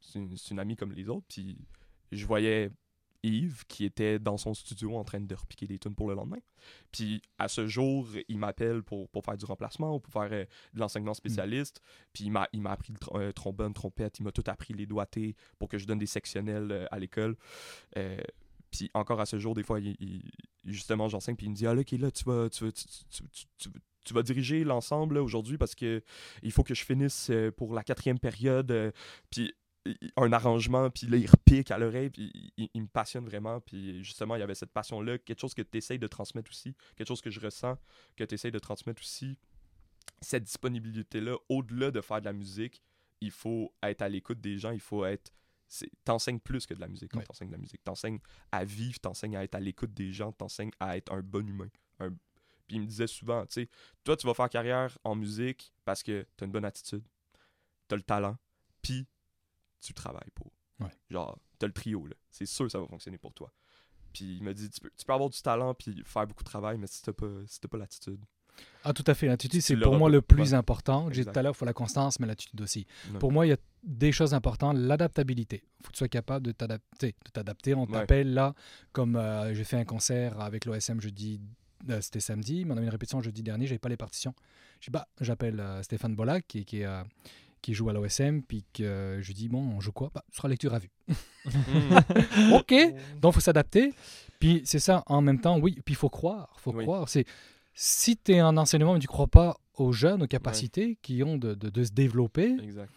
[0.00, 1.58] c'est une, c'est une amie comme les autres, puis
[2.12, 2.70] je voyais
[3.22, 6.38] Yves qui était dans son studio en train de repiquer des tunes pour le lendemain.
[6.92, 10.44] Puis à ce jour, il m'appelle pour, pour faire du remplacement ou pour faire euh,
[10.74, 11.80] de l'enseignement spécialiste.
[12.12, 14.74] Puis il m'a, il m'a appris le tr- euh, trombone, trompette, il m'a tout appris
[14.74, 17.36] les doigtés pour que je donne des sectionnels euh, à l'école.
[17.96, 18.18] Euh,
[18.70, 20.30] puis encore à ce jour, des fois, il, il-
[20.64, 22.72] justement, j'enseigne, puis il me dit Ah là, ok, là, tu vas, tu vas,
[24.04, 26.02] tu, vas diriger l'ensemble là, aujourd'hui parce que
[26.42, 28.92] il faut que je finisse pour la quatrième période.
[29.30, 29.52] puis
[30.16, 33.60] un arrangement, puis là, il repique à l'oreille, puis il, me passionne vraiment.
[33.60, 36.74] Puis justement, il y avait cette passion-là, quelque chose que tu essayes de transmettre aussi,
[36.96, 37.78] quelque chose que je ressens,
[38.16, 39.38] que tu essayes de transmettre aussi.
[40.20, 42.82] Cette disponibilité-là, au-delà de faire de la musique,
[43.20, 45.32] il faut être à l'écoute des gens, il faut être.
[46.04, 47.24] T'enseignes plus que de la musique quand Ouais.
[47.26, 47.84] t'enseignes de la musique.
[47.84, 48.20] T'enseignes
[48.52, 51.68] à vivre, t'enseignes à être à l'écoute des gens, t'enseignes à être un bon humain.
[52.00, 52.10] Un-
[52.66, 53.68] Puis il me disait souvent, tu sais,
[54.04, 57.02] toi, tu vas faire carrière en musique parce que t'as une bonne attitude,
[57.86, 58.36] t'as le talent,
[58.82, 59.06] puis
[59.80, 60.52] tu travailles pour.
[60.80, 60.90] Ouais.
[61.10, 62.14] Genre, t'as le trio, là.
[62.30, 63.52] C'est sûr que ça va fonctionner pour toi.
[64.12, 66.48] Puis il m'a dit, tu peux, tu peux avoir du talent puis faire beaucoup de
[66.48, 68.20] travail, mais si t'as pas, si pas l'attitude.
[68.82, 69.26] Ah, tout à fait.
[69.26, 71.08] L'attitude, Tu c'est pour moi le plus important.
[71.12, 72.86] J'ai dit tout à l'heure, il faut la constance, mais l'attitude aussi.
[73.20, 74.76] Pour moi, il y a des choses importantes.
[74.76, 75.62] L'adaptabilité.
[75.80, 77.14] Il faut que tu sois capable de t'adapter.
[77.24, 77.74] De t'adapter.
[77.74, 77.92] On Ouais.
[77.92, 78.54] t'appelle là,
[78.92, 81.40] comme euh, j'ai fait un concert avec l'OSM jeudi,
[81.88, 84.34] euh, c'était samedi, mais on avait une répétition jeudi dernier, j'avais pas les partitions.
[84.80, 87.04] Je dis, bah, j'appelle euh, Stéphane Bollac, qui, qui, est, euh,
[87.62, 90.10] qui joue à l'OSM, puis que je lui dis, bon, on joue quoi?
[90.14, 90.90] Bah, Ce sera lecture à vue.
[92.52, 92.74] OK,
[93.20, 93.92] donc il faut s'adapter.
[94.40, 96.54] Puis c'est ça, en même temps, oui, puis il faut croire.
[96.58, 96.84] faut Oui.
[96.84, 97.08] croire.
[97.08, 97.24] C'est,
[97.74, 101.36] si tu es en enseignement mais tu crois pas aux jeunes, aux capacités qui ont
[101.36, 102.90] de, de- de se développer, Exact.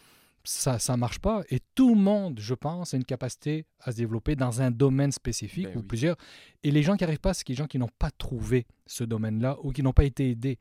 [0.44, 1.42] ça ça marche pas.
[1.50, 5.12] Et tout le monde, je pense, a une capacité à se développer dans un domaine
[5.12, 5.86] spécifique Ben ou oui.
[5.86, 6.16] plusieurs.
[6.62, 9.56] Et les gens qui arrivent pas, c'est les gens qui n'ont pas trouvé ce domaine-là
[9.62, 10.58] ou qui n'ont pas été aidés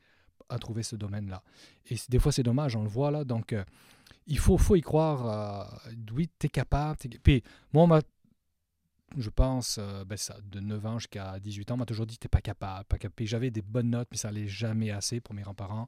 [0.52, 1.41] à trouver ce domaine-là.
[1.89, 3.24] Et des fois, c'est dommage, on le voit là.
[3.24, 3.64] Donc, euh,
[4.28, 5.70] il faut, faut y croire.
[5.88, 6.97] euh, oui, tu es capable.
[6.97, 7.43] t'es- Puis,
[7.74, 8.02] moi, on m'a-
[9.18, 12.18] je pense, euh, ben ça, de 9 ans jusqu'à 18 ans, on m'a toujours dit,
[12.18, 13.28] t'es pas capable, pas capable.
[13.28, 15.88] J'avais des bonnes notes, mais ça allait jamais assez pour mes grands-parents.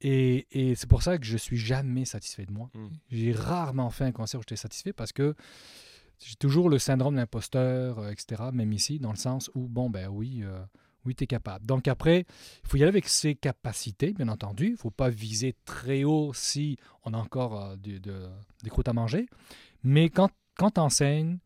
[0.00, 2.70] Et, et c'est pour ça que je suis jamais satisfait de moi.
[2.74, 2.86] Mm.
[3.10, 5.34] J'ai rarement fait un concert où j'étais satisfait parce que
[6.18, 10.08] j'ai toujours le syndrome d'imposteur, euh, etc., même ici, dans le sens où, bon, ben
[10.08, 10.58] oui, euh,
[11.04, 11.64] oui, tu es capable.
[11.66, 12.26] Donc après,
[12.64, 14.66] il faut y aller avec ses capacités, bien entendu.
[14.66, 18.28] Il ne faut pas viser très haut si on a encore euh, de- de-
[18.62, 19.26] des croûtes à manger.
[19.82, 21.38] Mais quand, quand tu enseignes,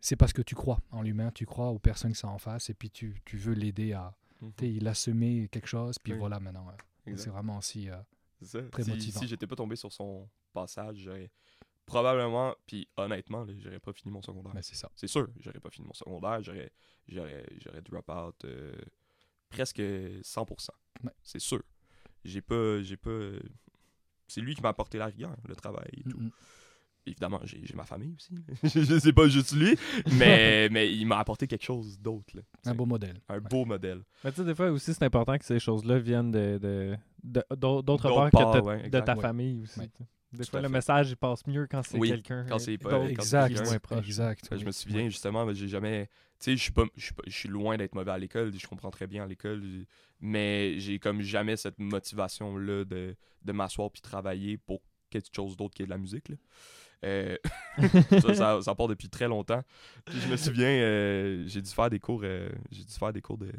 [0.00, 2.70] c'est parce que tu crois en l'humain, tu crois aux personnes qui sont en face
[2.70, 4.14] et puis tu, tu veux l'aider à...
[4.58, 6.18] Sais, Il a semé quelque chose, puis Oui.
[6.18, 6.66] voilà maintenant.
[7.06, 7.12] euh.
[7.16, 7.90] C'est vraiment aussi...
[7.90, 7.96] euh.
[8.70, 9.20] Très si, motivant.
[9.20, 11.30] si j'étais pas tombé sur son passage, j'aurais
[11.90, 14.52] probablement, puis honnêtement, j'aurais pas fini mon secondaire.
[14.54, 14.88] ben, c'est ça.
[14.94, 16.70] C'est sûr, j'aurais pas fini mon secondaire, j'aurais,
[17.08, 18.72] j'aurais, j'aurais drop out euh,
[19.48, 20.68] presque 100%.
[21.04, 21.10] Ouais.
[21.22, 21.62] C'est sûr.
[22.24, 23.30] J'ai pas, j'ai pas.
[24.28, 26.18] C'est lui qui m'a apporté la rigueur, le travail et tout.
[26.20, 26.30] Mm, mm.
[27.06, 28.34] Évidemment, j'ai, j'ai ma famille aussi.
[28.62, 29.74] je sais pas juste lui,
[30.18, 32.36] mais, mais il m'a apporté quelque chose d'autre.
[32.36, 32.42] là.
[32.66, 33.18] Un C'est beau modèle.
[33.28, 33.40] un Ouais.
[33.40, 34.02] beau modèle.
[34.22, 37.42] Mais tu sais, des fois aussi, c'est important que ces choses-là viennent de, de, de-
[37.56, 39.80] d'au- d'autre D'autre part part, que de, ouais, de exact, ta famille aussi.
[40.32, 40.72] Des fois, le fait.
[40.72, 42.46] message, il passe mieux quand c'est Oui, quelqu'un.
[42.48, 44.06] quand c'est pas- Exact, qui est moins proche.
[44.06, 44.48] exact.
[44.50, 46.06] Ben, je me souviens justement, ben, j'ai jamais.
[46.38, 48.52] Tu sais, je suis pas, je suis pas- je suis loin d'être mauvais à l'école,
[48.56, 49.62] je comprends très bien à l'école,
[50.20, 55.56] mais j'ai comme jamais cette motivation là de, de m'asseoir puis travailler pour quelque chose
[55.56, 56.28] d'autre qui est de la musique.
[56.28, 56.36] Là.
[57.04, 57.36] Euh,
[58.22, 59.62] ça, ça, ça part depuis très longtemps.
[60.04, 63.20] Puis je me souviens, euh, j'ai dû faire des cours, euh, j'ai dû faire des
[63.22, 63.50] cours de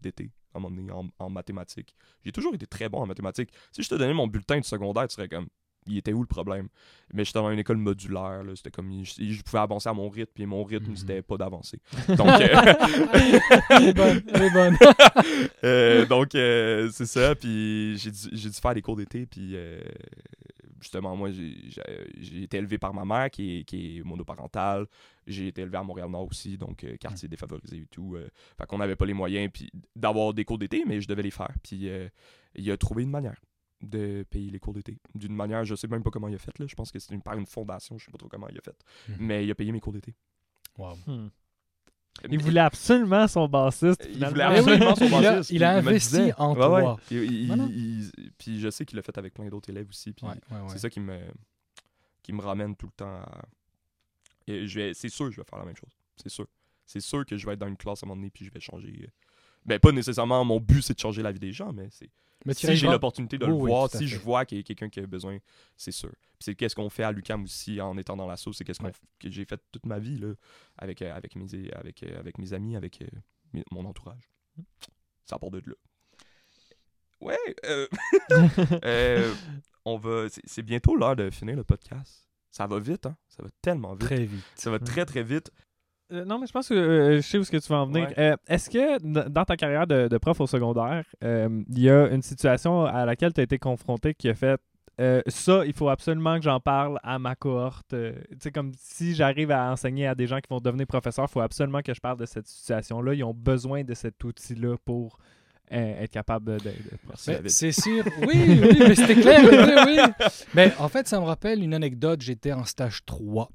[0.00, 1.94] d'été à un moment donné en, en mathématiques.
[2.24, 3.50] J'ai toujours été très bon en mathématiques.
[3.70, 5.46] Si je te donnais mon bulletin du secondaire, tu serais comme
[5.86, 6.68] il était où le problème?
[7.14, 10.30] Mais j'étais dans une école modulaire, c'était comme je, je pouvais avancer à mon rythme,
[10.34, 10.96] puis mon rythme, Mhm.
[10.96, 11.78] c'était pas d'avancer.
[12.08, 14.22] Donc, euh, bonne,
[14.52, 14.76] bonne.
[15.64, 19.54] euh, donc euh, c'est ça, puis j'ai dû, faire des cours d'été, puis
[20.80, 24.86] justement, moi, j'ai été élevé par ma mère, qui est, qui est monoparentale.
[25.26, 28.16] J'ai été élevé à Montréal-Nord aussi, donc euh, quartier défavorisé et tout.
[28.16, 28.28] euh,
[28.58, 31.30] fait qu'on n'avait pas les moyens puis d'avoir des cours d'été, mais je devais les
[31.30, 31.52] faire.
[31.62, 32.08] Puis euh,
[32.56, 33.36] il a trouvé une manière
[33.82, 34.98] de payer les cours d'été.
[35.14, 36.66] D'une manière, je sais même pas comment il a fait, là.
[36.68, 38.62] Je pense que c'est une- par une fondation, je sais pas trop comment il a
[38.62, 38.76] fait.
[39.08, 39.16] Mhm.
[39.20, 40.14] Mais il a payé mes cours d'été.
[40.78, 40.94] Wow.
[41.06, 41.28] Hmm.
[42.30, 44.06] Il voulait absolument son bassiste.
[44.12, 46.80] Il voulait absolument son il a- bassiste, il a investi disait- en Ouais, ouais.
[46.82, 47.00] toi.
[47.10, 47.64] Il- il- Voilà.
[47.70, 50.12] il- puis je sais qu'il l'a fait avec plein d'autres élèves aussi.
[50.12, 50.68] Puis Ouais, ouais, ouais.
[50.68, 51.18] c'est ça qui me,
[52.22, 53.42] qui me ramène tout le temps à.
[54.46, 55.90] Et je vais, c'est sûr que je vais faire la même chose.
[56.16, 56.46] C'est sûr.
[56.84, 58.50] C'est sûr que je vais être dans une classe à un moment donné puis je
[58.50, 59.08] vais changer.
[59.64, 62.10] Ben, pas nécessairement mon but, c'est de changer la vie des gens, mais c'est.
[62.44, 64.88] Mais Si j'ai l'opportunité de le Oui, voir, si je vois qu'il y a quelqu'un
[64.88, 65.38] qui a besoin,
[65.76, 66.10] c'est sûr.
[66.40, 68.90] C'est qu'est-ce qu'on fait à l'UCAM aussi en étant dans l'assaut, c'est qu'est-ce qu'on Ouais.
[68.92, 70.32] f- que j'ai fait toute ma vie là,
[70.78, 73.06] avec, euh, avec, mes, avec, euh, avec mes amis, avec euh,
[73.52, 74.28] mes- mon entourage.
[75.24, 75.74] Ça part de là.
[77.20, 77.86] Ouais, euh,
[78.84, 79.32] euh,
[79.84, 80.26] on va.
[80.44, 82.28] C'est bientôt l'heure de finir le podcast.
[82.50, 83.16] Ça va vite, hein?
[83.28, 84.00] Ça va tellement vite.
[84.06, 84.44] Très vite.
[84.56, 85.50] Ça va très très vite.
[86.12, 87.86] Euh, non, mais je pense que euh, je sais où est-ce que tu vas en
[87.86, 88.08] venir.
[88.08, 88.14] Ouais.
[88.18, 92.08] Euh, Est-ce que dans ta carrière de, de prof au secondaire, euh, il y a
[92.08, 94.60] une situation à laquelle tu as été confronté qui a fait
[95.00, 97.94] euh, ça, il faut absolument que j'en parle à ma cohorte.
[97.94, 101.26] Euh, tu sais, comme si j'arrive à enseigner à des gens qui vont devenir professeurs,
[101.28, 103.14] il faut absolument que je parle de cette situation-là.
[103.14, 105.18] Ils ont besoin de cet outil-là pour
[105.72, 106.58] euh, être capable de.
[106.58, 107.48] de-.
[107.48, 108.04] C'est sûr.
[108.20, 109.40] Oui, oui, mais c'était clair.
[109.50, 110.26] Oui, oui.
[110.54, 112.20] Mais en fait, ça me rappelle une anecdote.
[112.20, 113.48] J'étais en stage 3.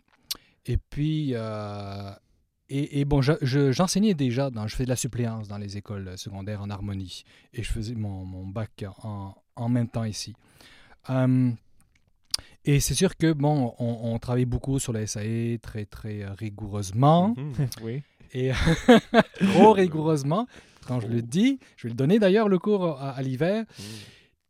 [0.66, 2.10] Et puis, euh,
[2.70, 5.78] et, et bon, je- je- j'enseignais déjà, dans, je faisais de la suppléance dans les
[5.78, 7.24] écoles secondaires en harmonie.
[7.54, 10.34] Et je faisais mon, mon bac en, en même temps ici.
[11.10, 11.52] Euh,
[12.66, 17.34] et c'est sûr que, bon, on, on travaille beaucoup sur la SAE très, très rigoureusement.
[17.38, 17.54] Mhm.
[17.82, 18.04] oui.
[18.34, 18.52] Et
[19.54, 20.48] trop rigoureusement,
[20.86, 21.60] quand je le dis.
[21.78, 23.64] Je vais le donner d'ailleurs le cours à, à l'hiver.
[23.80, 23.86] Mhm.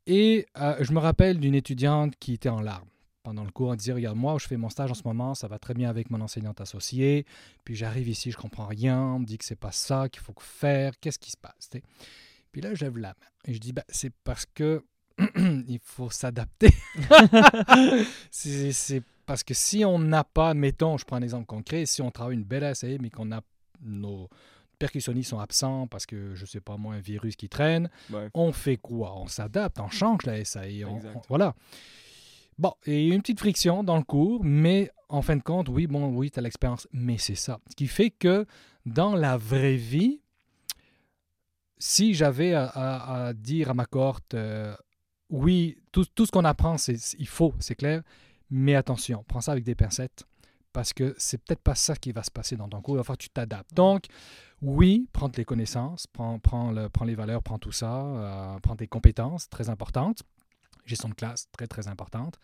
[0.08, 2.88] Et euh, je me rappelle d'une étudiante qui était en larmes
[3.28, 3.76] pendant le cours.
[3.76, 6.10] Disait Regarde, moi, je fais mon stage en ce moment, ça va très bien avec
[6.10, 7.26] mon enseignante associée.
[7.66, 8.98] Puis j'arrive ici, je comprends rien.
[9.02, 10.94] On me dit que c'est pas ça qu'il faut faire.
[11.02, 11.70] Qu'est-ce qui se passe?
[12.54, 13.28] Puis là, je lève la main.
[13.44, 14.82] Et je dis bah, C'est parce que
[15.36, 16.70] il faut s'adapter.
[18.32, 22.12] c'est parce que si on n'a pas, mettons, je prends un exemple concret, si on
[22.12, 23.42] travaille une belle SAE, mais qu'on a
[23.82, 24.30] nos
[24.80, 28.30] percussionnistes sont absents parce que, je sais pas moi, un virus qui traîne, Ouais.
[28.34, 29.18] on fait quoi?
[29.20, 30.86] On s'adapte, on change la SAE.
[30.86, 31.16] on- Exact.
[31.18, 31.56] on- voilà.
[32.58, 35.70] Bon, il y a une petite friction dans le cours, mais en fin de compte,
[35.70, 37.60] oui, bon, oui, tu as l'expérience, mais c'est ça.
[37.70, 38.46] Ce qui fait que
[38.86, 40.22] dans la vraie vie,
[41.78, 44.76] si j'avais à, à- à dire à ma cohorte, euh,
[45.30, 48.02] oui, tout, tout ce qu'on apprend, c'est, c'est- il faut, c'est clair,
[48.50, 50.24] mais attention, prends ça avec des pincettes,
[50.74, 53.04] parce que c'est peut-être pas ça qui va se passer dans ton cours, il va
[53.04, 53.74] falloir que tu t'adaptes.
[53.76, 54.06] Donc,
[54.64, 58.76] oui, prends les connaissances, prends, prends, le, prends les valeurs, prends tout ça, euh, prends
[58.76, 60.24] tes compétences, très importantes.
[60.88, 62.40] Gestion de classe, très très importante.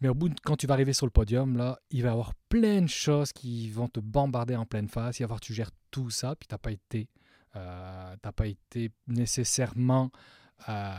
[0.00, 2.12] Mais au bout, de- quand tu vas arriver sur le podium, là, il va y
[2.12, 5.18] avoir plein de choses qui vont te bombarder en pleine face.
[5.18, 7.08] Il va y avoir tu gères tout ça, puis tu n'as pas été,
[7.56, 10.10] euh, t'as pas été nécessairement
[10.68, 10.92] euh,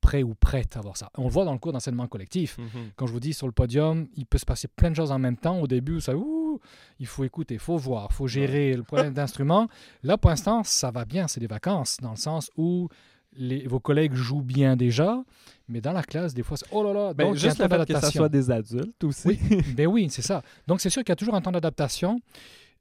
[0.00, 1.10] prêt ou prête à voir ça.
[1.18, 2.56] On le voit dans le cours d'enseignement collectif.
[2.58, 2.92] Mhm.
[2.96, 5.18] Quand je vous dis sur le podium, il peut se passer plein de choses en
[5.18, 5.60] même temps.
[5.60, 6.58] Au début, ça, ouh,
[6.98, 9.68] il faut écouter, il faut voir, il faut gérer le problème d'instrument.
[10.02, 12.88] Là, pour l'instant, ça va bien, c'est des vacances, dans le sens où
[13.32, 15.22] les, vos collègues jouent bien déjà,
[15.68, 17.86] mais dans la classe, des fois, c'est oh là là, Ben, donc juste le fait
[17.86, 19.28] que ça soit des adultes aussi.
[19.28, 19.38] Oui,
[19.76, 20.42] ben oui, c'est ça.
[20.66, 22.20] Donc, c'est sûr qu'il y a toujours un temps d'adaptation.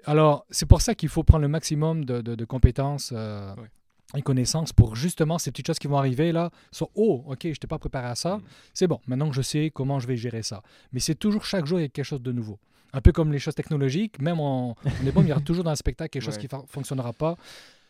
[0.05, 4.19] Alors, c'est pour ça qu'il faut prendre le maximum de, de- de compétences euh, Ouais.
[4.19, 6.51] et connaissances pour justement ces petites choses qui vont arriver là.
[6.71, 8.37] Sur, oh, ok, je n'étais pas préparé à ça.
[8.37, 8.41] Mm.
[8.73, 10.61] C'est bon, maintenant que je sais comment je vais gérer ça.
[10.93, 12.59] Mais c'est toujours chaque jour, il y a quelque chose de nouveau.
[12.93, 15.71] Un peu comme les choses technologiques, même en, en ébaume, il y aura toujours dans
[15.71, 17.35] le spectacle quelque chose qui ne fonctionnera pas.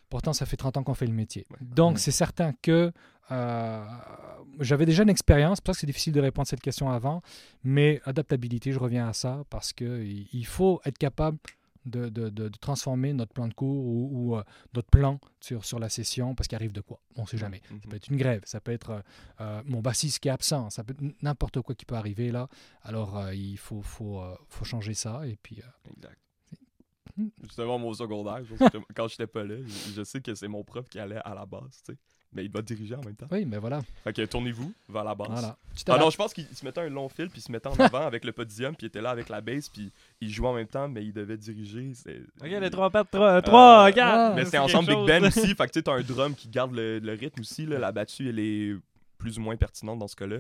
[0.10, 1.46] Pourtant, ça fait 30 ans qu'on fait le métier.
[1.52, 1.58] Ouais.
[1.62, 2.00] Donc, Ouais.
[2.00, 2.92] c'est certain que
[4.60, 5.60] j'avais déjà une expérience.
[5.66, 7.22] Ça que c'est difficile de répondre à cette question avant.
[7.64, 11.38] Mais adaptabilité, je reviens à ça parce qu'il il faut être capable
[11.86, 14.44] de, de- de- de transformer notre plan de cours ou, ou, euh,
[14.74, 17.00] notre plan sur, sur la session parce qu'il arrive de quoi?
[17.16, 17.62] On ne sait jamais.
[17.70, 17.80] Mhm.
[17.84, 19.02] Ça peut être une grève, ça peut être euh,
[19.42, 22.48] euh, mon bassiste qui est absent, ça peut être n'importe quoi qui peut arriver là.
[22.82, 25.28] Alors, euh, il faut, faut, euh, faut changer ça.
[25.28, 26.18] Et puis, euh, Exact.
[27.18, 27.28] Hmm.
[27.44, 30.90] Justement, mon secondaire, parce quand j'étais pas là, je, je sais que c'est mon prof
[30.90, 31.98] qui allait à la base, tu sais.
[32.36, 33.28] Mais il doit diriger en même temps.
[33.32, 33.82] oui, mais voilà.
[34.04, 35.30] Fait que tournez-vous vers la base.
[35.30, 35.58] voilà.
[35.88, 37.76] Ah non, je pense qu'il se mettait un long fil, puis il se mettait en
[37.76, 39.92] avant avec le podium, puis il était là avec la base, puis
[40.22, 41.94] il jouait en même temps, mais il devait diriger.
[42.42, 44.36] Ok, les trois pattes, trois, trois, Euh, quatre.
[44.36, 46.74] Mais c'est ensemble Big Ben aussi, fait que tu sais, t'as un drum qui garde
[46.76, 48.76] le, le rythme aussi, là, la battue, elle est
[49.18, 50.40] plus ou moins pertinente dans ce cas-là.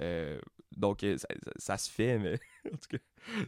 [0.00, 0.38] Euh,
[0.76, 2.38] donc, euh, ça, ça- ça se fait, mais
[2.72, 2.98] en tout cas,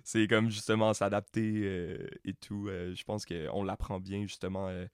[0.02, 2.66] c'est comme justement s'adapter euh, et tout.
[2.68, 4.84] Euh, je pense qu'on l'apprend bien justement euh,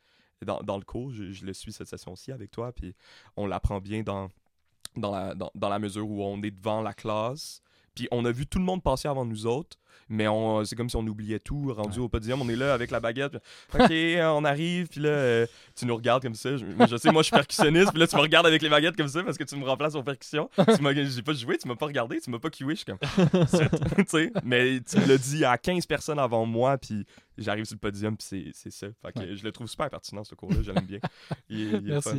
[0.45, 1.11] dans, dans le cours.
[1.13, 2.95] Je, le suis cette session-ci avec toi, puis
[3.37, 4.29] on l'apprend bien dans,
[4.97, 7.63] dans, la, dans la mesure où on est devant la classe.
[7.95, 9.77] Puis on a vu tout le monde passer avant nous autres,
[10.09, 11.73] mais on, c'est comme si on oubliait tout.
[11.73, 12.05] Rendu Ouais.
[12.05, 13.37] au podium, on est là avec la baguette.
[13.73, 15.47] puis, Ok, on arrive, puis là, euh,
[15.77, 16.57] tu nous regardes comme ça.
[16.57, 18.97] Je, je sais, moi, je suis percussionniste, puis là, tu me regardes avec les baguettes
[18.97, 20.49] comme ça parce que tu me remplaces aux percussions.
[20.57, 22.71] Tu m'as, j'ai pas joué, tu m'as pas regardé, tu m'as pas cué.
[22.71, 22.99] Je suis comme.
[24.01, 27.05] Tu sais, mais tu me l'as dit à 15 personnes avant moi, puis
[27.39, 28.87] j'arrive sur le podium, puis c'est, c'est ça.
[29.03, 29.37] Fait que Ouais.
[29.37, 30.59] je le trouve super pertinent, ce cours-là.
[30.63, 30.99] Je l'aime bien.
[31.49, 32.17] Il il fun.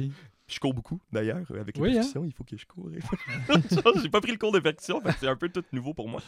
[0.51, 2.01] Je cours beaucoup, d'ailleurs, avec les Oui, hein?
[2.25, 2.89] Il faut que je cours.
[4.01, 6.21] J'ai pas pris le cours de percussion, c'est un peu tout nouveau pour moi.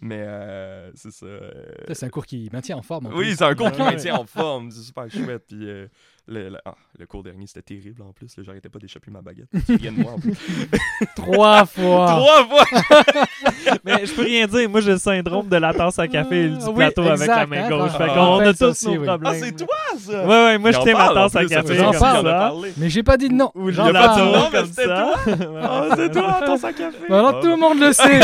[0.00, 1.26] Mais euh, c'est ça.
[1.26, 1.50] euh,
[1.88, 3.06] Ça, C'est un cours qui maintient en forme.
[3.06, 4.70] en oui, c'est un cours qui maintient en forme.
[4.70, 5.44] C'est super chouette.
[5.46, 5.86] Puis euh,
[6.28, 8.34] le, le- ah, le cours dernier, c'était terrible en plus.
[8.42, 9.46] J'arrêtais pas d'échapper ma baguette.
[9.66, 10.32] Tu de moi en plus.
[11.16, 12.06] Trois fois.
[12.06, 12.64] Trois fois!
[13.84, 14.68] Mais je peux rien dire.
[14.68, 17.28] Moi, j'ai le syndrome de la tasse à café et du Ah, oui, plateau avec
[17.28, 17.92] la main hein, gauche.
[17.92, 19.06] Fait Ah, qu'on on a tous aussi, nos oui.
[19.06, 19.32] problèmes.
[19.34, 20.22] Ah, c'est toi, ça!
[20.22, 22.24] Ouais, ouais, moi, j'étais ma tasse à café j'en parle.
[22.24, 22.72] parlé.
[22.76, 23.52] Mais j'ai pas dit non.
[23.54, 25.14] Ou la pas dit tour non, mais comme c'était ça.
[25.62, 26.98] Ah, c'est toi, tasse à café!
[27.08, 28.20] Maintenant, Ah, tout le monde le sait.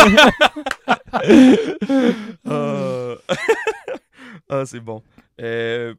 [2.48, 3.16] Euh,
[4.48, 5.02] ah, c'est bon.
[5.40, 5.94] Euh,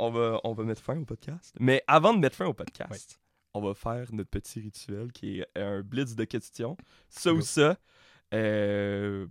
[0.00, 1.54] On, va, on va mettre fin au podcast.
[1.60, 3.20] Mais avant de mettre fin au podcast,
[3.52, 6.76] on va faire notre petit rituel qui est un blitz de questions.
[7.08, 7.76] Ça ou ça.
[8.32, 9.26] Euh,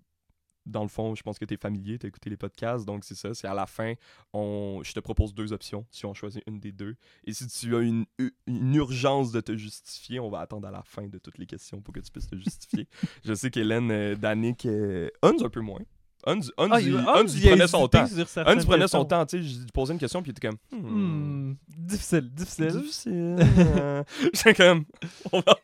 [0.66, 3.04] dans le fond, je pense que tu es familier, tu as écouté les podcasts, donc
[3.04, 3.34] c'est ça.
[3.34, 3.94] C'est à la fin,
[4.34, 6.96] on, je te propose deux options, si on choisit une des deux.
[7.24, 8.06] Et si tu as une,
[8.46, 11.82] une urgence de te justifier, on va attendre à la fin de toutes les questions
[11.82, 12.88] pour que tu puisses te justifier.
[13.24, 15.82] je sais qu'Hélène, euh, Danick, euh, Hans un peu moins.
[16.26, 18.06] Hans, Hans, Ah, il, il- Hans, il il a prenait son temps.
[18.46, 20.58] Hans prenait son temps, tu sais, je lui posais une question, puis il était comme...
[20.72, 22.72] Hmm, Hmm, Difficile, difficile.
[22.82, 23.36] difficile.
[24.34, 24.86] J'étais comme...
[25.32, 25.56] on va-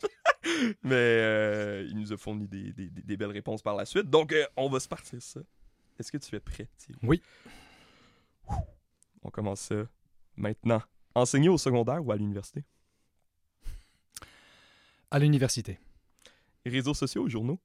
[0.84, 4.10] Mais euh, il nous a fourni des, des- des- des belles réponses par la suite,
[4.10, 5.42] donc euh, on va se partir ça.
[6.00, 7.00] Est-ce que tu es prêt, Thierry?
[7.04, 7.22] Oui.
[9.24, 9.76] On commence ça
[10.38, 10.82] maintenant.
[11.16, 12.64] Enseigner au secondaire ou à l'université?
[15.12, 15.80] À l'université.
[16.66, 17.60] Réseaux sociaux ou journaux?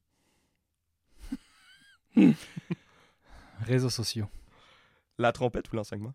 [3.60, 4.28] Réseaux sociaux.
[5.18, 6.14] La trompette ou l'enseignement?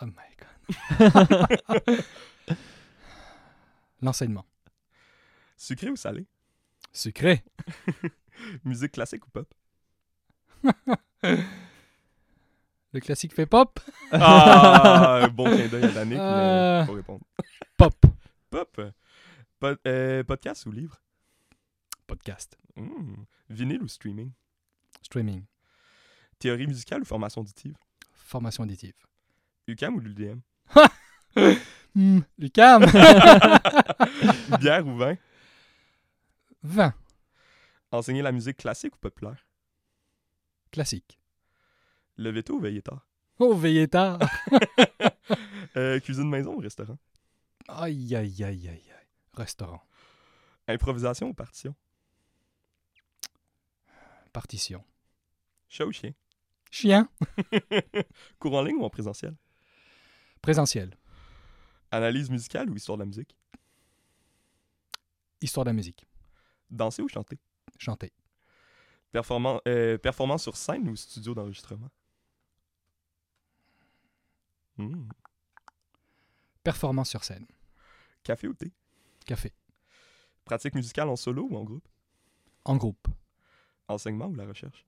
[0.00, 2.04] Oh my god.
[4.00, 4.46] L'enseignement.
[5.56, 6.26] Sucré ou salé?
[6.92, 7.44] Sucré.
[8.64, 9.52] Musique classique ou pop?
[12.94, 13.78] Le classique fait pop.
[14.10, 16.80] Ah, bon clin d'œil à Danick, Euh.
[16.80, 17.24] mais faut répondre.
[17.78, 17.94] Pop.
[18.50, 18.80] Pop?
[19.60, 21.00] Po- euh, podcast ou livre?
[22.06, 22.58] Podcast.
[22.76, 23.24] Hmm.
[23.48, 24.32] Vinyle ou streaming?
[25.02, 25.44] Streaming.
[26.42, 27.76] Théorie musicale ou formation auditive?
[28.10, 28.96] Formation auditive.
[29.68, 30.40] UCAM ou l'UDM?
[32.36, 32.82] Lucam
[34.58, 35.16] Bière ou vin?
[36.64, 36.92] Vin.
[37.92, 39.46] Enseigner la musique classique ou populaire?
[40.72, 41.16] Classique.
[42.16, 43.06] Lever tôt ou veiller tard?
[43.38, 44.18] Oh, veillez tard.
[45.76, 46.98] Euh, cuisine maison ou restaurant?
[47.66, 49.08] Aïe, aïe, aïe, aïe, aïe.
[49.32, 49.80] Restaurant.
[50.68, 51.74] Improvisation ou partition?
[54.34, 54.84] Partition.
[55.68, 56.12] Chat ou chien?
[56.72, 57.06] Chien.
[58.40, 59.36] Cours en ligne ou en présentiel?
[60.40, 60.96] Présentiel.
[61.90, 63.36] Analyse musicale ou histoire de la musique?
[65.42, 66.06] Histoire de la musique.
[66.70, 67.38] Danser ou chanter?
[67.78, 68.10] Chanter.
[69.12, 71.90] Performan- euh, performance sur scène ou studio d'enregistrement?
[74.78, 75.08] Hmm.
[76.64, 77.46] Performance sur scène.
[78.22, 78.72] Café ou thé?
[79.26, 79.52] Café.
[80.46, 81.86] Pratique musicale en solo ou en groupe?
[82.64, 83.08] En groupe.
[83.88, 84.86] Enseignement ou la recherche?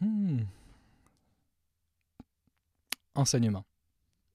[0.00, 0.42] Hmm.
[3.16, 3.64] Enseignement.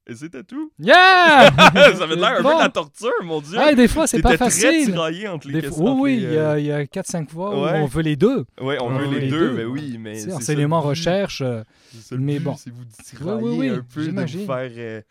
[0.08, 0.72] Et c'était tout.
[0.80, 1.52] Yeah!
[1.95, 3.58] ça avait l'air un peu de la torture, mon Dieu.
[3.58, 4.86] Ouais, des fois, c'est pas très facile.
[4.86, 7.80] tiraillé entre les Des oui, oui, il y a, y a 4-5 fois où ouais.
[7.80, 8.40] on veut les deux.
[8.60, 9.53] euh, Ouais, on on veut veut les les deux, deux.
[9.58, 11.41] mais oui, mais C'est enseignement, recherche.
[11.41, 11.62] euh,
[12.18, 12.56] mais bon.
[12.58, 12.84] c'est vous
[13.22, 15.02] Oui, oui, oui, un peu, de vous faire euh,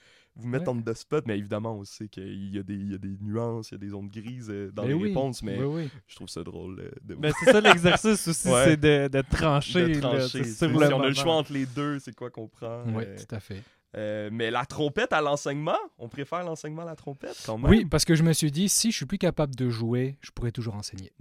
[0.41, 0.79] vous mettre Ouais.
[0.79, 3.17] en the spot, mais évidemment on sait qu'il y a des, il y a des
[3.21, 5.83] nuances, il y a des zones grises euh, dans mais les oui, réponses, mais oui,
[5.85, 5.91] oui.
[6.09, 8.65] je trouve ça drôle euh, de, Mais c'est ça l'exercice aussi, Ouais.
[8.65, 9.89] c'est de, de trancher.
[9.89, 12.83] de sur si le on a le choix entre les deux, c'est quoi qu'on prend
[12.89, 13.63] Oui, euh, tout à fait.
[13.97, 17.71] euh, Mais la trompette à l'enseignement, on préfère l'enseignement à la trompette quand même.
[17.71, 20.31] Oui, parce que je me suis dit, si je suis plus capable de jouer, je
[20.31, 21.13] pourrais toujours enseigner.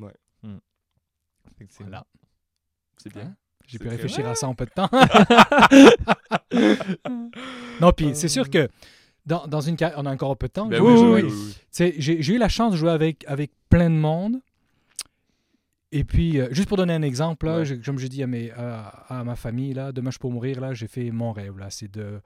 [1.56, 1.90] Effectivement.
[1.90, 2.06] Voilà.
[2.98, 3.24] c'est bien.
[3.24, 3.36] Hein?
[3.68, 4.90] J'ai pu réfléchir à ça en peu de temps.
[7.82, 8.68] non, puis c'est sûr que
[9.26, 10.68] dans, dans une on a encore un peu de temps.
[10.68, 11.30] Ben oui,
[11.72, 14.40] J'ai eu la chance de jouer avec, avec plein de monde.
[15.92, 17.66] Et puis, euh, juste pour donner un exemple, là, Ouais.
[17.66, 20.62] j'ai- comme je dis à, mes, à, à ma famille, là, demain je peux mourir,
[20.62, 22.22] là, j'ai fait mon rêve, là, c'est de,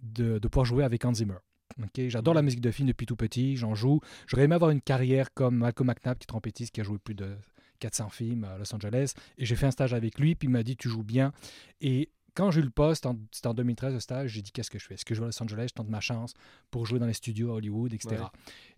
[0.00, 1.34] de, de pouvoir jouer avec Hans Zimmer.
[1.82, 4.00] Ok, J'adore la musique de film depuis tout petit, j'en joue.
[4.28, 7.14] J'aurais aimé avoir une carrière comme Malcolm McNabb, qui est trompettiste, qui a joué plus
[7.14, 7.36] de
[7.80, 9.12] 400 films à Los Angeles.
[9.36, 11.32] Et j'ai fait un stage avec lui, puis il m'a dit Tu joues bien.
[11.80, 14.78] Et quand j'ai eu le poste, c'était en 2013 le stage, j'ai dit Qu'est-ce que
[14.78, 14.94] je fais?
[14.94, 16.34] Est-ce que je vais à Los Angeles Je tente ma chance
[16.70, 18.14] pour jouer dans les studios à Hollywood, etc.
[18.14, 18.28] Ouais.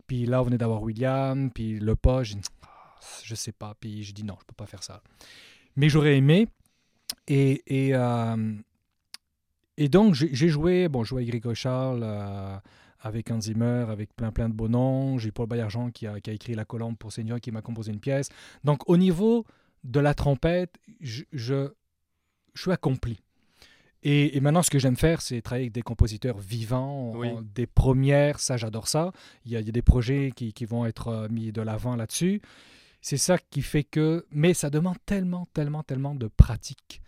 [0.07, 3.77] Puis là, on venait d'avoir William, puis le poste, j'ai dit Ah, Je sais pas.
[3.79, 5.03] Puis j'ai dit Non, je peux pas faire ça.
[5.77, 6.49] Mais j'aurais aimé.
[7.29, 8.55] Et, et, euh,
[9.77, 12.57] et donc, j'ai joué, bon, jouais avec Grégory Charles, euh,
[13.01, 15.19] avec Hans Zimmer, avec plein plein de beaux noms.
[15.19, 17.93] J'ai Paul Bayargent qui a, qui a écrit La Colombe pour Seigneur, qui m'a composé
[17.93, 18.31] une pièce.
[18.65, 19.45] Donc, au niveau
[19.85, 21.69] de la trompette, je, je,
[22.55, 23.21] je suis accompli.
[24.03, 27.29] Et, et maintenant, ce que j'aime faire, c'est travailler avec des compositeurs vivants, Oui.
[27.29, 29.13] en- des premières, ça j'adore ça.
[29.45, 31.61] Il y, a, il y a des projets qui, qui vont être euh, mis de
[31.61, 32.41] l'avant là-dessus.
[33.03, 34.25] C'est ça qui fait que...
[34.31, 37.03] Mais ça demande tellement, tellement, tellement de pratique.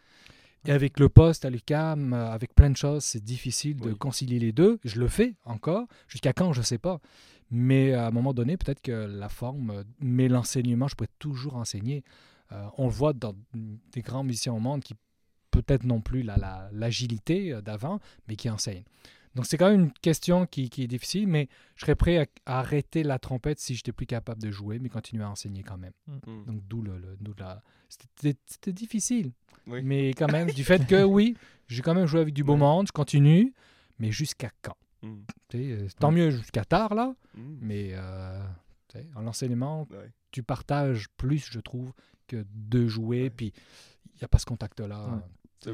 [0.67, 4.39] Et avec le poste à l'UCAM, euh, avec plein de choses, c'est difficile de concilier
[4.39, 4.79] les deux.
[4.85, 5.87] Je le fais encore.
[6.09, 7.01] Jusqu'à quand, je ne sais pas.
[7.51, 11.57] Mais à un moment donné, peut-être que la forme, euh, mais l'enseignement, je pourrais toujours
[11.57, 12.05] enseigner.
[12.53, 14.95] Euh, on le voit dans des grands musiciens au monde qui
[15.53, 18.85] peut-être non plus la- la- l'agilité euh, d'avant, mais qui enseignent.
[19.35, 22.27] Donc c'est quand même une question qui, qui est difficile, mais je serais prêt à,
[22.45, 25.79] à arrêter la trompette si j'étais plus capable de jouer, mais continuer à enseigner quand
[25.79, 25.93] même.
[26.07, 26.45] Hmm.
[26.47, 27.63] Donc d'où le, le- d'où la...
[27.89, 29.33] C'était c'était difficile,
[29.67, 29.81] Oui.
[29.83, 31.35] mais quand même, du fait que oui,
[31.69, 32.59] j'ai quand même joué avec du beau Ouais.
[32.59, 33.55] monde, je continue,
[33.99, 34.77] mais jusqu'à quand?
[35.51, 38.41] Sais, euh, Tant mieux jusqu'à tard, là, mais euh,
[39.17, 40.11] en enseignement, Ouais.
[40.31, 41.93] tu partages plus, je trouve,
[42.29, 43.31] que de jouer, Ouais.
[43.31, 43.53] puis
[44.15, 45.07] il n'y a pas ce contact-là.
[45.09, 45.21] Ouais.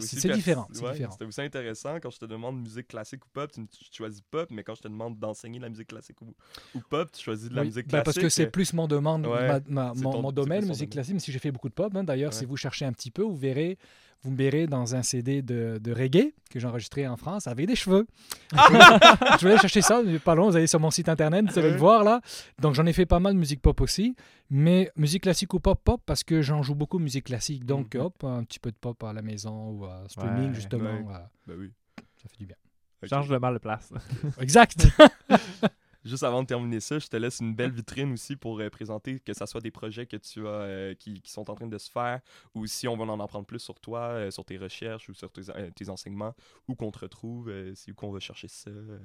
[0.01, 1.12] C'est différent, c'est ouais, différent.
[1.12, 4.62] C'était aussi intéressant quand je te demande musique classique ou pop, tu, choisis pop, mais
[4.62, 6.35] quand je te demande d'enseigner la musique classique ou,
[6.74, 8.05] ou pop, tu choisis de la Oui, musique ben, classique.
[8.05, 10.66] parce que c'est plus mon, demande, Ouais, ma- ma- c'est mon, ton- mon c'est domaine,
[10.66, 11.94] musique classique, même si j'ai fait beaucoup de pop.
[11.97, 12.05] hein.
[12.05, 12.39] D'ailleurs, Ouais.
[12.39, 13.78] si vous cherchez un petit peu, vous verrez,
[14.23, 17.66] vous me verrez dans un CD de, de reggae que j'ai enregistré en France avec
[17.66, 18.07] des cheveux.
[18.53, 21.70] je aller chercher ça, mais pas long, vous allez sur mon site internet, vous allez
[21.70, 22.20] le voir là.
[22.61, 24.16] Donc j'en ai fait pas mal de musique pop aussi,
[24.51, 27.65] mais musique classique ou pop pop parce que j'en joue beaucoup de musique classique.
[27.65, 28.01] Donc Mhm.
[28.03, 30.55] hop, un petit peu de pop à la maison ou à streaming Ouais.
[30.55, 31.15] justement, Ouais.
[31.47, 31.73] Ben oui.
[32.20, 32.57] ça fait du bien.
[33.03, 33.09] Ok.
[33.11, 33.93] Change de mal de place.
[34.40, 34.86] Exact.
[36.04, 39.18] Juste avant de terminer ça, je te laisse une belle vitrine aussi pour euh, présenter
[39.18, 41.78] que ce soit des projets que tu as euh, qui, qui sont en train de
[41.78, 42.20] se faire
[42.54, 45.30] ou si on veut en apprendre plus sur toi, euh, sur tes recherches ou sur
[45.30, 45.42] tes,
[45.74, 46.34] tes enseignements,
[46.68, 48.70] où qu'on te retrouve, si où qu'on va chercher ça.
[48.70, 48.98] euh.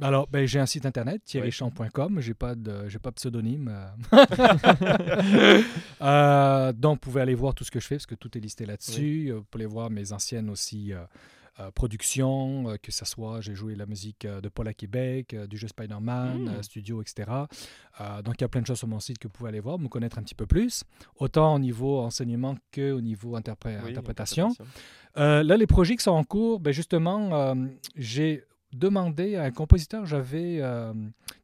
[0.00, 2.20] Alors, ben, j'ai un site internet, thierrychamp.com.
[2.20, 3.72] J'ai pas de, j'ai pas de pseudonyme.
[6.74, 8.66] donc, vous pouvez aller voir tout ce que je fais parce que tout est listé
[8.66, 9.32] là-dessus.
[9.32, 10.92] Vous pouvez voir mes anciennes aussi
[11.60, 15.34] euh, productions, euh, que ce soit, j'ai joué la musique euh, de Paul à Québec,
[15.48, 16.48] du jeu Spider-Man, Mm.
[16.48, 17.30] euh, studio, etc.
[18.24, 19.78] Donc, il y a plein de choses sur mon site que vous pouvez aller voir,
[19.78, 20.82] me connaître un petit peu plus,
[21.16, 24.48] autant au niveau enseignement qu'au niveau interpré- Oui, interprétation.
[24.48, 24.64] interprétation.
[25.16, 27.54] Là, les projets qui sont en cours, ben justement,
[27.94, 30.60] j'ai demandé à un compositeur, j'avais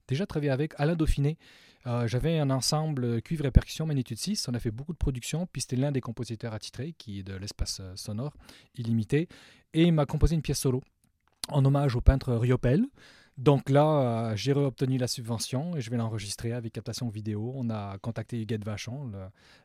[0.08, 1.38] déjà travaillé avec Alain Dauphiné.
[1.86, 4.48] Euh, j'avais un ensemble cuivre et percussion Magnitude 6.
[4.48, 5.46] On a fait beaucoup de production.
[5.46, 8.34] Puis c'était l'un des compositeurs attitrés, qui est de l'espace euh, sonore
[8.76, 9.28] illimité.
[9.72, 10.82] Et il m'a composé une pièce solo
[11.48, 12.86] en hommage au peintre Riopel.
[13.38, 17.52] Donc là, euh, j'ai obtenu la subvention et je vais l'enregistrer avec captation vidéo.
[17.54, 19.10] On a contacté Huguette Vachon,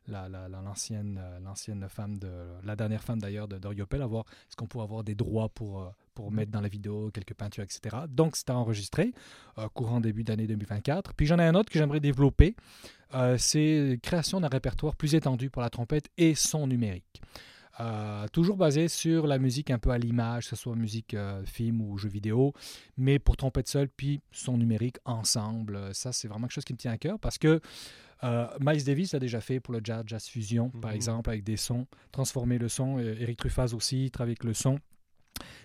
[0.08, 2.30] la- la- la- l'ancienne euh, l'ancienne femme de
[2.64, 5.50] la dernière femme d'ailleurs de, de Riopel, à voir est-ce qu'on pourrait avoir des droits
[5.50, 7.98] pour euh, pour mettre dans la vidéo quelques peintures, etc.
[8.08, 9.12] Donc c'est enregistré
[9.74, 11.14] courant début d'année 2024.
[11.14, 12.56] Puis j'en ai un autre que j'aimerais développer.
[13.38, 17.22] C'est création d'un répertoire plus étendu pour la trompette et son numérique.
[17.82, 21.44] Euh, toujours basé sur la musique un peu à l'image, que ce soit musique, euh,
[21.46, 22.54] film ou jeu vidéo,
[22.96, 25.76] mais pour trompette seule, puis son numérique ensemble.
[25.76, 27.60] Euh, Ça, c'est vraiment quelque chose qui me tient à cœur parce que
[28.24, 30.96] euh, Miles Davis l'a déjà fait pour le jazz, jazz fusion, par Mhm.
[30.96, 32.98] exemple, avec des sons, transformer le son.
[32.98, 34.80] Eric Truffaz aussi travaille avec le son.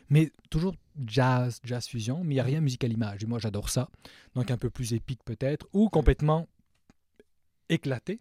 [0.09, 0.75] Mais toujours
[1.07, 3.23] jazz, jazz fusion, mais il n'y a rien musique à l'image.
[3.23, 3.89] Et moi, j'adore ça.
[4.35, 6.49] Donc un peu plus épique peut-être, ou complètement
[7.69, 8.19] éclaté.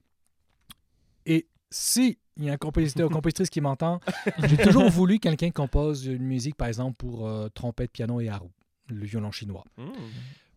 [1.26, 4.00] Et si il y a un compositeur ou compositrice qui m'entend,
[4.46, 8.30] j'ai toujours voulu quelqu'un qui compose une musique, par exemple, pour euh, trompette, piano et
[8.30, 8.50] haru,
[8.88, 9.66] le violon chinois.
[9.78, 9.92] Hmm.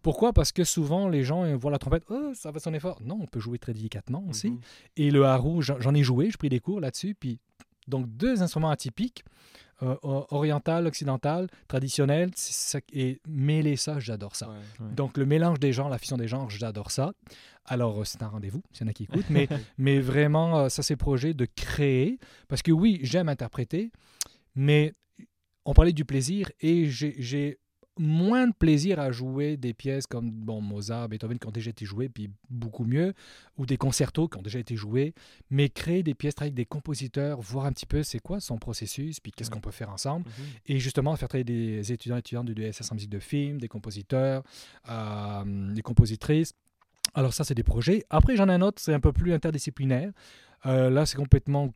[0.03, 0.33] Pourquoi?
[0.33, 3.01] Parce que souvent, les gens voient la trompette, oh, ça va sonner fort.
[3.05, 4.51] Non, on peut jouer très délicatement aussi.
[4.51, 4.61] Mhm.
[4.97, 5.23] Et le
[5.61, 7.15] j'en j'en ai joué, j'ai pris des cours là-dessus.
[7.15, 7.39] Puis,
[7.89, 9.25] donc, deux instruments atypiques,
[9.83, 14.49] euh, oriental, occidental, traditionnel, ça- et mêler ça, j'adore ça.
[14.49, 14.87] Ouais.
[14.95, 17.13] Donc, le mélange des genres, la fusion des genres, j'adore ça.
[17.65, 19.49] Alors, euh, c'est un rendez-vous, s'il y en a qui écoutent, mais,
[19.79, 22.19] mais vraiment, euh, ça, c'est projet de créer.
[22.49, 23.91] Parce que oui, j'aime interpréter,
[24.55, 24.95] mais
[25.65, 27.59] on parlait du plaisir et j'ai
[27.99, 31.85] moins de plaisir à jouer des pièces comme bon, Mozart, Beethoven qui ont déjà été
[31.85, 33.13] jouées, puis beaucoup mieux,
[33.59, 35.15] ou des concertos qui ont déjà été joués,
[35.51, 39.21] mais créer des pièces avec des compositeurs, voir un petit peu c'est quoi son processus,
[39.21, 40.27] puis qu'est-ce qu'on peut faire ensemble.
[40.27, 40.45] Mhm.
[40.67, 43.69] Et justement, faire travailler des étudiants et étudiantes du DSS en musique de film, des
[43.69, 44.43] compositeurs,
[44.89, 46.55] euh, des compositrices.
[47.15, 48.05] Alors ça, c'est des projets.
[48.11, 50.13] Après, j'en ai un autre, c'est un peu plus interdisciplinaire.
[50.67, 51.73] Euh, là, c'est complètement...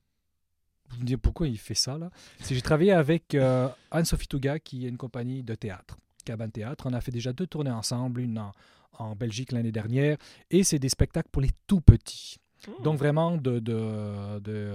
[0.89, 2.11] Vous me dites pourquoi il fait ça, là
[2.41, 6.85] C'est j'ai travaillé avec euh, Anne-Sophie Touga, qui est une compagnie de théâtre, Cabane Théâtre.
[6.87, 8.53] On a fait déjà deux tournées ensemble, une en,
[8.99, 10.19] en Belgique l'année dernière,
[10.51, 12.37] et c'est des spectacles pour les tout petits.
[12.67, 12.83] Hmm.
[12.83, 14.71] Donc vraiment de, de, de,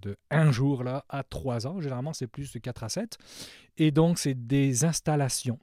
[0.00, 1.80] de un jour là, à trois ans.
[1.80, 3.18] Généralement, c'est plus de 4 à 7.
[3.78, 5.58] Et donc, c'est des installations.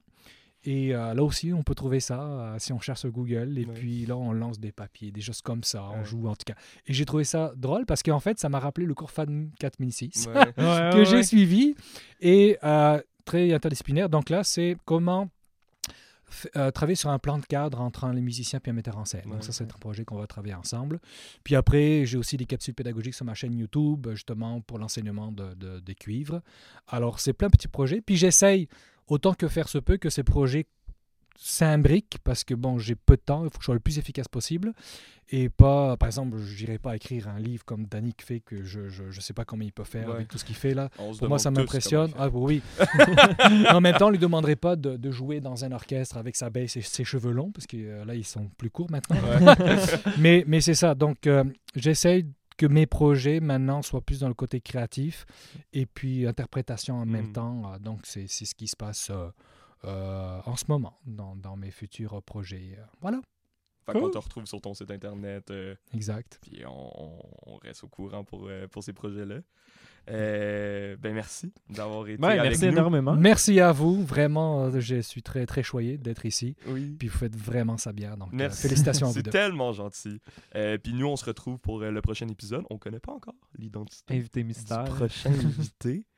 [0.65, 3.57] Et euh, là aussi, on peut trouver ça euh, si on cherche sur Google.
[3.57, 3.73] Et Ouais.
[3.73, 5.83] puis là, on lance des papiers, des choses comme ça.
[5.83, 6.55] On joue en tout cas.
[6.85, 9.29] Et j'ai trouvé ça drôle parce qu'en fait, ça m'a rappelé le cours FAD
[9.59, 10.35] 4006 Ouais.
[10.57, 11.75] Ouais, que j'ai suivi
[12.19, 14.09] et euh, très interdisciplinaire.
[14.09, 15.29] Donc là, c'est comment
[16.55, 19.05] euh, travailler sur un plan de cadre entre un- les musiciens et un metteur en
[19.05, 19.21] scène.
[19.25, 19.71] Ouais, Donc ça, c'est ouais.
[19.73, 20.99] un projet qu'on va travailler ensemble.
[21.43, 25.55] Puis après, j'ai aussi des capsules pédagogiques sur ma chaîne YouTube, justement pour l'enseignement de,
[25.55, 26.41] de- des cuivres.
[26.87, 27.99] Alors, c'est plein de petits projets.
[28.01, 28.67] Puis j'essaye,
[29.09, 30.65] autant que faire se peut, que ces projets
[31.41, 33.97] s'imbriquent parce que bon, j'ai peu de temps, il faut que je sois le plus
[33.97, 34.73] efficace possible
[35.29, 38.89] et pas, par exemple, je n'irai pas écrire un livre comme Danick fait que je
[38.89, 40.15] je, je sais pas comment il peut faire Ouais.
[40.15, 40.89] avec tout ce qu'il fait là.
[40.97, 42.11] Pour moi, ça m'impressionne.
[42.17, 42.61] Ah oui.
[43.69, 46.49] en même temps, on lui demanderait pas de, de jouer dans un orchestre avec sa
[46.49, 49.15] baisse et ses cheveux longs parce que euh, là, ils sont plus courts maintenant.
[49.17, 49.77] Ouais.
[50.17, 50.93] mais mais c'est ça.
[50.95, 51.43] Donc, euh,
[51.75, 52.25] j'essaye
[52.59, 55.25] que mes projets maintenant soient plus dans le côté créatif
[55.73, 57.33] et puis interprétation en même Mm.
[57.33, 57.73] temps.
[57.73, 59.29] Euh, Donc, c'est ce qui se passe euh,
[59.85, 62.77] euh, en ce moment dans, dans mes futurs projets.
[63.01, 63.21] Voilà,
[63.85, 66.37] Fait qu'on te retrouve sur ton site internet, euh, exact.
[66.41, 69.39] puis on, on- on reste au courant pour, euh, pour ces projets-là.
[70.09, 72.71] Euh, ben merci d'avoir été Ouais, avec merci nous.
[72.71, 73.15] énormément.
[73.15, 74.03] Merci à vous.
[74.03, 76.55] Vraiment, euh, je suis très, très choyé d'être ici.
[76.67, 76.95] Oui.
[76.97, 78.17] Puis vous faites vraiment ça bien.
[78.17, 80.19] Donc, euh, félicitations à vous C'est tellement gentil.
[80.55, 82.63] Euh, puis nous, on se retrouve pour euh, le prochain épisode.
[82.69, 84.83] On connaît pas encore l'identité Invité du mystère.
[84.85, 86.05] prochain invité.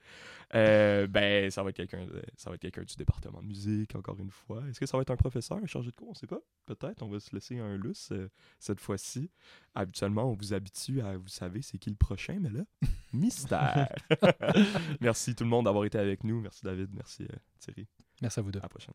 [0.54, 3.96] Euh, ben, ça va être quelqu'un de- ça va être quelqu'un du département de musique,
[3.96, 4.62] encore une fois.
[4.70, 6.10] Est-ce que ça va être un professeur, un chargé de cours?
[6.10, 6.42] On sait pas.
[6.66, 7.02] Peut-être.
[7.04, 8.30] On va se laisser un lousse euh,
[8.60, 9.30] cette fois-ci.
[9.76, 12.64] Habituellement, on vous habitue à, vous savez, c'est qui le prochain, mais là,
[13.14, 13.94] mystère.
[15.02, 16.42] merci tout le monde d'avoir été avec nous.
[16.42, 16.90] Merci David.
[16.94, 17.88] Merci euh, Thierry.
[18.22, 18.60] Merci à vous deux.
[18.60, 18.94] À la prochaine.